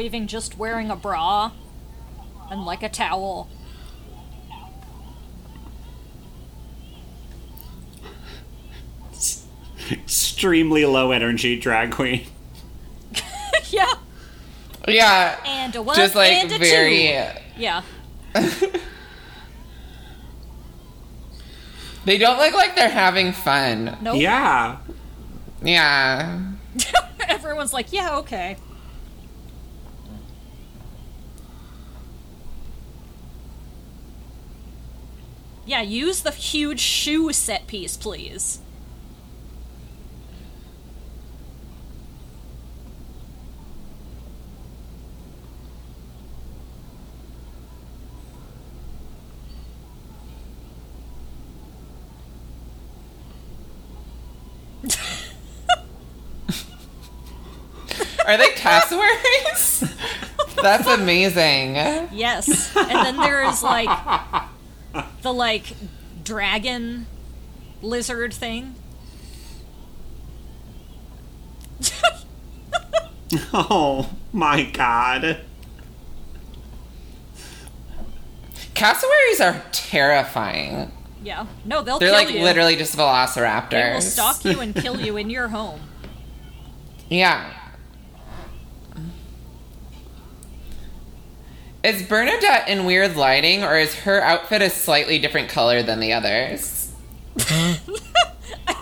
Weaving 0.00 0.28
just 0.28 0.56
wearing 0.56 0.90
a 0.90 0.96
bra 0.96 1.50
and 2.50 2.64
like 2.64 2.82
a 2.82 2.88
towel. 2.88 3.50
Extremely 9.90 10.86
low 10.86 11.10
energy 11.10 11.58
drag 11.60 11.92
queen. 11.92 12.24
yeah. 13.68 13.92
Yeah. 14.88 15.38
And 15.44 15.76
a 15.76 15.82
one 15.82 15.94
Just 15.94 16.14
like 16.14 16.32
and 16.32 16.50
a 16.50 16.58
very. 16.58 16.96
two. 16.96 17.60
Yeah. 17.60 17.82
They 22.06 22.16
don't 22.16 22.38
look 22.38 22.54
like 22.54 22.74
they're 22.74 22.88
having 22.88 23.32
fun. 23.32 23.98
Nope. 24.00 24.16
Yeah. 24.16 24.78
Yeah. 25.62 26.52
Everyone's 27.28 27.74
like, 27.74 27.92
yeah, 27.92 28.16
okay. 28.20 28.56
Yeah, 35.70 35.82
use 35.82 36.22
the 36.22 36.32
huge 36.32 36.80
shoe 36.80 37.32
set 37.32 37.68
piece, 37.68 37.96
please. 37.96 38.58
Are 58.26 58.36
they 58.36 58.48
cassowaries? 58.56 59.84
That's 60.60 60.88
amazing. 60.88 61.76
Yes. 62.10 62.74
And 62.76 62.90
then 62.90 63.16
there's 63.18 63.62
like 63.62 64.49
the 65.22 65.32
like 65.32 65.74
dragon 66.24 67.06
lizard 67.82 68.32
thing. 68.34 68.74
Oh 73.52 74.10
my 74.32 74.64
god. 74.64 75.38
Cassowaries 78.74 79.40
are 79.40 79.62
terrifying. 79.70 80.90
Yeah. 81.22 81.46
No, 81.64 81.82
they'll 81.82 81.98
They're 82.00 82.08
kill 82.08 82.18
like 82.18 82.34
you. 82.34 82.42
literally 82.42 82.74
just 82.76 82.96
velociraptors. 82.96 83.70
They 83.70 83.92
will 83.94 84.00
stalk 84.00 84.44
you 84.44 84.60
and 84.60 84.74
kill 84.74 84.98
you 85.04 85.16
in 85.16 85.30
your 85.30 85.48
home. 85.48 85.80
Yeah. 87.08 87.52
Is 91.82 92.02
Bernadette 92.02 92.68
in 92.68 92.84
weird 92.84 93.16
lighting, 93.16 93.64
or 93.64 93.78
is 93.78 93.94
her 94.00 94.20
outfit 94.20 94.60
a 94.60 94.68
slightly 94.68 95.18
different 95.18 95.48
color 95.48 95.82
than 95.82 95.98
the 95.98 96.12
others? 96.12 96.92
I 97.38 97.72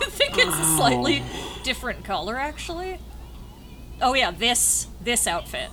think 0.09 0.37
it's 0.37 0.59
a 0.59 0.65
slightly 0.77 1.23
different 1.63 2.05
color, 2.05 2.37
actually. 2.37 2.99
Oh 4.03 4.15
yeah, 4.15 4.33
this 4.33 4.89
this 5.01 5.29
outfit 5.29 5.71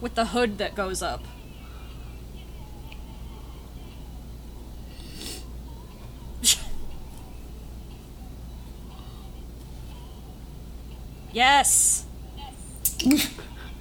with 0.00 0.16
the 0.16 0.26
hood 0.26 0.58
that 0.58 0.74
goes 0.74 1.02
up. 1.02 1.22
yes. 11.32 12.06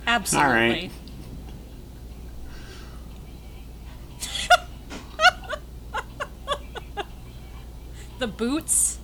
Absolutely. 0.08 0.92
The 8.24 8.28
boots. 8.28 9.00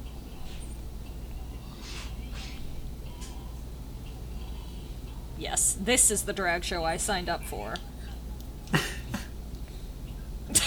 Yes, 5.38 5.78
this 5.78 6.10
is 6.10 6.22
the 6.24 6.32
drag 6.32 6.64
show 6.64 6.86
I 6.86 6.96
signed 6.96 7.28
up 7.28 7.44
for. 7.44 7.74
what 10.40 10.64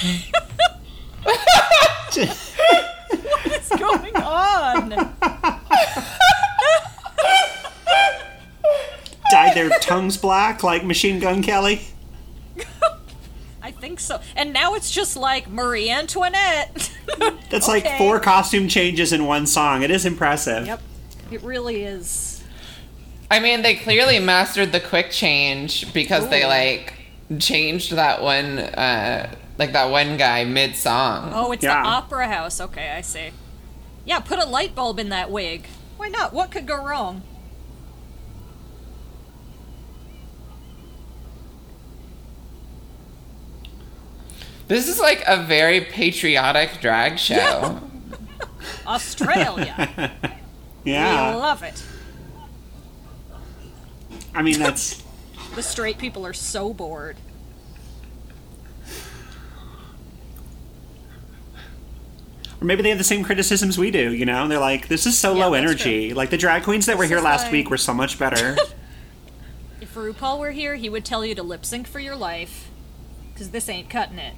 is 3.47 3.69
going 3.79 4.17
on? 4.17 4.91
Dyed 9.31 9.55
their 9.55 9.71
tongues 9.81 10.19
black 10.19 10.63
like 10.63 10.85
Machine 10.85 11.21
Gun 11.21 11.43
Kelly. 11.43 11.81
I 13.83 13.85
think 13.85 13.99
so. 13.99 14.21
And 14.37 14.53
now 14.53 14.75
it's 14.75 14.93
just 14.93 15.17
like 15.17 15.49
Marie 15.51 15.91
Antoinette. 15.91 16.89
That's 17.51 17.69
Okay. 17.69 17.81
like 17.83 17.99
four 17.99 18.21
costume 18.21 18.69
changes 18.69 19.13
in 19.13 19.27
one 19.27 19.45
song. 19.45 19.83
It 19.83 19.91
is 19.91 20.07
impressive. 20.07 20.69
yep, 20.69 20.81
it 21.33 21.43
really 21.43 21.83
is. 21.83 22.45
I 23.29 23.41
mean, 23.41 23.63
they 23.63 23.75
clearly 23.75 24.21
mastered 24.21 24.71
the 24.71 24.79
quick 24.79 25.11
change 25.11 25.93
because 25.93 26.29
they 26.29 26.47
like 26.47 26.95
changed 27.41 27.91
that 27.97 28.23
one, 28.23 28.61
uh, 28.61 29.35
like 29.59 29.73
that 29.73 29.91
one 29.91 30.17
guy 30.17 30.45
mid 30.45 30.77
song. 30.77 31.33
Oh, 31.35 31.51
it's 31.51 31.65
Yeah. 31.65 31.83
the 31.83 31.89
opera 31.89 32.29
house. 32.29 32.61
Okay, 32.61 32.91
I 32.91 33.01
see. 33.01 33.31
Yeah, 34.05 34.21
put 34.21 34.39
a 34.39 34.45
light 34.47 34.77
bulb 34.77 35.01
in 35.01 35.09
that 35.09 35.29
wig. 35.29 35.67
Why 35.97 36.07
not? 36.07 36.33
What 36.33 36.53
could 36.53 36.67
go 36.69 36.77
wrong? 36.85 37.23
This 44.73 44.89
is 44.89 44.99
like 44.99 45.23
a 45.27 45.37
very 45.45 45.83
patriotic 45.83 46.81
drag 46.81 47.19
show. 47.19 47.79
Australia. 48.87 50.11
Yeah. 50.85 51.35
We 51.35 51.41
love 51.41 51.63
it. 51.63 51.81
I 54.35 54.41
mean, 54.43 54.59
that's. 54.59 55.01
The 55.55 55.63
straight 55.63 55.99
people 55.99 56.25
are 56.27 56.33
so 56.33 56.73
bored. 56.73 57.19
Or 62.61 62.65
maybe 62.65 62.83
they 62.83 62.89
have 62.89 62.99
the 62.99 63.05
same 63.05 63.23
criticisms 63.23 63.77
we 63.77 63.91
do, 63.91 64.13
you 64.13 64.25
know? 64.25 64.49
They're 64.49 64.59
like, 64.59 64.89
this 64.89 65.05
is 65.07 65.17
so 65.19 65.35
Yeah, 65.35 65.45
low 65.45 65.53
that's 65.53 65.65
energy. 65.65 66.15
Like, 66.15 66.31
the 66.31 66.39
drag 66.39 66.63
queens 66.65 66.87
that 66.87 66.97
were 66.97 67.05
here 67.05 67.21
last 67.21 67.45
like- 67.45 67.53
week 67.53 67.71
were 67.71 67.77
so 67.77 67.93
much 67.93 68.19
better. 68.19 68.57
If 69.83 69.95
RuPaul 69.95 70.39
were 70.39 70.53
here, 70.53 70.77
he 70.77 70.89
would 70.89 71.05
tell 71.05 71.25
you 71.27 71.35
to 71.35 71.43
lip 71.43 71.67
sync 71.67 71.87
for 71.87 72.01
your 72.01 72.17
life. 72.17 72.71
Because 73.35 73.51
this 73.51 73.69
ain't 73.69 73.91
cutting 73.91 74.19
it. 74.19 74.35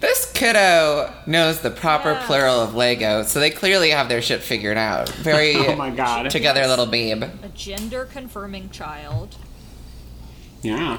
This 0.00 0.30
kiddo 0.32 1.12
knows 1.26 1.60
the 1.60 1.70
proper 1.70 2.12
Yeah. 2.12 2.26
plural 2.26 2.60
of 2.60 2.74
Lego, 2.74 3.22
so 3.22 3.40
they 3.40 3.50
clearly 3.50 3.90
have 3.90 4.08
their 4.08 4.20
shit 4.20 4.42
figured 4.42 4.76
out. 4.76 5.08
Very 5.08 5.56
Oh 5.56 5.76
my 5.76 5.90
god. 5.90 6.30
together 6.30 6.66
little 6.66 6.86
babe. 6.86 7.22
A 7.22 7.48
gender 7.54 8.04
confirming 8.04 8.68
child. 8.70 9.36
Yeah. 10.62 10.98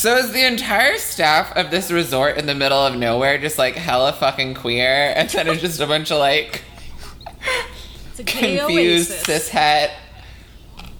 So 0.00 0.16
is 0.16 0.32
the 0.32 0.46
entire 0.46 0.96
staff 0.96 1.54
of 1.58 1.70
this 1.70 1.90
resort 1.90 2.38
in 2.38 2.46
the 2.46 2.54
middle 2.54 2.78
of 2.78 2.96
nowhere 2.96 3.36
just 3.36 3.58
like 3.58 3.74
hella 3.74 4.14
fucking 4.14 4.54
queer, 4.54 5.12
and 5.14 5.28
then 5.28 5.46
it's 5.46 5.60
just 5.60 5.78
a 5.78 5.86
bunch 5.86 6.10
of 6.10 6.18
like 6.18 6.62
It's 8.08 8.20
a 8.20 8.24
confused 8.24 9.10
oasis. 9.10 9.50
cishet 9.50 9.90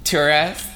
tourists? 0.04 0.69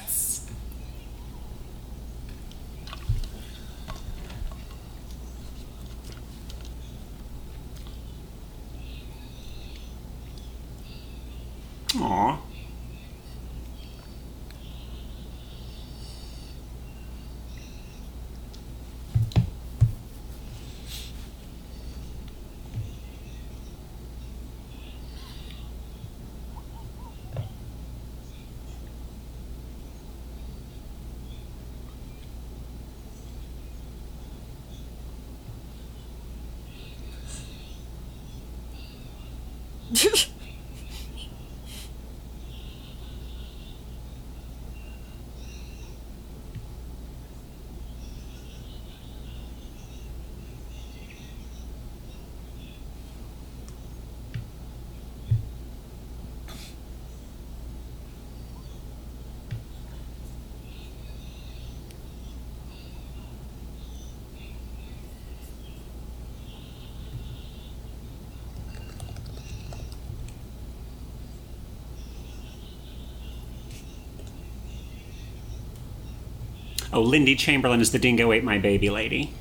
Oh, 76.95 77.01
Lindy 77.01 77.35
Chamberlain 77.35 77.81
is 77.81 77.91
the 77.91 77.99
dingo 77.99 78.31
ate 78.31 78.45
my 78.45 78.57
baby 78.57 78.89
lady. 78.89 79.33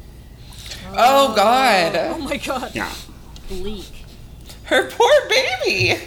Oh 0.93 1.33
God. 1.37 1.95
Oh 1.95 2.19
my 2.19 2.37
god. 2.37 2.73
Yeah. 2.75 2.93
Bleak. 3.49 3.85
Her 4.65 4.91
poor 4.91 5.13
baby. 5.29 6.01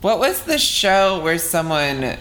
What 0.00 0.20
was 0.20 0.42
the 0.44 0.58
show 0.58 1.20
where 1.22 1.38
someone 1.38 2.16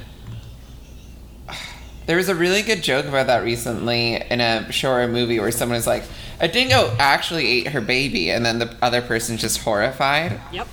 there 2.08 2.18
was 2.18 2.28
a 2.28 2.34
really 2.36 2.64
good 2.64 2.82
joke 2.82 3.06
about 3.06 3.28
that 3.28 3.44
recently 3.44 4.16
in 4.16 4.42
a 4.42 4.72
show 4.72 4.90
or 4.92 5.02
a 5.04 5.08
movie 5.08 5.40
where 5.40 5.52
someone 5.52 5.76
was 5.78 5.86
like, 5.88 6.04
a 6.40 6.48
dingo 6.48 6.94
actually 6.98 7.46
ate 7.46 7.68
her 7.68 7.82
baby, 7.82 8.32
and 8.32 8.44
then 8.44 8.58
the 8.58 8.76
other 8.82 9.02
person's 9.04 9.40
just 9.42 9.60
horrified. 9.60 10.40
Yep. 10.52 10.68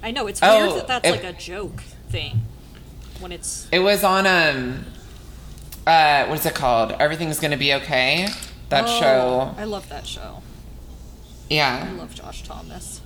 I 0.00 0.12
know, 0.12 0.28
it's 0.28 0.38
Oh, 0.42 0.68
weird 0.68 0.80
that 0.80 0.86
that's 0.86 1.08
it- 1.08 1.10
like 1.10 1.24
a 1.24 1.32
joke 1.32 1.80
thing. 2.08 2.42
When 3.18 3.32
it's. 3.32 3.66
It 3.72 3.80
was 3.80 4.04
on 4.04 4.26
um 4.28 4.84
uh 5.88 6.26
what 6.26 6.38
is 6.38 6.46
it 6.46 6.54
called? 6.54 6.92
Everything's 6.98 7.40
gonna 7.40 7.56
be 7.56 7.74
okay. 7.74 8.28
That 8.68 8.84
Oh, 8.86 9.00
show. 9.00 9.54
I 9.56 9.64
love 9.64 9.88
that 9.88 10.06
show. 10.06 10.42
Yeah. 11.48 11.88
I 11.88 11.92
love 11.92 12.14
Josh 12.14 12.42
Thomas. 12.42 13.00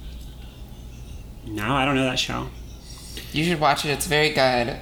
No, 1.47 1.73
I 1.75 1.85
don't 1.85 1.95
know 1.95 2.05
that 2.05 2.19
show. 2.19 2.49
You 3.33 3.45
should 3.45 3.61
watch 3.61 3.85
it, 3.85 3.91
it's 3.91 4.07
very 4.07 4.31
good. 4.31 4.79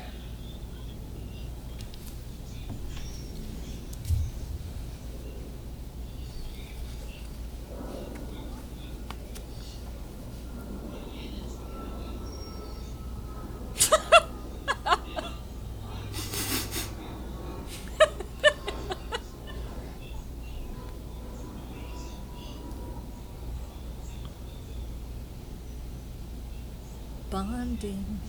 Bonding. 27.31 28.21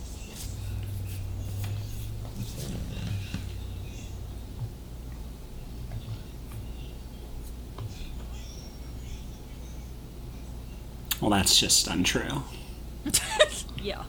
Well, 11.19 11.30
that's 11.41 11.59
just 11.59 11.87
untrue. 11.87 12.43
Yeah. 13.83 14.03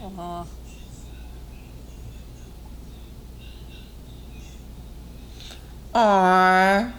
Aw. 0.00 0.46
Aww. 5.94 6.95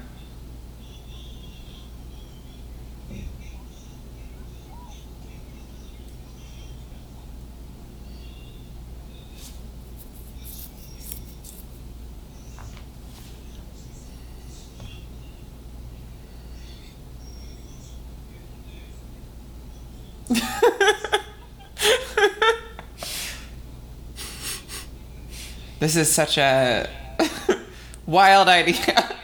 This 25.87 25.95
is 25.95 26.11
such 26.13 26.37
a 26.37 26.89
wild 28.05 28.49
idea. 28.49 29.15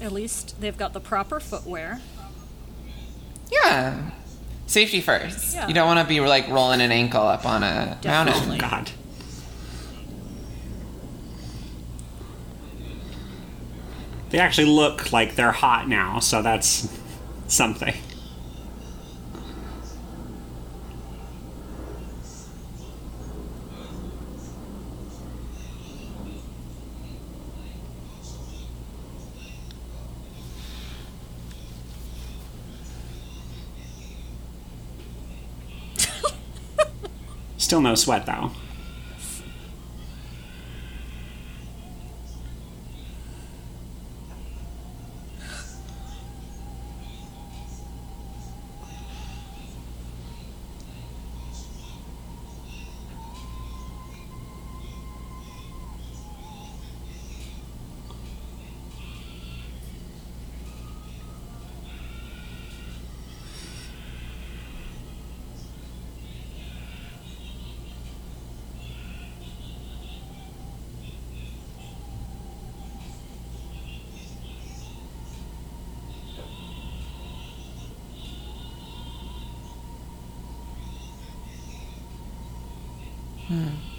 At 0.00 0.10
least 0.10 0.58
they've 0.58 0.76
got 0.76 0.94
the 0.94 1.00
proper 1.00 1.38
footwear. 1.38 2.00
Yeah. 3.52 4.10
Safety 4.66 5.02
first. 5.02 5.54
Yeah. 5.54 5.68
You 5.68 5.74
don't 5.74 5.86
want 5.86 6.00
to 6.00 6.06
be 6.08 6.18
like 6.20 6.48
rolling 6.48 6.80
an 6.80 6.90
ankle 6.90 7.24
up 7.26 7.44
on 7.44 7.62
a 7.62 7.98
Definitely. 8.00 8.56
mountain. 8.56 8.70
God. 8.70 8.90
They 14.30 14.38
actually 14.38 14.68
look 14.68 15.12
like 15.12 15.34
they're 15.36 15.52
hot 15.52 15.90
now, 15.90 16.20
so 16.20 16.40
that's 16.40 16.88
something. 17.48 17.92
Still 37.76 37.82
no 37.82 37.94
sweat 37.94 38.24
though. 38.24 38.52
嗯。 83.48 83.95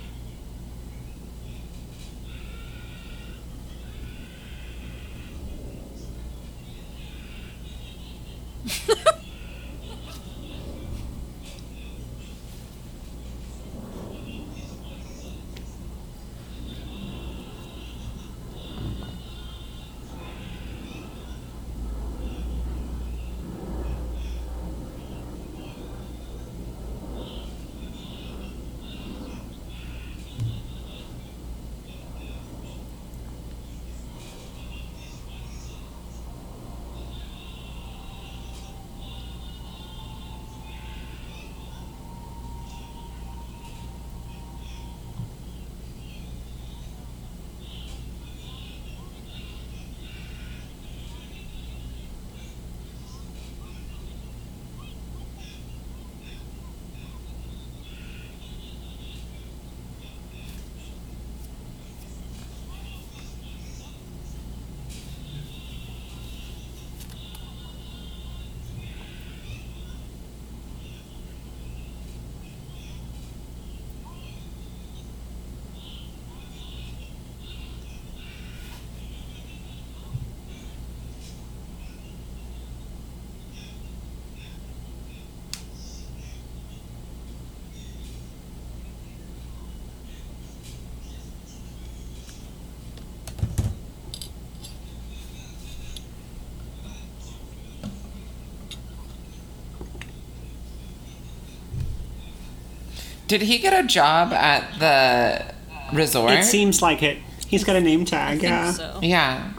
Did 103.28 103.42
he 103.42 103.60
get 103.60 103.74
a 103.74 103.86
job 103.86 104.32
at 104.34 104.80
the 104.80 105.54
resort? 105.96 106.32
It 106.32 106.46
seems 106.46 106.82
like 106.82 107.04
it. 107.04 107.18
He's 107.48 107.64
got 107.64 107.76
a 107.76 107.82
name 107.82 108.06
tag. 108.06 108.40
think 108.40 108.44
yeah. 108.44 108.72
so. 108.72 109.00
yeah. 109.02 109.54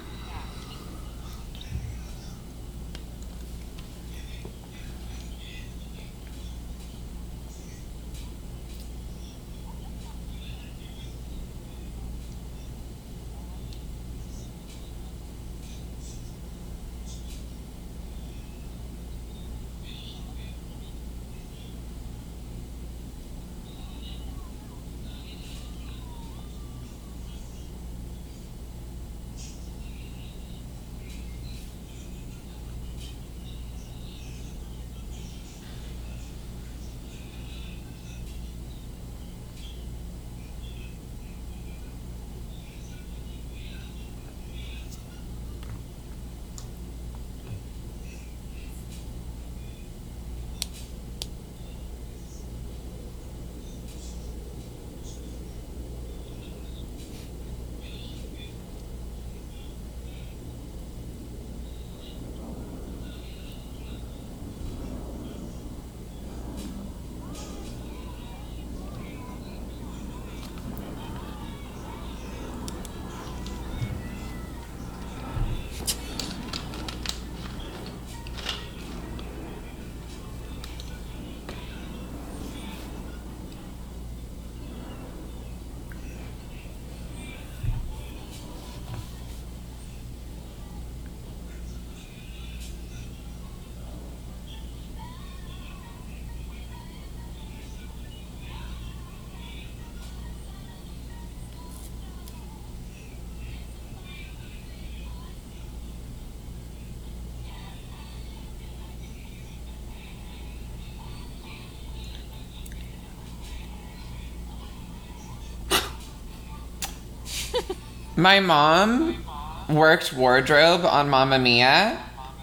My 118.19 118.41
mom 118.41 119.25
worked 119.69 120.13
wardrobe 120.13 120.85
on 120.85 121.09
Mamma 121.09 121.39
Mia 121.39 121.97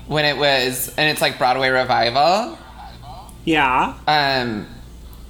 when 0.07 0.23
it 0.23 0.37
was, 0.37 0.87
and 0.97 1.09
it's 1.09 1.19
like 1.19 1.37
Broadway 1.37 1.67
revival. 1.67 2.57
Yeah. 3.43 3.93
Um, 4.07 4.67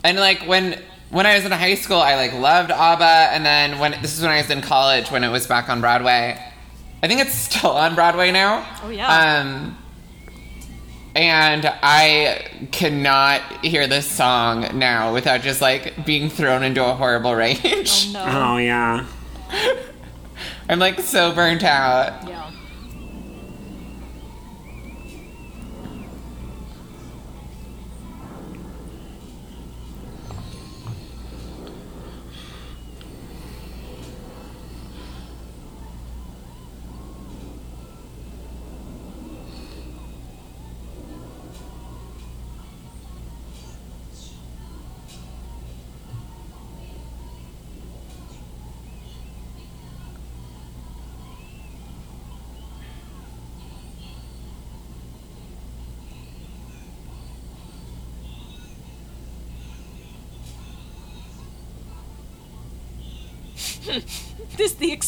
and 0.04 0.20
like 0.20 0.44
when 0.44 0.80
when 1.10 1.26
I 1.26 1.34
was 1.34 1.46
in 1.46 1.52
high 1.52 1.74
school, 1.74 1.98
I 1.98 2.14
like 2.16 2.32
loved 2.34 2.70
ABBA, 2.70 3.34
and 3.34 3.44
then 3.44 3.80
when 3.80 4.00
this 4.04 4.16
is 4.16 4.22
when 4.22 4.30
I 4.30 4.38
was 4.38 4.52
in 4.52 4.62
college 4.62 5.10
when 5.10 5.24
it 5.24 5.30
was 5.30 5.48
back 5.48 5.68
on 5.68 5.82
Broadway. 5.82 6.40
I 7.02 7.08
think 7.08 7.22
it's 7.22 7.34
still 7.50 7.72
on 7.72 7.96
Broadway 7.96 8.32
now. 8.32 8.68
Oh, 8.84 8.90
yeah. 8.92 9.40
Um, 9.40 9.78
and 11.16 11.66
I 11.82 12.68
cannot 12.72 13.42
hear 13.66 13.88
this 13.88 14.06
song 14.06 14.78
now 14.78 15.12
without 15.12 15.42
just 15.42 15.60
like 15.60 16.06
being 16.06 16.30
thrown 16.30 16.62
into 16.62 16.86
a 16.86 16.94
horrible 16.94 17.34
rage. 17.36 18.14
No. 18.14 18.24
Oh 18.28 18.58
yeah. 18.58 19.08
I'm 20.68 20.80
like 20.80 21.00
so 21.00 21.34
burnt 21.34 21.64
out. 21.64 22.28
Yeah. 22.28 22.52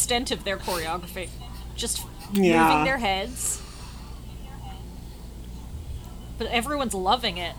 Extent 0.07 0.31
of 0.31 0.45
their 0.45 0.57
choreography. 0.57 1.27
Just 1.75 2.05
Yeah. 2.31 2.63
moving 2.69 2.85
their 2.85 2.97
heads. 2.97 3.61
But 6.37 6.47
everyone's 6.47 6.93
loving 6.93 7.37
it. 7.37 7.55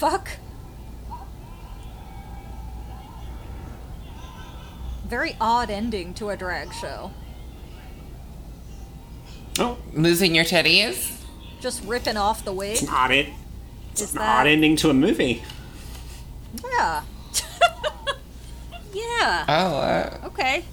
Fuck? 0.00 0.30
Very 5.06 5.36
odd 5.40 5.68
ending 5.70 6.14
to 6.14 6.30
a 6.30 6.36
drag 6.38 6.72
show. 6.72 7.10
Oh, 9.58 9.76
Losing 9.92 10.34
your 10.34 10.44
titties? 10.44 11.20
Just 11.60 11.84
ripping 11.84 12.16
off 12.16 12.44
the 12.46 12.52
wig. 12.52 12.72
it's 12.72 12.82
an 12.82 12.88
odd 12.88 13.10
it. 13.10 13.28
Is 13.94 14.12
An 14.12 14.18
that 14.20 14.40
odd 14.40 14.46
ending 14.46 14.76
to 14.76 14.88
a 14.88 14.94
movie. 14.94 15.42
Yeah. 16.64 17.02
yeah. 18.94 19.44
Oh, 19.48 19.76
uh, 19.76 20.20
Okay. 20.24 20.64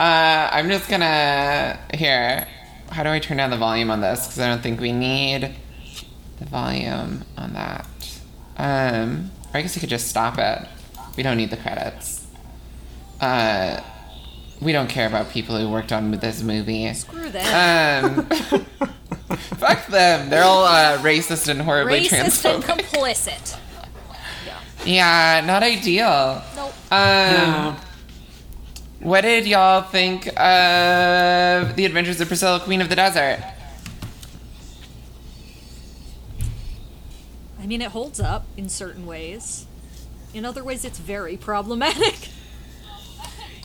Uh, 0.00 0.48
I'm 0.50 0.70
just 0.70 0.88
gonna 0.88 1.78
here. 1.92 2.48
How 2.90 3.02
do 3.02 3.10
I 3.10 3.18
turn 3.18 3.36
down 3.36 3.50
the 3.50 3.58
volume 3.58 3.90
on 3.90 4.00
this? 4.00 4.26
Because 4.26 4.40
I 4.40 4.48
don't 4.48 4.62
think 4.62 4.80
we 4.80 4.92
need 4.92 5.54
the 6.38 6.44
volume 6.46 7.22
on 7.36 7.52
that. 7.52 7.86
Um, 8.56 9.30
or 9.52 9.58
I 9.58 9.62
guess 9.62 9.76
we 9.76 9.80
could 9.80 9.90
just 9.90 10.08
stop 10.08 10.38
it. 10.38 10.66
We 11.18 11.22
don't 11.22 11.36
need 11.36 11.50
the 11.50 11.58
credits. 11.58 12.26
Uh, 13.20 13.82
we 14.62 14.72
don't 14.72 14.88
care 14.88 15.06
about 15.06 15.30
people 15.30 15.58
who 15.58 15.68
worked 15.68 15.92
on 15.92 16.10
this 16.12 16.42
movie. 16.42 16.92
Screw 16.94 17.28
them. 17.30 18.14
Um, 18.18 18.24
fuck 19.58 19.86
them. 19.88 20.30
They're 20.30 20.44
all 20.44 20.64
uh, 20.64 20.96
racist 20.98 21.48
and 21.48 21.60
horribly 21.60 22.06
Racist 22.06 22.54
and 22.54 22.64
complicit. 22.64 23.58
yeah, 24.86 25.42
not 25.44 25.62
ideal. 25.62 26.42
Nope. 26.56 26.72
Um, 26.90 27.76
what 29.00 29.22
did 29.22 29.46
y'all 29.46 29.82
think 29.82 30.26
of 30.28 31.76
The 31.76 31.84
Adventures 31.84 32.20
of 32.20 32.28
Priscilla, 32.28 32.60
Queen 32.60 32.80
of 32.80 32.88
the 32.88 32.96
Desert? 32.96 33.42
I 37.60 37.66
mean, 37.66 37.82
it 37.82 37.90
holds 37.90 38.20
up 38.20 38.44
in 38.56 38.68
certain 38.68 39.06
ways. 39.06 39.66
In 40.32 40.44
other 40.44 40.64
ways, 40.64 40.84
it's 40.84 40.98
very 40.98 41.36
problematic. 41.36 42.28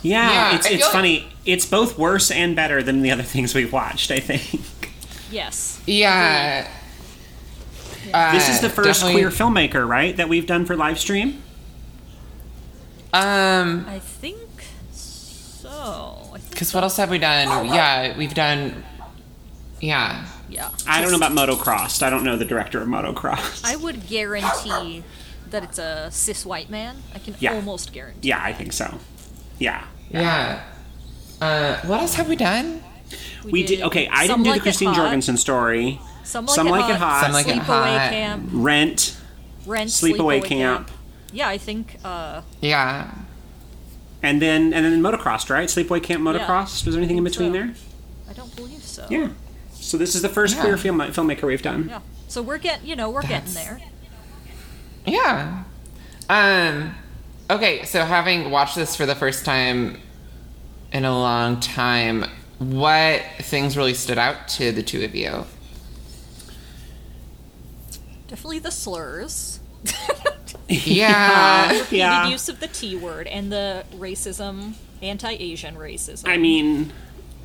Yeah, 0.02 0.30
Yeah, 0.52 0.56
it's 0.58 0.68
it's 0.68 0.84
feel- 0.84 0.92
funny. 0.92 1.28
It's 1.48 1.66
both 1.66 1.98
worse 1.98 2.30
and 2.30 2.56
better 2.56 2.84
than 2.84 3.02
the 3.02 3.10
other 3.10 3.24
things 3.24 3.56
we've 3.56 3.74
watched. 3.74 4.12
I 4.12 4.20
think 4.20 4.62
yes. 5.32 5.82
Yeah. 5.88 6.70
Uh, 8.14 8.32
this 8.34 8.48
is 8.48 8.60
the 8.62 8.70
first 8.70 9.00
definitely- 9.02 9.14
queer 9.24 9.32
filmmaker, 9.32 9.88
right, 9.88 10.16
that 10.18 10.30
we've 10.30 10.46
done 10.46 10.64
for 10.68 10.76
live 10.76 11.00
stream. 11.00 11.42
Um, 13.14 13.88
I 13.90 13.98
think 13.98 14.38
so. 15.76 16.38
Because 16.50 16.74
what 16.74 16.84
else 16.84 16.98
have 16.98 17.10
we 17.10 17.18
done? 17.18 17.68
Yeah, 17.68 18.18
we've 18.18 18.34
done. 18.34 18.84
Yeah. 19.82 20.26
yeah. 20.50 20.70
I 20.88 21.02
don't 21.02 21.12
know 21.12 21.18
about 21.18 21.32
Motocrossed. 21.34 22.02
I 22.02 22.10
don't 22.10 22.24
know 22.24 22.38
the 22.38 22.46
director 22.46 22.82
of 22.82 22.88
Motocross. 22.88 23.62
I 23.66 23.76
would 23.76 24.08
guarantee 24.08 25.04
that 25.50 25.64
it's 25.64 25.78
a 25.78 26.10
cis 26.12 26.46
white 26.46 26.70
man. 26.70 26.96
I 27.14 27.20
can 27.20 27.36
Yeah. 27.40 27.54
almost 27.54 27.92
guarantee. 27.94 28.30
yeah, 28.30 28.42
I 28.44 28.54
think 28.54 28.74
so. 28.74 29.00
Yeah, 29.60 29.84
Yeah. 30.10 30.64
Uh, 31.42 31.78
what 31.86 32.00
else 32.02 32.16
have 32.16 32.30
we 32.30 32.36
done? 32.38 32.82
we 33.44 33.64
did. 33.64 33.82
Okay, 33.82 34.08
I 34.08 34.26
Some 34.28 34.38
didn't 34.40 34.44
do 34.46 34.50
Like 34.52 34.60
the 34.60 34.64
Christine 34.64 34.94
Jorgensen 34.94 35.38
story. 35.38 36.00
Some 36.24 36.46
like, 36.46 36.56
Some 36.56 36.68
it, 36.68 36.72
Like 36.72 36.82
hot, 36.84 36.92
It 36.92 36.98
Hot. 36.98 37.24
Some 37.24 37.34
Like 37.34 37.48
It 37.48 37.56
Sleepaway 37.58 37.98
Hot. 37.98 38.10
camp, 38.10 38.50
Rent, 38.52 39.18
rent, 39.66 39.90
Sleepaway 39.90 40.40
sleepaway, 40.42 40.44
Camp. 40.46 40.92
Yeah, 41.32 41.48
I 41.50 41.58
think. 41.58 41.98
uh 42.04 42.42
Yeah. 42.62 43.12
And 44.26 44.42
then 44.42 44.74
and 44.74 44.86
then 44.86 45.02
Motocrossed, 45.02 45.50
right? 45.50 45.70
Sleepaway 45.70 46.02
Camp 46.02 46.24
Motocrossed. 46.24 46.86
Was 46.86 46.96
there 46.96 46.98
anything 46.98 47.18
in 47.18 47.24
between 47.24 47.50
so. 47.50 47.54
there? 47.54 47.74
I 48.30 48.34
don't 48.34 48.54
believe 48.56 48.82
so. 48.82 49.06
Yeah. 49.10 49.30
So 49.74 49.98
this 49.98 50.16
is 50.16 50.22
the 50.22 50.30
first 50.30 50.56
Yeah. 50.56 50.62
queer 50.62 50.78
film 50.78 51.00
filmmaker 51.00 51.44
we've 51.44 51.62
done. 51.62 51.88
Yeah. 51.90 52.00
So 52.28 52.42
we're 52.42 52.58
getting, 52.58 52.88
you 52.88 52.96
know, 52.96 53.10
we're 53.10 53.22
getting 53.22 53.54
there. 53.54 53.80
Yeah. 55.06 55.64
Um 56.28 56.96
okay, 57.50 57.84
so 57.86 58.04
having 58.04 58.50
watched 58.50 58.76
this 58.76 58.96
for 58.96 59.06
the 59.06 59.16
first 59.16 59.46
time 59.46 60.02
in 60.92 61.06
a 61.06 61.12
long 61.12 61.60
time, 61.60 62.26
what 62.58 63.22
things 63.42 63.78
really 63.78 63.94
stood 63.94 64.18
out 64.18 64.48
to 64.48 64.72
the 64.72 64.82
two 64.82 65.04
of 65.04 65.14
you? 65.14 65.46
Definitely 68.28 68.60
the 68.60 68.72
slurs. 68.72 69.60
Yeah. 70.86 71.72
Repeated 71.72 71.92
Yeah. 71.98 72.28
use 72.28 72.50
of 72.50 72.60
the 72.60 72.68
T 72.68 72.96
word 72.96 73.28
and 73.28 73.52
the 73.52 73.84
racism, 73.96 74.74
anti-Asian 75.02 75.76
racism. 75.76 76.28
I 76.28 76.38
mean, 76.38 76.92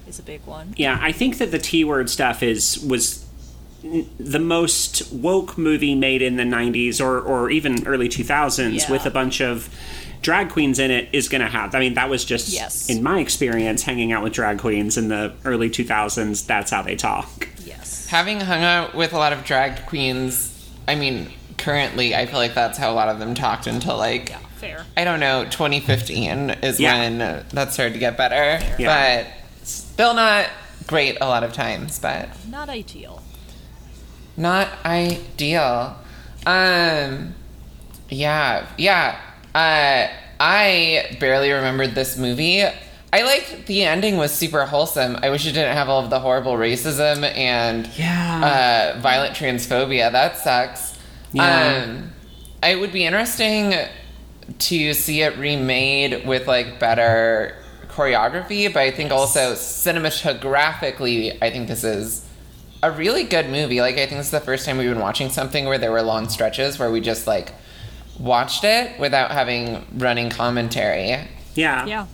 is 0.09 0.19
a 0.19 0.23
big 0.23 0.41
one. 0.47 0.75
yeah, 0.77 0.99
I 1.01 1.13
think 1.13 1.39
that 1.39 1.51
the 1.51 1.59
T 1.59 1.85
word 1.85 2.09
stuff 2.11 2.43
is 2.43 2.79
was 2.81 3.25
the 4.19 4.39
most 4.39 5.11
woke 5.13 5.57
movie 5.57 5.95
made 5.95 6.21
in 6.23 6.37
the 6.37 6.43
90s 6.45 7.01
or 7.01 7.19
or 7.21 7.51
even 7.51 7.87
early 7.87 8.09
2000s 8.09 8.83
Yeah. 8.83 8.91
with 8.93 9.07
a 9.07 9.11
bunch 9.11 9.41
of 9.41 9.69
drag 10.23 10.51
queens 10.51 10.79
in 10.79 10.91
it 10.91 11.09
is 11.13 11.31
going 11.31 11.41
to 11.41 11.47
have. 11.49 11.75
I 11.75 11.79
mean, 11.81 11.95
that 11.95 12.11
was 12.11 12.25
just 12.27 12.49
Yes. 12.51 12.91
in 12.91 13.03
my 13.03 13.21
experience 13.21 13.85
hanging 13.85 14.13
out 14.13 14.23
with 14.23 14.35
drag 14.35 14.59
queens 14.59 14.99
in 14.99 15.09
the 15.09 15.33
early 15.47 15.71
2000s, 15.71 16.43
that's 16.47 16.71
how 16.71 16.83
they 16.83 16.95
talk. 16.97 17.49
Yes. 17.65 18.07
having 18.09 18.41
hung 18.41 18.63
out 18.63 18.95
with 18.95 19.13
a 19.15 19.17
lot 19.17 19.33
of 19.33 19.45
drag 19.45 19.87
queens, 19.87 20.53
I 20.89 20.95
mean, 20.95 21.29
currently 21.61 22.15
I 22.15 22.27
feel 22.27 22.39
like 22.39 22.55
that's 22.55 22.77
how 22.79 22.91
a 22.91 22.95
lot 22.95 23.09
of 23.09 23.19
them 23.19 23.35
talked 23.35 23.67
until 23.67 23.97
like 23.97 24.31
Yeah. 24.31 24.39
Fair. 24.59 24.85
I 24.97 25.05
don't 25.05 25.21
know, 25.21 25.45
2015 25.45 26.51
is 26.63 26.79
Yeah. 26.81 26.95
when 26.99 27.19
that 27.53 27.73
started 27.73 27.95
to 27.95 27.99
get 27.99 28.17
better. 28.17 28.63
Yeah. 28.79 29.23
But 29.63 29.67
still 29.67 30.13
not 30.15 30.47
great 30.87 31.17
a 31.21 31.27
lot 31.27 31.45
of 31.45 31.53
times, 31.53 31.99
but 31.99 32.29
Not 32.49 32.69
ideal. 32.69 33.23
not 34.37 34.69
ideal. 34.85 35.97
Um 36.47 37.35
yeah, 38.09 38.67
yeah. 38.77 39.19
Uh 39.55 40.09
I 40.43 41.17
barely 41.21 41.51
remembered 41.53 41.95
this 41.95 42.17
movie. 42.17 42.63
I 43.13 43.23
liked 43.23 43.67
the 43.67 43.83
ending 43.85 44.17
was 44.17 44.33
super 44.33 44.65
wholesome. 44.67 45.19
I 45.23 45.31
wish 45.31 45.45
it 45.47 45.53
didn't 45.53 45.75
have 45.77 45.89
all 45.89 46.03
of 46.03 46.11
the 46.11 46.21
horrible 46.21 46.53
racism 46.55 47.25
and 47.37 47.89
Yeah. 47.97 48.95
uh, 48.97 49.01
violent 49.01 49.35
transphobia. 49.35 50.11
That 50.13 50.39
sucks. 50.39 50.90
Yeah. 51.33 51.85
Um, 51.89 52.13
it 52.63 52.79
would 52.81 52.93
be 52.93 53.05
interesting 53.07 53.75
to 54.59 54.95
see 54.95 55.23
it 55.23 55.37
remade 55.39 56.27
with 56.27 56.47
like 56.49 56.79
better 56.81 57.57
choreography, 57.89 58.73
but 58.73 58.81
I 58.81 58.91
think 58.91 59.11
also 59.13 59.55
cinematographically, 59.55 61.39
I 61.43 61.51
think 61.51 61.69
this 61.69 61.85
is 61.85 62.27
a 62.83 62.91
really 62.91 63.25
good 63.25 63.49
movie. 63.49 63.81
Like 63.81 63.95
I 63.95 64.07
think 64.07 64.13
this 64.19 64.27
is 64.27 64.31
the 64.33 64.41
first 64.41 64.67
time 64.67 64.79
we've 64.79 64.89
been 64.91 65.01
watching 65.01 65.31
something 65.31 65.67
where 65.67 65.79
there 65.79 65.93
were 65.93 66.03
long 66.03 66.29
stretches 66.29 66.79
where 66.79 66.91
we 66.91 67.01
just 67.01 67.27
like 67.27 67.53
watched 68.19 68.65
it 68.65 68.99
without 68.99 69.31
having 69.31 69.87
running 69.97 70.31
commentary. 70.31 71.17
yeah. 71.55 71.87
Yeah. 71.87 72.07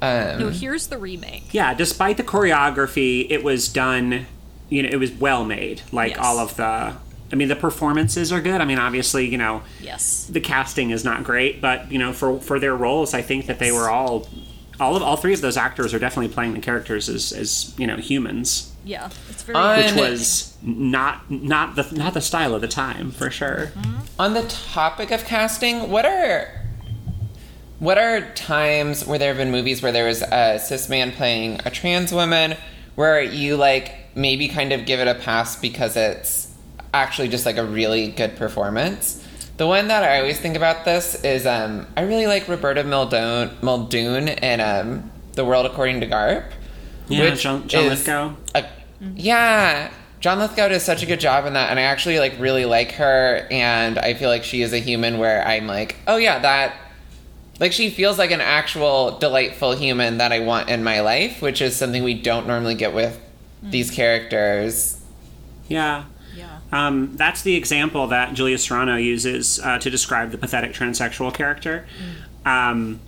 Um, 0.00 0.40
No, 0.40 0.48
here's 0.48 0.88
the 0.88 0.98
remake. 0.98 1.52
Yeah, 1.54 1.74
despite 1.74 2.16
the 2.16 2.24
choreography, 2.24 3.26
it 3.30 3.44
was 3.44 3.68
done, 3.68 4.26
you 4.68 4.82
know, 4.82 4.88
it 4.90 4.96
was 4.98 5.12
well 5.12 5.44
made. 5.44 5.82
Like 5.92 6.16
Yes. 6.16 6.20
all 6.20 6.38
of 6.40 6.56
the, 6.56 6.96
I 7.32 7.34
mean, 7.36 7.48
the 7.48 7.56
performances 7.56 8.30
are 8.32 8.40
good. 8.42 8.60
I 8.60 8.64
mean, 8.66 8.78
obviously, 8.78 9.26
you 9.26 9.38
know, 9.38 9.62
Yes. 9.80 10.26
the 10.30 10.40
casting 10.40 10.90
is 10.90 11.02
not 11.04 11.24
great, 11.24 11.60
but 11.62 11.90
you 11.90 11.98
know, 11.98 12.12
for 12.12 12.38
for 12.40 12.58
their 12.60 12.76
roles, 12.76 13.14
I 13.14 13.22
think 13.22 13.46
that 13.46 13.58
they 13.58 13.72
were 13.72 13.88
all, 13.88 14.28
all 14.78 14.96
of 14.96 15.02
all 15.02 15.16
three 15.16 15.32
of 15.32 15.40
those 15.40 15.56
actors 15.56 15.94
are 15.94 15.98
definitely 15.98 16.32
playing 16.32 16.52
the 16.54 16.60
characters 16.60 17.08
as 17.08 17.32
as 17.32 17.74
you 17.78 17.86
know 17.86 17.96
humans, 17.96 18.70
Yeah. 18.84 19.08
It's 19.30 19.42
very. 19.44 19.56
On- 19.58 19.78
which 19.78 19.94
was 19.94 20.54
not 20.62 21.30
not 21.30 21.74
the 21.76 21.86
not 21.92 22.12
the 22.14 22.20
style 22.20 22.54
of 22.54 22.60
the 22.60 22.68
time 22.68 23.10
for 23.12 23.30
sure. 23.30 23.72
Mm-hmm. 23.74 23.96
On 24.18 24.34
the 24.34 24.42
topic 24.42 25.10
of 25.10 25.24
casting, 25.24 25.88
what 25.90 26.04
are 26.04 26.48
what 27.78 27.98
are 27.98 28.20
times 28.34 29.04
where 29.06 29.18
there 29.18 29.28
have 29.28 29.38
been 29.38 29.50
movies 29.50 29.82
where 29.82 29.90
there 29.92 30.06
was 30.06 30.22
a 30.22 30.58
cis 30.58 30.88
man 30.88 31.10
playing 31.12 31.60
a 31.64 31.70
trans 31.70 32.12
woman 32.12 32.56
where 32.94 33.20
you 33.22 33.56
like 33.56 33.94
maybe 34.14 34.46
kind 34.48 34.72
of 34.72 34.84
give 34.86 35.00
it 35.00 35.08
a 35.08 35.14
pass 35.14 35.56
because 35.56 35.96
it's 35.96 36.51
actually 36.94 37.28
just 37.28 37.46
like 37.46 37.56
a 37.56 37.64
really 37.64 38.08
good 38.08 38.36
performance? 38.36 39.26
The 39.56 39.66
one 39.66 39.88
that 39.88 40.02
I 40.02 40.18
always 40.18 40.38
think 40.40 40.56
about 40.56 40.84
this 40.84 41.22
is 41.24 41.46
um, 41.46 41.86
I 41.96 42.02
really 42.02 42.26
like 42.26 42.48
Roberta 42.48 42.84
Muldoon, 42.84 43.50
Muldoon 43.62 44.28
in 44.28 44.60
um, 44.60 45.10
The 45.34 45.44
World 45.44 45.66
According 45.66 46.00
to 46.00 46.06
Garp. 46.06 46.44
Yeah, 47.08 47.30
which 47.30 47.42
John, 47.42 47.68
John 47.68 47.88
Lithgow. 47.88 48.34
a- 48.54 48.64
yeah, 49.14 49.90
John 50.20 50.38
Lithgow 50.38 50.68
does 50.68 50.82
such 50.84 51.02
a 51.02 51.06
good 51.06 51.20
job 51.20 51.46
in 51.46 51.52
that, 51.54 51.70
and 51.70 51.78
I 51.78 51.82
actually 51.82 52.18
like 52.18 52.34
really 52.38 52.64
like 52.64 52.92
her, 52.92 53.46
and 53.50 53.98
I 53.98 54.14
feel 54.14 54.30
like 54.30 54.44
she 54.44 54.62
is 54.62 54.72
a 54.72 54.78
human 54.78 55.18
where 55.18 55.46
I'm 55.46 55.66
like, 55.66 55.96
oh 56.06 56.16
yeah, 56.16 56.38
that, 56.38 56.74
like 57.60 57.72
she 57.72 57.90
feels 57.90 58.18
like 58.18 58.30
an 58.30 58.40
actual 58.40 59.18
delightful 59.18 59.72
human 59.72 60.18
that 60.18 60.32
I 60.32 60.38
want 60.40 60.68
in 60.70 60.82
my 60.84 61.00
life, 61.00 61.42
which 61.42 61.60
is 61.60 61.76
something 61.76 62.02
we 62.04 62.14
don't 62.14 62.46
normally 62.46 62.74
get 62.76 62.94
with 62.94 63.20
these 63.62 63.90
characters. 63.90 65.00
Yeah. 65.68 66.04
Yeah. 66.72 66.86
Um, 66.86 67.16
that's 67.16 67.42
the 67.42 67.54
example 67.54 68.06
that 68.08 68.34
Julia 68.34 68.58
Serano 68.58 68.96
uses 68.96 69.60
uh, 69.60 69.78
to 69.78 69.90
describe 69.90 70.30
the 70.30 70.38
pathetic 70.38 70.72
transsexual 70.72 71.32
character. 71.34 71.86
Um, 72.44 73.00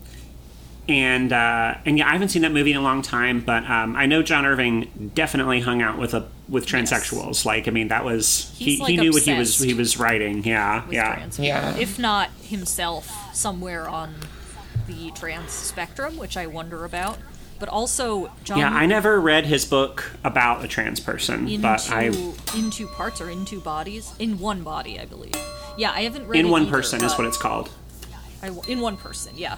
and 0.86 1.32
uh, 1.32 1.76
and 1.86 1.96
yeah, 1.96 2.06
I 2.08 2.12
haven't 2.12 2.28
seen 2.28 2.42
that 2.42 2.52
movie 2.52 2.72
in 2.72 2.76
a 2.76 2.82
long 2.82 3.00
time, 3.00 3.40
but 3.40 3.68
um, 3.68 3.96
I 3.96 4.04
know 4.04 4.22
John 4.22 4.44
Irving 4.44 5.12
definitely 5.14 5.60
hung 5.60 5.80
out 5.80 5.98
with 5.98 6.12
a 6.12 6.28
with 6.46 6.66
transsexuals. 6.66 7.46
Like, 7.46 7.66
I 7.68 7.70
mean, 7.70 7.88
that 7.88 8.04
was 8.04 8.54
he, 8.58 8.78
like, 8.78 8.90
he 8.90 8.96
knew 8.98 9.10
what 9.10 9.22
he 9.22 9.32
was 9.32 9.58
he 9.58 9.72
was 9.72 9.98
writing. 9.98 10.44
Yeah, 10.44 10.84
yeah, 10.90 11.14
trans. 11.14 11.38
Yeah. 11.38 11.74
If 11.76 11.98
not 11.98 12.30
himself, 12.42 13.10
somewhere 13.34 13.88
on 13.88 14.14
the 14.86 15.10
trans 15.12 15.52
spectrum, 15.52 16.18
which 16.18 16.36
I 16.36 16.46
wonder 16.46 16.84
about. 16.84 17.16
But 17.64 17.72
also, 17.72 18.30
John. 18.44 18.58
yeah. 18.58 18.68
I 18.68 18.84
never 18.84 19.18
read 19.18 19.46
his 19.46 19.64
book 19.64 20.12
about 20.22 20.62
a 20.62 20.68
trans 20.68 21.00
person, 21.00 21.48
into 21.48 21.62
but 21.62 21.90
I 21.90 22.08
in 22.54 22.70
two 22.70 22.86
parts 22.88 23.22
or 23.22 23.30
in 23.30 23.46
two 23.46 23.58
bodies 23.60 24.12
in 24.18 24.38
one 24.38 24.62
body 24.62 25.00
i 25.00 25.06
believe 25.06 25.34
yeah 25.78 25.90
i 25.92 26.02
haven't 26.02 26.26
read 26.28 26.38
in 26.38 26.50
one 26.50 26.62
either, 26.64 26.70
person 26.70 27.02
is 27.02 27.16
what 27.16 27.26
it's 27.26 27.38
called. 27.38 27.70
I, 28.42 28.50
in 28.68 28.80
one 28.80 28.96
person 28.98 29.32
yeah 29.36 29.56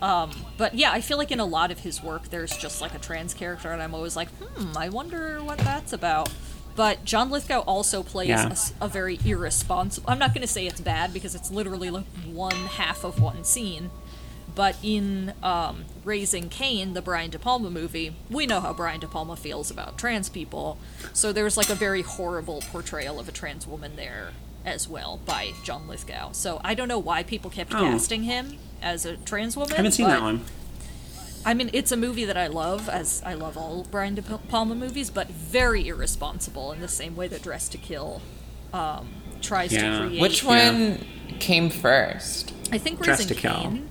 um 0.00 0.30
but 0.56 0.74
yeah 0.74 0.92
i 0.92 1.00
feel 1.00 1.18
like 1.18 1.32
in 1.32 1.40
a 1.40 1.44
lot 1.44 1.72
of 1.72 1.80
his 1.80 2.00
work 2.00 2.28
there's 2.30 2.56
just 2.56 2.80
like 2.80 2.94
a 2.94 2.98
trans 2.98 3.34
character 3.34 3.70
and 3.72 3.82
i'm 3.82 3.92
always 3.94 4.14
like 4.16 4.28
hmm 4.38 4.76
i 4.78 4.88
wonder 4.88 5.42
what 5.42 5.58
that's 5.58 5.92
about 5.92 6.32
but 6.76 7.04
john 7.04 7.28
lithgow 7.28 7.58
also 7.60 8.02
plays 8.04 8.28
Yeah. 8.28 8.54
a 8.80 8.84
a, 8.84 8.88
very 8.88 9.18
irresponsible 9.24 10.08
i'm 10.08 10.18
not 10.20 10.32
going 10.32 10.42
to 10.46 10.52
say 10.52 10.66
it's 10.68 10.80
bad 10.80 11.12
because 11.12 11.34
it's 11.34 11.50
literally 11.50 11.90
like 11.90 12.06
one 12.24 12.54
half 12.54 13.02
of 13.04 13.20
one 13.20 13.42
scene 13.44 13.90
but 14.54 14.76
in 14.82 15.32
um, 15.42 15.84
Raising 16.04 16.48
Cain, 16.48 16.94
the 16.94 17.02
Brian 17.02 17.30
De 17.30 17.38
Palma 17.38 17.70
movie, 17.70 18.14
we 18.28 18.46
know 18.46 18.60
how 18.60 18.72
Brian 18.72 19.00
De 19.00 19.06
Palma 19.06 19.36
feels 19.36 19.70
about 19.70 19.98
trans 19.98 20.28
people. 20.28 20.78
So 21.12 21.32
there's 21.32 21.56
like 21.56 21.70
a 21.70 21.74
very 21.74 22.02
horrible 22.02 22.62
portrayal 22.72 23.20
of 23.20 23.28
a 23.28 23.32
trans 23.32 23.66
woman 23.66 23.96
there 23.96 24.30
as 24.64 24.88
well 24.88 25.20
by 25.24 25.52
John 25.64 25.86
Lithgow. 25.88 26.32
So 26.32 26.60
I 26.64 26.74
don't 26.74 26.88
know 26.88 26.98
why 26.98 27.22
people 27.22 27.50
kept 27.50 27.74
Oh. 27.74 27.78
casting 27.80 28.24
him 28.24 28.58
as 28.80 29.04
a 29.06 29.16
trans 29.16 29.56
woman. 29.56 29.72
I 29.74 29.76
haven't 29.76 29.92
seen 29.92 30.06
but- 30.06 30.12
that 30.12 30.22
one. 30.22 30.44
I 31.44 31.54
mean, 31.54 31.70
it's 31.72 31.90
a 31.90 31.96
movie 31.96 32.24
that 32.24 32.36
I 32.36 32.46
love, 32.46 32.88
as 32.88 33.20
I 33.26 33.34
love 33.34 33.56
all 33.58 33.84
Brian 33.90 34.14
De 34.14 34.22
Palma 34.22 34.76
movies, 34.76 35.10
but 35.10 35.28
very 35.28 35.88
irresponsible 35.88 36.70
in 36.70 36.80
the 36.80 36.86
same 36.86 37.16
way 37.16 37.26
that 37.28 37.42
Dress 37.42 37.68
to 37.70 37.78
Kill 37.78 38.22
um, 38.72 39.08
tries 39.40 39.72
Yeah. 39.72 39.98
to 39.98 40.06
create. 40.06 40.20
Which 40.20 40.42
Yeah. 40.44 40.48
one 40.70 41.04
came 41.40 41.68
first? 41.68 42.52
I 42.70 42.78
think 42.78 43.02
Dress 43.02 43.18
Raising 43.18 43.34
to 43.36 43.40
Kill. 43.42 43.60
Cain. 43.60 43.88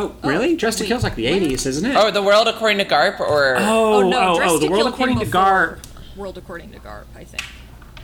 Oh, 0.00 0.14
really? 0.22 0.54
Dress 0.56 0.76
to 0.76 0.84
wait, 0.84 0.88
Kill's 0.88 1.02
like 1.02 1.14
the 1.16 1.24
where? 1.24 1.40
'80s, 1.40 1.66
isn't 1.66 1.84
it? 1.90 1.96
Oh, 1.96 2.10
The 2.10 2.22
World 2.22 2.46
According 2.48 2.78
to 2.78 2.84
Garp, 2.84 3.18
or 3.20 3.56
oh, 3.58 3.94
Oh, 4.04 4.08
no, 4.08 4.34
oh, 4.34 4.36
Dress 4.36 4.50
oh, 4.50 4.58
to 4.60 4.64
the 4.64 4.70
world 4.70 4.84
Kill 4.84 4.92
according 4.94 5.18
to 5.18 5.24
before 5.24 5.40
Garp. 5.42 6.16
World 6.16 6.38
According 6.38 6.70
to 6.72 6.78
Garp, 6.78 7.04
I 7.16 7.24
think. 7.24 7.42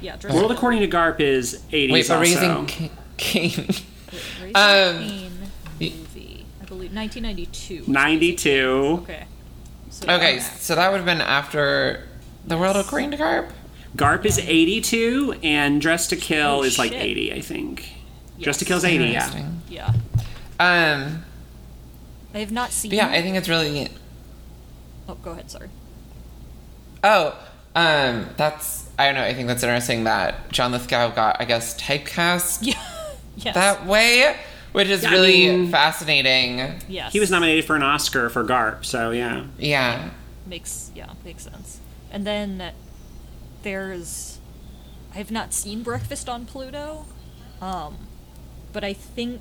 Yeah, 0.01 0.17
Dress 0.17 0.35
World 0.35 0.51
to 0.51 0.57
According 0.57 0.81
to 0.81 0.89
Garp 0.89 1.21
is 1.21 1.63
80s 1.73 1.93
wait, 1.93 2.09
but 2.09 2.17
also. 2.17 2.21
Raising 2.21 2.67
Ca- 2.67 2.91
Cain. 3.17 3.67
Raising 4.43 4.57
Um, 4.57 5.09
Cain 5.09 5.31
movie. 5.81 6.47
I 6.61 6.65
believe 6.67 6.93
1992. 6.95 7.85
92. 7.87 9.01
Okay. 9.03 9.25
So, 9.91 10.09
Okay, 10.13 10.37
yeah. 10.37 10.43
so 10.43 10.75
that 10.75 10.91
would 10.91 10.97
have 10.97 11.07
been 11.07 11.21
after 11.21 12.09
The 12.47 12.59
World 12.59 12.77
According 12.77 13.13
to 13.13 13.17
Garp. 13.17 13.51
Garp 13.97 14.25
is 14.25 14.41
82, 14.41 15.37
and 15.45 15.81
Dress 15.81 16.09
to 16.09 16.17
Kill 16.17 16.49
Oh, 16.59 16.63
is 16.65 16.79
like 16.79 16.91
shit. 16.91 17.01
80, 17.01 17.33
I 17.35 17.41
think. 17.41 17.89
Dress 18.41 18.57
to 18.59 18.65
Yes. 18.65 18.69
Kill 18.69 18.77
is 18.79 18.85
80, 18.85 19.05
yeah. 19.05 19.11
Interesting. 19.27 19.63
Yeah. 19.71 19.93
Um, 20.59 21.25
I 22.35 22.39
have 22.41 22.53
not 22.53 22.73
seen. 22.73 22.91
but 22.91 22.97
yeah, 22.97 23.09
I 23.09 23.23
think 23.23 23.37
it's 23.37 23.49
really. 23.49 23.89
Oh, 25.09 25.15
go 25.15 25.31
ahead. 25.33 25.51
Sorry. 25.51 25.69
Oh, 27.03 27.39
um, 27.75 28.29
that's 28.37 28.89
I 28.99 29.07
don't 29.07 29.15
know. 29.17 29.23
I 29.25 29.35
think 29.35 29.49
that's 29.49 29.63
interesting 29.63 30.05
that 30.05 30.51
John 30.51 30.73
Lithgow 30.73 31.15
got, 31.15 31.41
I 31.41 31.45
guess, 31.45 31.79
typecast 31.81 32.59
Yeah. 32.63 32.75
yes. 33.37 33.55
that 33.55 33.87
way, 33.87 34.37
which 34.73 34.89
is 34.89 35.03
Yeah, 35.03 35.11
I 35.11 35.13
really 35.13 35.49
mean- 35.49 35.71
fascinating. 35.71 36.81
Yes. 36.89 37.13
He 37.13 37.21
was 37.21 37.31
nominated 37.31 37.65
for 37.65 37.77
an 37.77 37.83
Oscar 37.83 38.29
for 38.31 38.45
Garp, 38.45 38.85
so 38.85 39.11
yeah. 39.11 39.45
Yeah. 39.59 40.11
Makes 40.47 40.91
yeah 40.95 41.13
makes 41.25 41.45
sense. 41.45 41.81
And 42.11 42.27
then 42.27 42.73
there's 43.63 44.39
I 45.15 45.19
have 45.19 45.31
not 45.31 45.53
seen 45.53 45.83
Breakfast 45.83 46.29
on 46.29 46.45
Pluto, 46.47 47.07
um, 47.61 47.97
but 48.73 48.83
I 48.85 48.93
think 48.93 49.41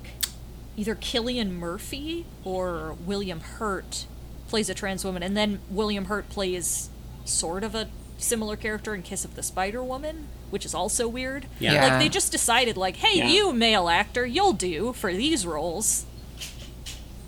either 0.76 0.94
Cillian 0.94 1.50
Murphy 1.52 2.24
or 2.44 2.96
William 3.06 3.40
Hurt 3.40 4.06
plays 4.48 4.68
a 4.68 4.74
trans 4.74 5.04
woman, 5.04 5.22
and 5.22 5.36
then 5.36 5.60
William 5.70 6.06
Hurt 6.06 6.28
plays 6.28 6.88
sort 7.24 7.64
of 7.64 7.74
a 7.74 7.88
similar 8.18 8.56
character 8.56 8.94
in 8.94 9.02
Kiss 9.02 9.24
of 9.24 9.34
the 9.34 9.42
Spider 9.42 9.82
Woman, 9.82 10.26
which 10.50 10.64
is 10.64 10.74
also 10.74 11.08
weird. 11.08 11.46
Yeah. 11.58 11.72
Yeah. 11.74 11.86
Like 11.88 11.98
they 12.00 12.08
just 12.08 12.30
decided, 12.32 12.76
like, 12.76 12.96
hey, 12.96 13.18
Yeah. 13.18 13.28
you 13.28 13.52
male 13.52 13.88
actor, 13.88 14.24
you'll 14.26 14.52
do 14.52 14.92
for 14.92 15.12
these 15.12 15.46
roles. 15.46 16.04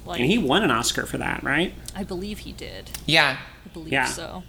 Like, 0.04 0.20
And 0.20 0.30
he 0.30 0.38
won 0.38 0.62
an 0.62 0.70
Oscar 0.70 1.04
for 1.06 1.18
that, 1.18 1.42
right? 1.42 1.74
I 1.94 2.04
believe 2.04 2.40
he 2.40 2.52
did. 2.52 2.90
Yeah. 3.06 3.38
I 3.64 3.68
believe 3.70 3.92
Yeah. 3.92 4.06
so. 4.06 4.44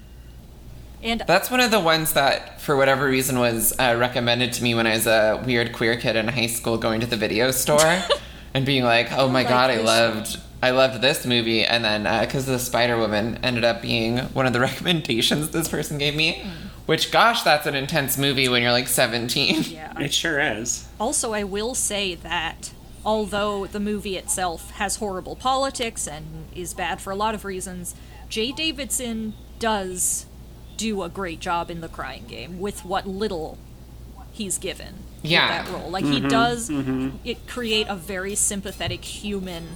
And 1.02 1.24
That's 1.28 1.50
one 1.52 1.60
of 1.60 1.72
the 1.72 1.80
ones 1.80 2.14
that, 2.14 2.60
for 2.62 2.76
whatever 2.76 3.06
reason, 3.08 3.40
was 3.40 3.74
uh, 3.80 3.96
recommended 4.00 4.54
to 4.54 4.64
me 4.64 4.74
when 4.76 4.86
I 4.88 4.92
was 4.94 5.08
a 5.08 5.42
weird 5.46 5.74
queer 5.74 5.96
kid 5.96 6.16
in 6.16 6.28
high 6.28 6.48
school, 6.48 6.78
going 6.78 7.00
to 7.02 7.08
the 7.08 7.18
video 7.18 7.52
store 7.52 8.04
and 8.54 8.66
being 8.66 8.84
like, 8.84 9.12
"Oh 9.12 9.28
my 9.28 9.42
like 9.42 9.50
god, 9.50 9.70
I 9.70 9.78
this 9.78 9.86
loved, 9.86 10.40
I 10.62 10.72
loved 10.72 11.02
this 11.02 11.26
movie." 11.26 11.64
And 11.64 11.84
then 11.84 12.08
uh, 12.08 12.22
because 12.22 12.46
the 12.46 12.60
Spider 12.60 12.98
Woman 12.98 13.40
ended 13.44 13.64
up 13.64 13.82
being 13.82 14.18
one 14.18 14.46
of 14.46 14.54
the 14.54 14.60
recommendations 14.70 15.50
this 15.50 15.68
person 15.68 15.98
gave 15.98 16.16
me, 16.16 16.36
mm. 16.36 16.52
which, 16.86 17.12
gosh, 17.12 17.44
that's 17.44 17.66
an 17.66 17.76
intense 17.76 18.18
movie 18.18 18.48
when 18.48 18.62
you're 18.62 18.72
like 18.72 18.88
17. 18.88 19.64
yeah. 19.64 19.94
It 20.00 20.14
sure 20.14 20.40
is. 20.40 20.88
Also, 21.00 21.34
I 21.34 21.44
will 21.44 21.74
say 21.74 22.14
that 22.16 22.72
although 23.04 23.66
the 23.66 23.80
movie 23.80 24.18
itself 24.18 24.72
has 24.72 24.98
horrible 24.98 25.36
politics 25.36 26.08
and 26.08 26.48
is 26.54 26.74
bad 26.74 27.02
for 27.02 27.12
a 27.12 27.16
lot 27.16 27.34
of 27.34 27.46
reasons, 27.46 27.96
Jaye 28.30 28.56
Davidson 28.56 29.34
does 29.60 30.26
do 30.76 31.02
a 31.02 31.10
great 31.10 31.40
job 31.40 31.72
in 31.72 31.82
the 31.82 31.88
crying 31.88 32.26
game 32.28 32.60
with 32.60 32.86
what 32.86 33.08
little 33.08 33.58
he's 34.32 34.58
given 34.58 35.07
Yeah. 35.30 35.64
that 35.64 35.72
role. 35.72 35.90
Like 35.90 36.06
he 36.06 36.20
mm-hmm. 36.20 36.28
does 36.28 36.70
mm-hmm. 36.70 37.18
it 37.24 37.48
create 37.48 37.88
a 37.90 37.96
very 37.96 38.36
sympathetic 38.36 39.04
human 39.04 39.68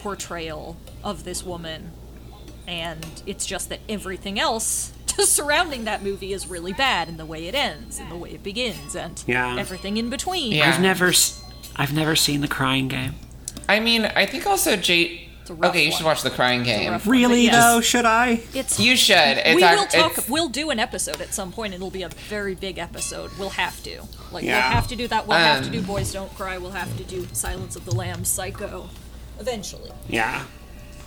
portrayal 0.00 0.76
of 1.04 1.24
this 1.24 1.44
woman 1.44 1.92
and 2.66 3.04
it's 3.26 3.44
just 3.44 3.68
that 3.68 3.80
everything 3.88 4.38
else 4.38 4.92
surrounding 5.24 5.84
that 5.84 6.02
movie 6.02 6.32
is 6.32 6.46
really 6.46 6.72
bad 6.72 7.08
in 7.08 7.16
the 7.16 7.26
way 7.26 7.46
it 7.46 7.54
ends 7.54 7.98
and 7.98 8.10
the 8.10 8.16
way 8.16 8.30
it 8.30 8.42
begins 8.42 8.94
and 8.94 9.22
Yeah. 9.26 9.56
everything 9.58 9.96
in 9.96 10.08
between. 10.08 10.52
Yeah. 10.52 10.70
I've 10.72 10.80
never, 10.80 11.12
I've 11.76 11.92
never 11.92 12.16
seen 12.16 12.40
the 12.40 12.48
Crying 12.48 12.88
Game. 12.88 13.14
I 13.68 13.80
mean, 13.80 14.04
I 14.04 14.24
think 14.26 14.46
also 14.46 14.76
Jade. 14.76 15.29
A 15.50 15.54
rough 15.54 15.70
Okay, 15.70 15.84
you 15.84 15.90
should 15.92 16.04
one. 16.04 16.12
watch 16.12 16.22
the 16.22 16.30
Crying 16.30 16.62
Game. 16.62 16.98
Really 17.06 17.44
Yes. 17.44 17.54
though? 17.54 17.80
Should 17.80 18.04
I? 18.04 18.40
It's 18.54 18.78
You 18.78 18.96
should. 18.96 19.16
It's 19.16 19.54
we 19.56 19.62
will 19.62 19.86
talk. 19.86 20.12
it's- 20.12 20.28
We'll 20.28 20.48
do 20.48 20.70
an 20.70 20.78
episode 20.78 21.20
at 21.20 21.34
some 21.34 21.50
point. 21.52 21.74
It'll 21.74 21.90
be 21.90 22.02
a 22.02 22.08
very 22.08 22.54
big 22.54 22.78
episode. 22.78 23.30
We'll 23.38 23.50
have 23.50 23.82
to. 23.82 24.02
Like 24.32 24.44
Yeah. 24.44 24.54
we'll 24.68 24.74
have 24.76 24.88
to 24.88 24.96
do 24.96 25.08
that. 25.08 25.26
We'll 25.26 25.36
have 25.38 25.60
to 25.62 25.66
Um, 25.66 25.72
do 25.72 25.82
Boys 25.82 26.12
Don't 26.12 26.32
Cry. 26.36 26.56
We'll 26.58 26.70
have 26.70 26.96
to 26.96 27.02
do 27.04 27.26
Silence 27.32 27.74
of 27.76 27.84
the 27.84 27.94
Lambs, 27.94 28.28
Psycho, 28.28 28.88
eventually. 29.40 29.90
Yeah, 30.08 30.44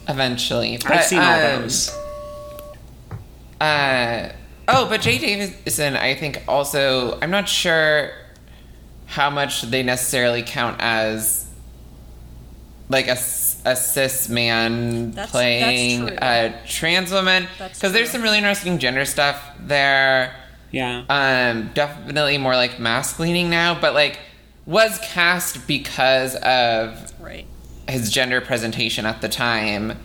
eventually. 0.10 0.76
I've 0.76 0.84
But, 0.84 1.06
seen 1.06 1.20
all 1.20 1.34
um, 1.34 1.62
those. 1.62 1.90
Uh, 3.62 4.30
oh, 4.68 4.88
but 4.90 5.02
Jaye 5.02 5.20
Davidson, 5.20 5.96
I 5.96 6.16
think 6.16 6.44
also, 6.48 7.18
I'm 7.22 7.32
not 7.32 7.48
sure 7.48 8.12
how 9.06 9.30
much 9.30 9.62
they 9.62 9.84
necessarily 9.84 10.44
count 10.44 10.78
as 10.80 11.46
like 12.90 13.08
a, 13.08 13.12
s- 13.12 13.53
a 13.66 13.76
cis 13.76 14.28
man 14.30 15.12
That's- 15.12 15.32
playing 15.32 16.06
that's 16.06 16.18
true. 16.18 16.28
a 16.28 16.68
trans 16.68 17.12
woman. 17.12 17.48
Because 17.58 17.94
there's 17.94 18.10
some 18.10 18.22
really 18.22 18.38
interesting 18.38 18.78
gender 18.80 19.06
stuff 19.06 19.42
there. 19.60 20.34
Yeah. 20.72 21.04
Um, 21.10 21.72
definitely 21.74 22.38
more 22.38 22.56
like 22.56 22.80
mask 22.80 23.20
leaning 23.20 23.50
now, 23.50 23.80
but 23.80 23.94
like 23.94 24.20
was 24.66 25.00
cast 25.04 25.68
because 25.68 26.36
of 26.36 27.14
Right. 27.20 27.46
his 27.88 28.10
gender 28.12 28.42
presentation 28.42 29.06
at 29.06 29.22
the 29.22 29.30
time 29.30 29.98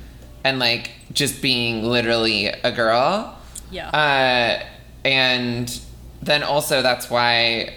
and 0.45 0.59
like 0.59 0.91
just 1.13 1.41
being 1.43 1.85
literally 1.85 2.47
a 2.47 2.71
girl. 2.71 3.37
Yeah. 3.71 3.89
Uh, 3.91 4.63
and 5.05 5.81
then 6.23 6.43
also 6.43 6.83
that's 6.83 7.09
why 7.11 7.73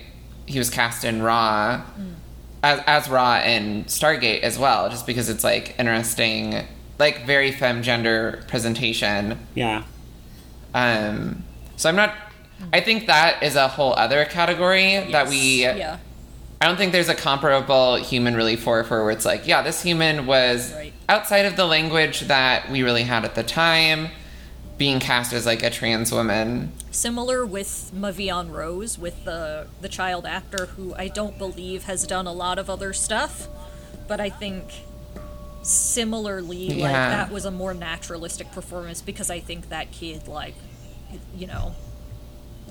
he 0.45 0.59
was 0.59 0.69
cast 0.69 1.03
in 1.05 1.21
Ra 1.21 1.81
as, 2.63 2.81
as 2.85 3.09
Ra 3.09 3.39
in 3.41 3.85
Stargate 3.85 4.41
as 4.41 4.57
well, 4.59 4.89
just 4.89 5.05
because 5.07 5.29
it's 5.29 5.43
like 5.43 5.75
interesting, 5.79 6.65
like 6.99 7.25
very 7.25 7.51
femme 7.51 7.81
gender 7.83 8.43
presentation. 8.47 9.39
yeah. 9.55 9.83
Um, 10.73 11.43
so 11.75 11.89
I'm 11.89 11.95
not. 11.95 12.13
I 12.71 12.79
think 12.79 13.07
that 13.07 13.41
is 13.43 13.55
a 13.55 13.67
whole 13.67 13.93
other 13.93 14.23
category 14.25 15.11
that 15.11 15.27
we. 15.27 15.63
yeah. 15.63 15.97
I 16.61 16.67
don't 16.67 16.77
think 16.77 16.91
there's 16.91 17.09
a 17.09 17.15
comparable 17.15 17.95
human 17.95 18.35
really 18.35 18.55
for 18.55 18.83
for 18.83 19.03
where 19.03 19.11
it's 19.11 19.25
like, 19.25 19.47
yeah, 19.47 19.63
this 19.63 19.81
human 19.81 20.27
was 20.27 20.71
Right. 20.73 20.93
outside 21.09 21.47
of 21.47 21.55
the 21.55 21.65
language 21.65 22.21
that 22.21 22.69
we 22.69 22.83
really 22.83 23.01
had 23.01 23.25
at 23.25 23.33
the 23.33 23.41
time, 23.41 24.09
being 24.81 24.99
cast 24.99 25.31
as 25.31 25.45
like 25.45 25.61
a 25.61 25.69
trans 25.69 26.11
woman. 26.11 26.71
Similar 26.89 27.45
with 27.45 27.91
Ma 27.93 28.09
Vie 28.09 28.35
en 28.35 28.49
Rose, 28.49 28.97
with 28.97 29.25
the 29.25 29.67
the 29.79 29.87
child 29.87 30.25
actor 30.25 30.65
who 30.75 30.95
I 30.95 31.07
don't 31.07 31.37
believe 31.37 31.83
has 31.83 32.07
done 32.07 32.25
a 32.25 32.33
lot 32.33 32.57
of 32.57 32.67
other 32.67 32.91
stuff, 32.91 33.47
but 34.07 34.19
I 34.19 34.31
think 34.31 34.63
similarly, 35.61 36.69
like 36.69 36.93
that 36.93 37.29
was 37.31 37.45
a 37.45 37.51
more 37.51 37.75
naturalistic 37.75 38.51
performance 38.53 39.03
because 39.03 39.29
I 39.29 39.39
think 39.39 39.69
that 39.69 39.91
kid, 39.91 40.27
like, 40.27 40.55
you 41.37 41.45
know, 41.45 41.75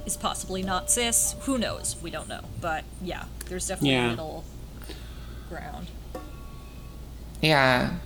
is 0.05 0.17
possibly 0.17 0.65
not 0.65 0.91
cis. 0.91 1.37
Who 1.43 1.59
knows? 1.59 1.95
We 2.03 2.11
don't 2.11 2.29
know, 2.29 2.43
but 2.61 2.83
yeah, 3.01 3.27
there's 3.47 3.69
definitely 3.69 3.93
Yeah. 3.93 4.11
middle 4.11 4.45
ground. 5.49 5.87
Yeah. 7.41 7.99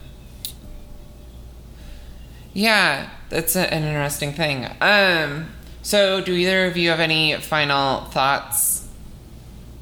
Yeah, 2.52 3.09
that's 3.35 3.56
a, 3.56 3.74
an 3.74 3.82
interesting 3.82 4.32
thing. 4.32 4.65
Um, 4.81 5.48
so 5.82 6.20
do 6.20 6.32
either 6.32 6.66
of 6.66 6.77
you 6.77 6.90
have 6.90 7.01
any 7.01 7.35
final 7.35 8.02
thoughts 8.05 8.89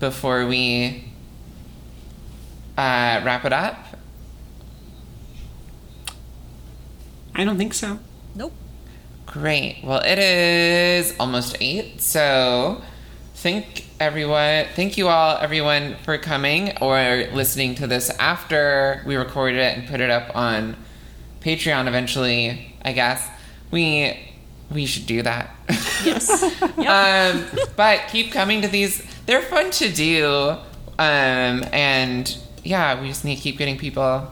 before 0.01 0.47
we 0.47 1.05
uh, 2.79 3.21
wrap 3.23 3.45
it 3.45 3.53
up? 3.53 3.77
I 7.35 7.45
don't 7.45 7.59
think 7.59 7.75
so. 7.75 7.99
Nope. 8.35 8.55
Great. 9.27 9.81
Well, 9.85 10.01
it 10.01 10.19
is 10.19 11.15
almost 11.21 11.57
eight, 11.61 12.01
so 12.01 12.81
thank 13.35 13.85
everyone, 14.01 14.67
thank 14.75 14.97
you 14.97 15.09
all, 15.09 15.37
everyone, 15.37 15.97
for 16.05 16.17
coming 16.17 16.77
or 16.81 17.29
listening 17.35 17.75
to 17.77 17.87
this 17.87 18.09
after 18.19 19.03
we 19.05 19.17
recorded 19.17 19.59
it 19.59 19.77
and 19.77 19.87
put 19.89 20.01
it 20.01 20.11
up 20.11 20.35
on 20.35 20.75
Patreon 21.41 21.87
eventually. 21.87 22.75
I 22.85 22.93
guess 22.93 23.29
we 23.73 24.17
we 24.71 24.87
should 24.87 25.07
do 25.07 25.23
that. 25.23 25.51
Yes. 26.05 26.43
yep. 26.79 26.89
um, 26.89 27.45
but 27.77 28.09
keep 28.11 28.33
coming 28.33 28.61
to 28.63 28.69
these. 28.69 29.05
They're 29.27 29.41
fun 29.43 29.71
to 29.73 29.89
do. 29.93 30.57
Um, 30.99 31.65
and 31.73 32.37
yeah, 32.65 33.01
we 33.01 33.07
just 33.07 33.25
need 33.25 33.37
to 33.37 33.41
keep 33.41 33.57
getting 33.57 33.79
people 33.79 34.27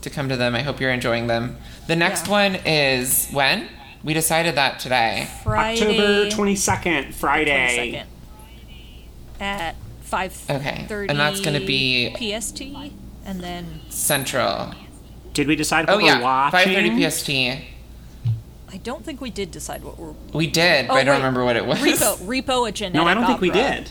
to 0.00 0.10
come 0.10 0.28
to 0.28 0.36
them. 0.36 0.56
I 0.56 0.62
hope 0.62 0.80
you're 0.80 0.90
enjoying 0.90 1.28
them. 1.28 1.56
The 1.86 1.94
next 1.94 2.26
Yeah. 2.26 2.32
one 2.32 2.54
is 2.66 3.28
when? 3.30 3.68
We 4.02 4.14
decided 4.14 4.56
that 4.56 4.80
today. 4.80 5.28
Friday, 5.44 5.80
October 5.80 6.30
twenty 6.30 6.56
second, 6.56 7.14
Friday. 7.14 8.02
22nd 8.04 8.04
at 9.40 9.76
five 10.02 10.36
Okay, 10.50 10.84
thirty. 10.88 11.08
and 11.08 11.20
that's 11.20 11.40
gonna 11.40 11.60
be- 11.60 12.12
PST, 12.18 12.62
and 13.24 13.40
then 13.40 13.80
Central. 13.90 14.74
Did 15.34 15.46
we 15.46 15.54
decide 15.54 15.86
what 15.86 15.94
Oh 15.94 15.96
we're 15.98 16.06
yeah, 16.06 16.20
watching? 16.20 16.74
5:30 16.74 16.96
PST. 16.98 17.64
I 18.72 18.78
don't 18.78 19.04
think 19.04 19.20
we 19.20 19.30
did 19.30 19.50
decide 19.50 19.84
what 19.84 19.98
we're. 19.98 20.14
We 20.32 20.46
did, 20.46 20.88
but 20.88 20.94
Oh, 20.94 20.96
I 20.96 21.04
don't 21.04 21.14
wait. 21.14 21.18
remember 21.18 21.44
what 21.44 21.56
it 21.56 21.66
was. 21.66 21.78
Repo, 21.78 22.16
Repo, 22.26 22.68
a 22.68 22.72
genetic. 22.72 22.94
No, 23.02 23.06
I 23.06 23.14
don't 23.14 23.26
think 23.26 23.40
we 23.40 23.50
did. 23.50 23.90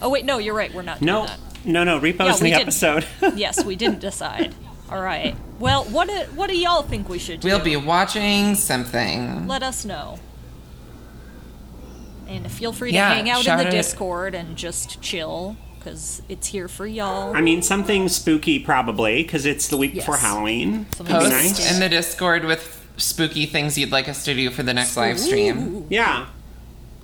Oh 0.00 0.08
wait, 0.08 0.24
no, 0.24 0.38
you're 0.38 0.54
right. 0.54 0.72
We're 0.72 0.82
not. 0.82 1.02
No, 1.02 1.26
Doing 1.26 1.26
that. 1.26 1.66
no, 1.66 1.84
no. 1.84 2.00
Repo's 2.00 2.18
Yeah, 2.20 2.36
in 2.36 2.42
we 2.44 2.50
the 2.50 2.56
didn't. 2.56 2.60
episode. 2.62 3.06
yes, 3.36 3.64
we 3.64 3.76
didn't 3.76 3.98
decide. 4.00 4.54
All 4.90 5.02
right. 5.02 5.36
Well, 5.58 5.84
what 5.84 6.08
do, 6.08 6.14
what 6.34 6.48
do 6.48 6.56
y'all 6.56 6.82
think 6.82 7.08
we 7.08 7.18
should 7.18 7.40
do? 7.40 7.48
We'll 7.48 7.60
be 7.62 7.76
watching 7.76 8.54
something. 8.54 9.46
Let 9.46 9.62
us 9.62 9.84
know. 9.84 10.18
And 12.28 12.50
feel 12.50 12.72
free 12.72 12.90
to 12.90 12.94
Yeah, 12.96 13.14
hang 13.14 13.28
out 13.28 13.38
in 13.38 13.44
shout 13.44 13.58
the 13.60 13.68
it- 13.68 13.72
Discord 13.72 14.34
and 14.34 14.56
just 14.56 15.00
chill, 15.02 15.56
because 15.78 16.22
it's 16.28 16.46
here 16.48 16.68
for 16.68 16.86
y'all. 16.86 17.34
I 17.36 17.40
mean, 17.40 17.62
something 17.62 18.08
spooky 18.08 18.58
probably 18.60 19.22
because 19.22 19.46
it's 19.46 19.68
the 19.68 19.76
week 19.76 19.94
before 19.94 20.16
Halloween. 20.16 20.86
Something 20.94 21.16
be 21.16 21.20
Post 21.20 21.30
nice. 21.32 21.72
in 21.74 21.80
the 21.80 21.88
Discord 21.88 22.44
with 22.44 22.79
spooky 23.00 23.46
things 23.46 23.76
you'd 23.78 23.90
like 23.92 24.08
us 24.08 24.24
to 24.24 24.34
do 24.34 24.50
for 24.50 24.62
the 24.62 24.74
next 24.74 24.96
live 24.96 25.18
stream. 25.18 25.86
Yeah. 25.90 26.26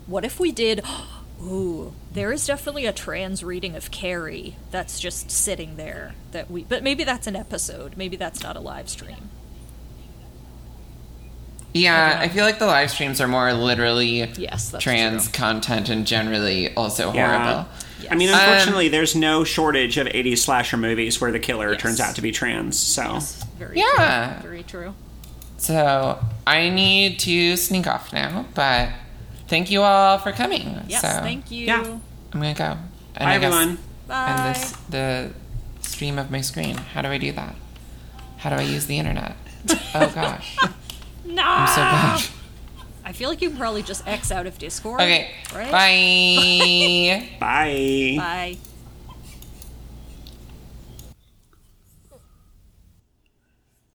What 0.07 0.25
if 0.25 0.39
we 0.39 0.53
did? 0.53 0.85
Ooh, 1.43 1.93
there 2.13 2.33
is 2.33 2.47
definitely 2.47 2.87
a 2.87 2.93
trans 2.93 3.45
reading 3.45 3.77
of 3.77 3.91
Carrie 3.91 4.57
that's 4.71 4.99
just 4.99 5.31
sitting 5.31 5.77
there. 5.77 6.15
That 6.33 6.51
we, 6.51 6.65
but 6.65 6.83
maybe 6.83 7.05
that's 7.05 7.27
an 7.27 7.37
episode. 7.37 7.97
Maybe 7.97 8.17
that's 8.17 8.43
not 8.43 8.57
a 8.57 8.61
live 8.61 8.89
stream. 8.89 9.29
Yeah, 11.75 12.17
I 12.19 12.29
feel 12.29 12.45
like 12.47 12.59
the 12.59 12.67
live 12.67 12.91
streams 12.91 13.21
are 13.21 13.29
more 13.29 13.53
literally 13.53 14.21
Yes, 14.39 14.71
that's 14.71 14.83
trans 14.83 15.25
true. 15.25 15.33
content 15.33 15.91
and 15.91 16.07
generally 16.07 16.73
also 16.75 17.13
Yeah. 17.13 17.27
horrible. 17.43 17.69
I 18.11 18.15
mean, 18.15 18.29
Yes. 18.29 18.41
unfortunately, 18.43 18.89
there's 18.89 19.15
no 19.15 19.45
shortage 19.45 19.99
of 19.99 20.07
80s 20.09 20.43
slasher 20.43 20.79
movies 20.79 21.21
where 21.21 21.33
the 21.33 21.39
killer 21.39 21.73
Yes. 21.73 21.83
turns 21.83 22.01
out 22.01 22.15
to 22.15 22.23
be 22.23 22.33
trans. 22.33 22.79
So, 22.79 23.03
Yes, 23.15 23.45
very 23.59 23.79
Yeah. 23.79 24.39
true. 24.41 24.51
Very 24.51 24.63
true. 24.63 24.95
So 25.59 26.19
I 26.47 26.69
need 26.69 27.19
to 27.21 27.57
sneak 27.57 27.87
off 27.87 28.13
now, 28.13 28.47
but 28.55 28.91
thank 29.49 29.71
you 29.71 29.83
all 29.83 30.19
for 30.19 30.33
coming. 30.33 30.81
Yes, 30.89 31.01
so 31.03 31.09
thank 31.23 31.51
you. 31.51 31.67
Yeah. 31.67 31.99
I'm 32.33 32.41
gonna 32.41 32.55
go. 32.55 32.65
And 32.65 32.81
bye 33.19 33.35
I 33.35 33.39
guess 33.39 33.53
everyone. 33.55 33.79
Bye. 34.07 34.29
end 34.47 34.55
this 34.55 34.73
the 34.91 35.31
stream 35.81 36.19
of 36.19 36.31
my 36.31 36.41
screen. 36.43 36.77
How 36.77 37.03
do 37.03 37.09
I 37.09 37.19
do 37.19 37.33
that? 37.33 37.55
How 38.39 38.51
do 38.51 38.57
I 38.57 38.63
use 38.63 38.87
the 38.87 38.99
internet? 38.99 39.35
Oh 39.95 40.13
gosh, 40.15 40.57
no. 41.25 41.43
I'm 41.45 41.67
so 41.69 41.77
bad. 41.81 42.23
I 43.05 43.13
feel 43.13 43.29
like 43.31 43.41
you 43.43 43.49
can 43.49 43.59
probably 43.59 43.83
just 43.83 44.07
X 44.07 44.31
out 44.31 44.47
of 44.47 44.59
Discord. 44.59 45.01
Okay, 45.01 45.31
Right? 45.55 45.73
bye. 45.73 47.29
Bye. 47.41 48.17
Bye. 48.19 48.57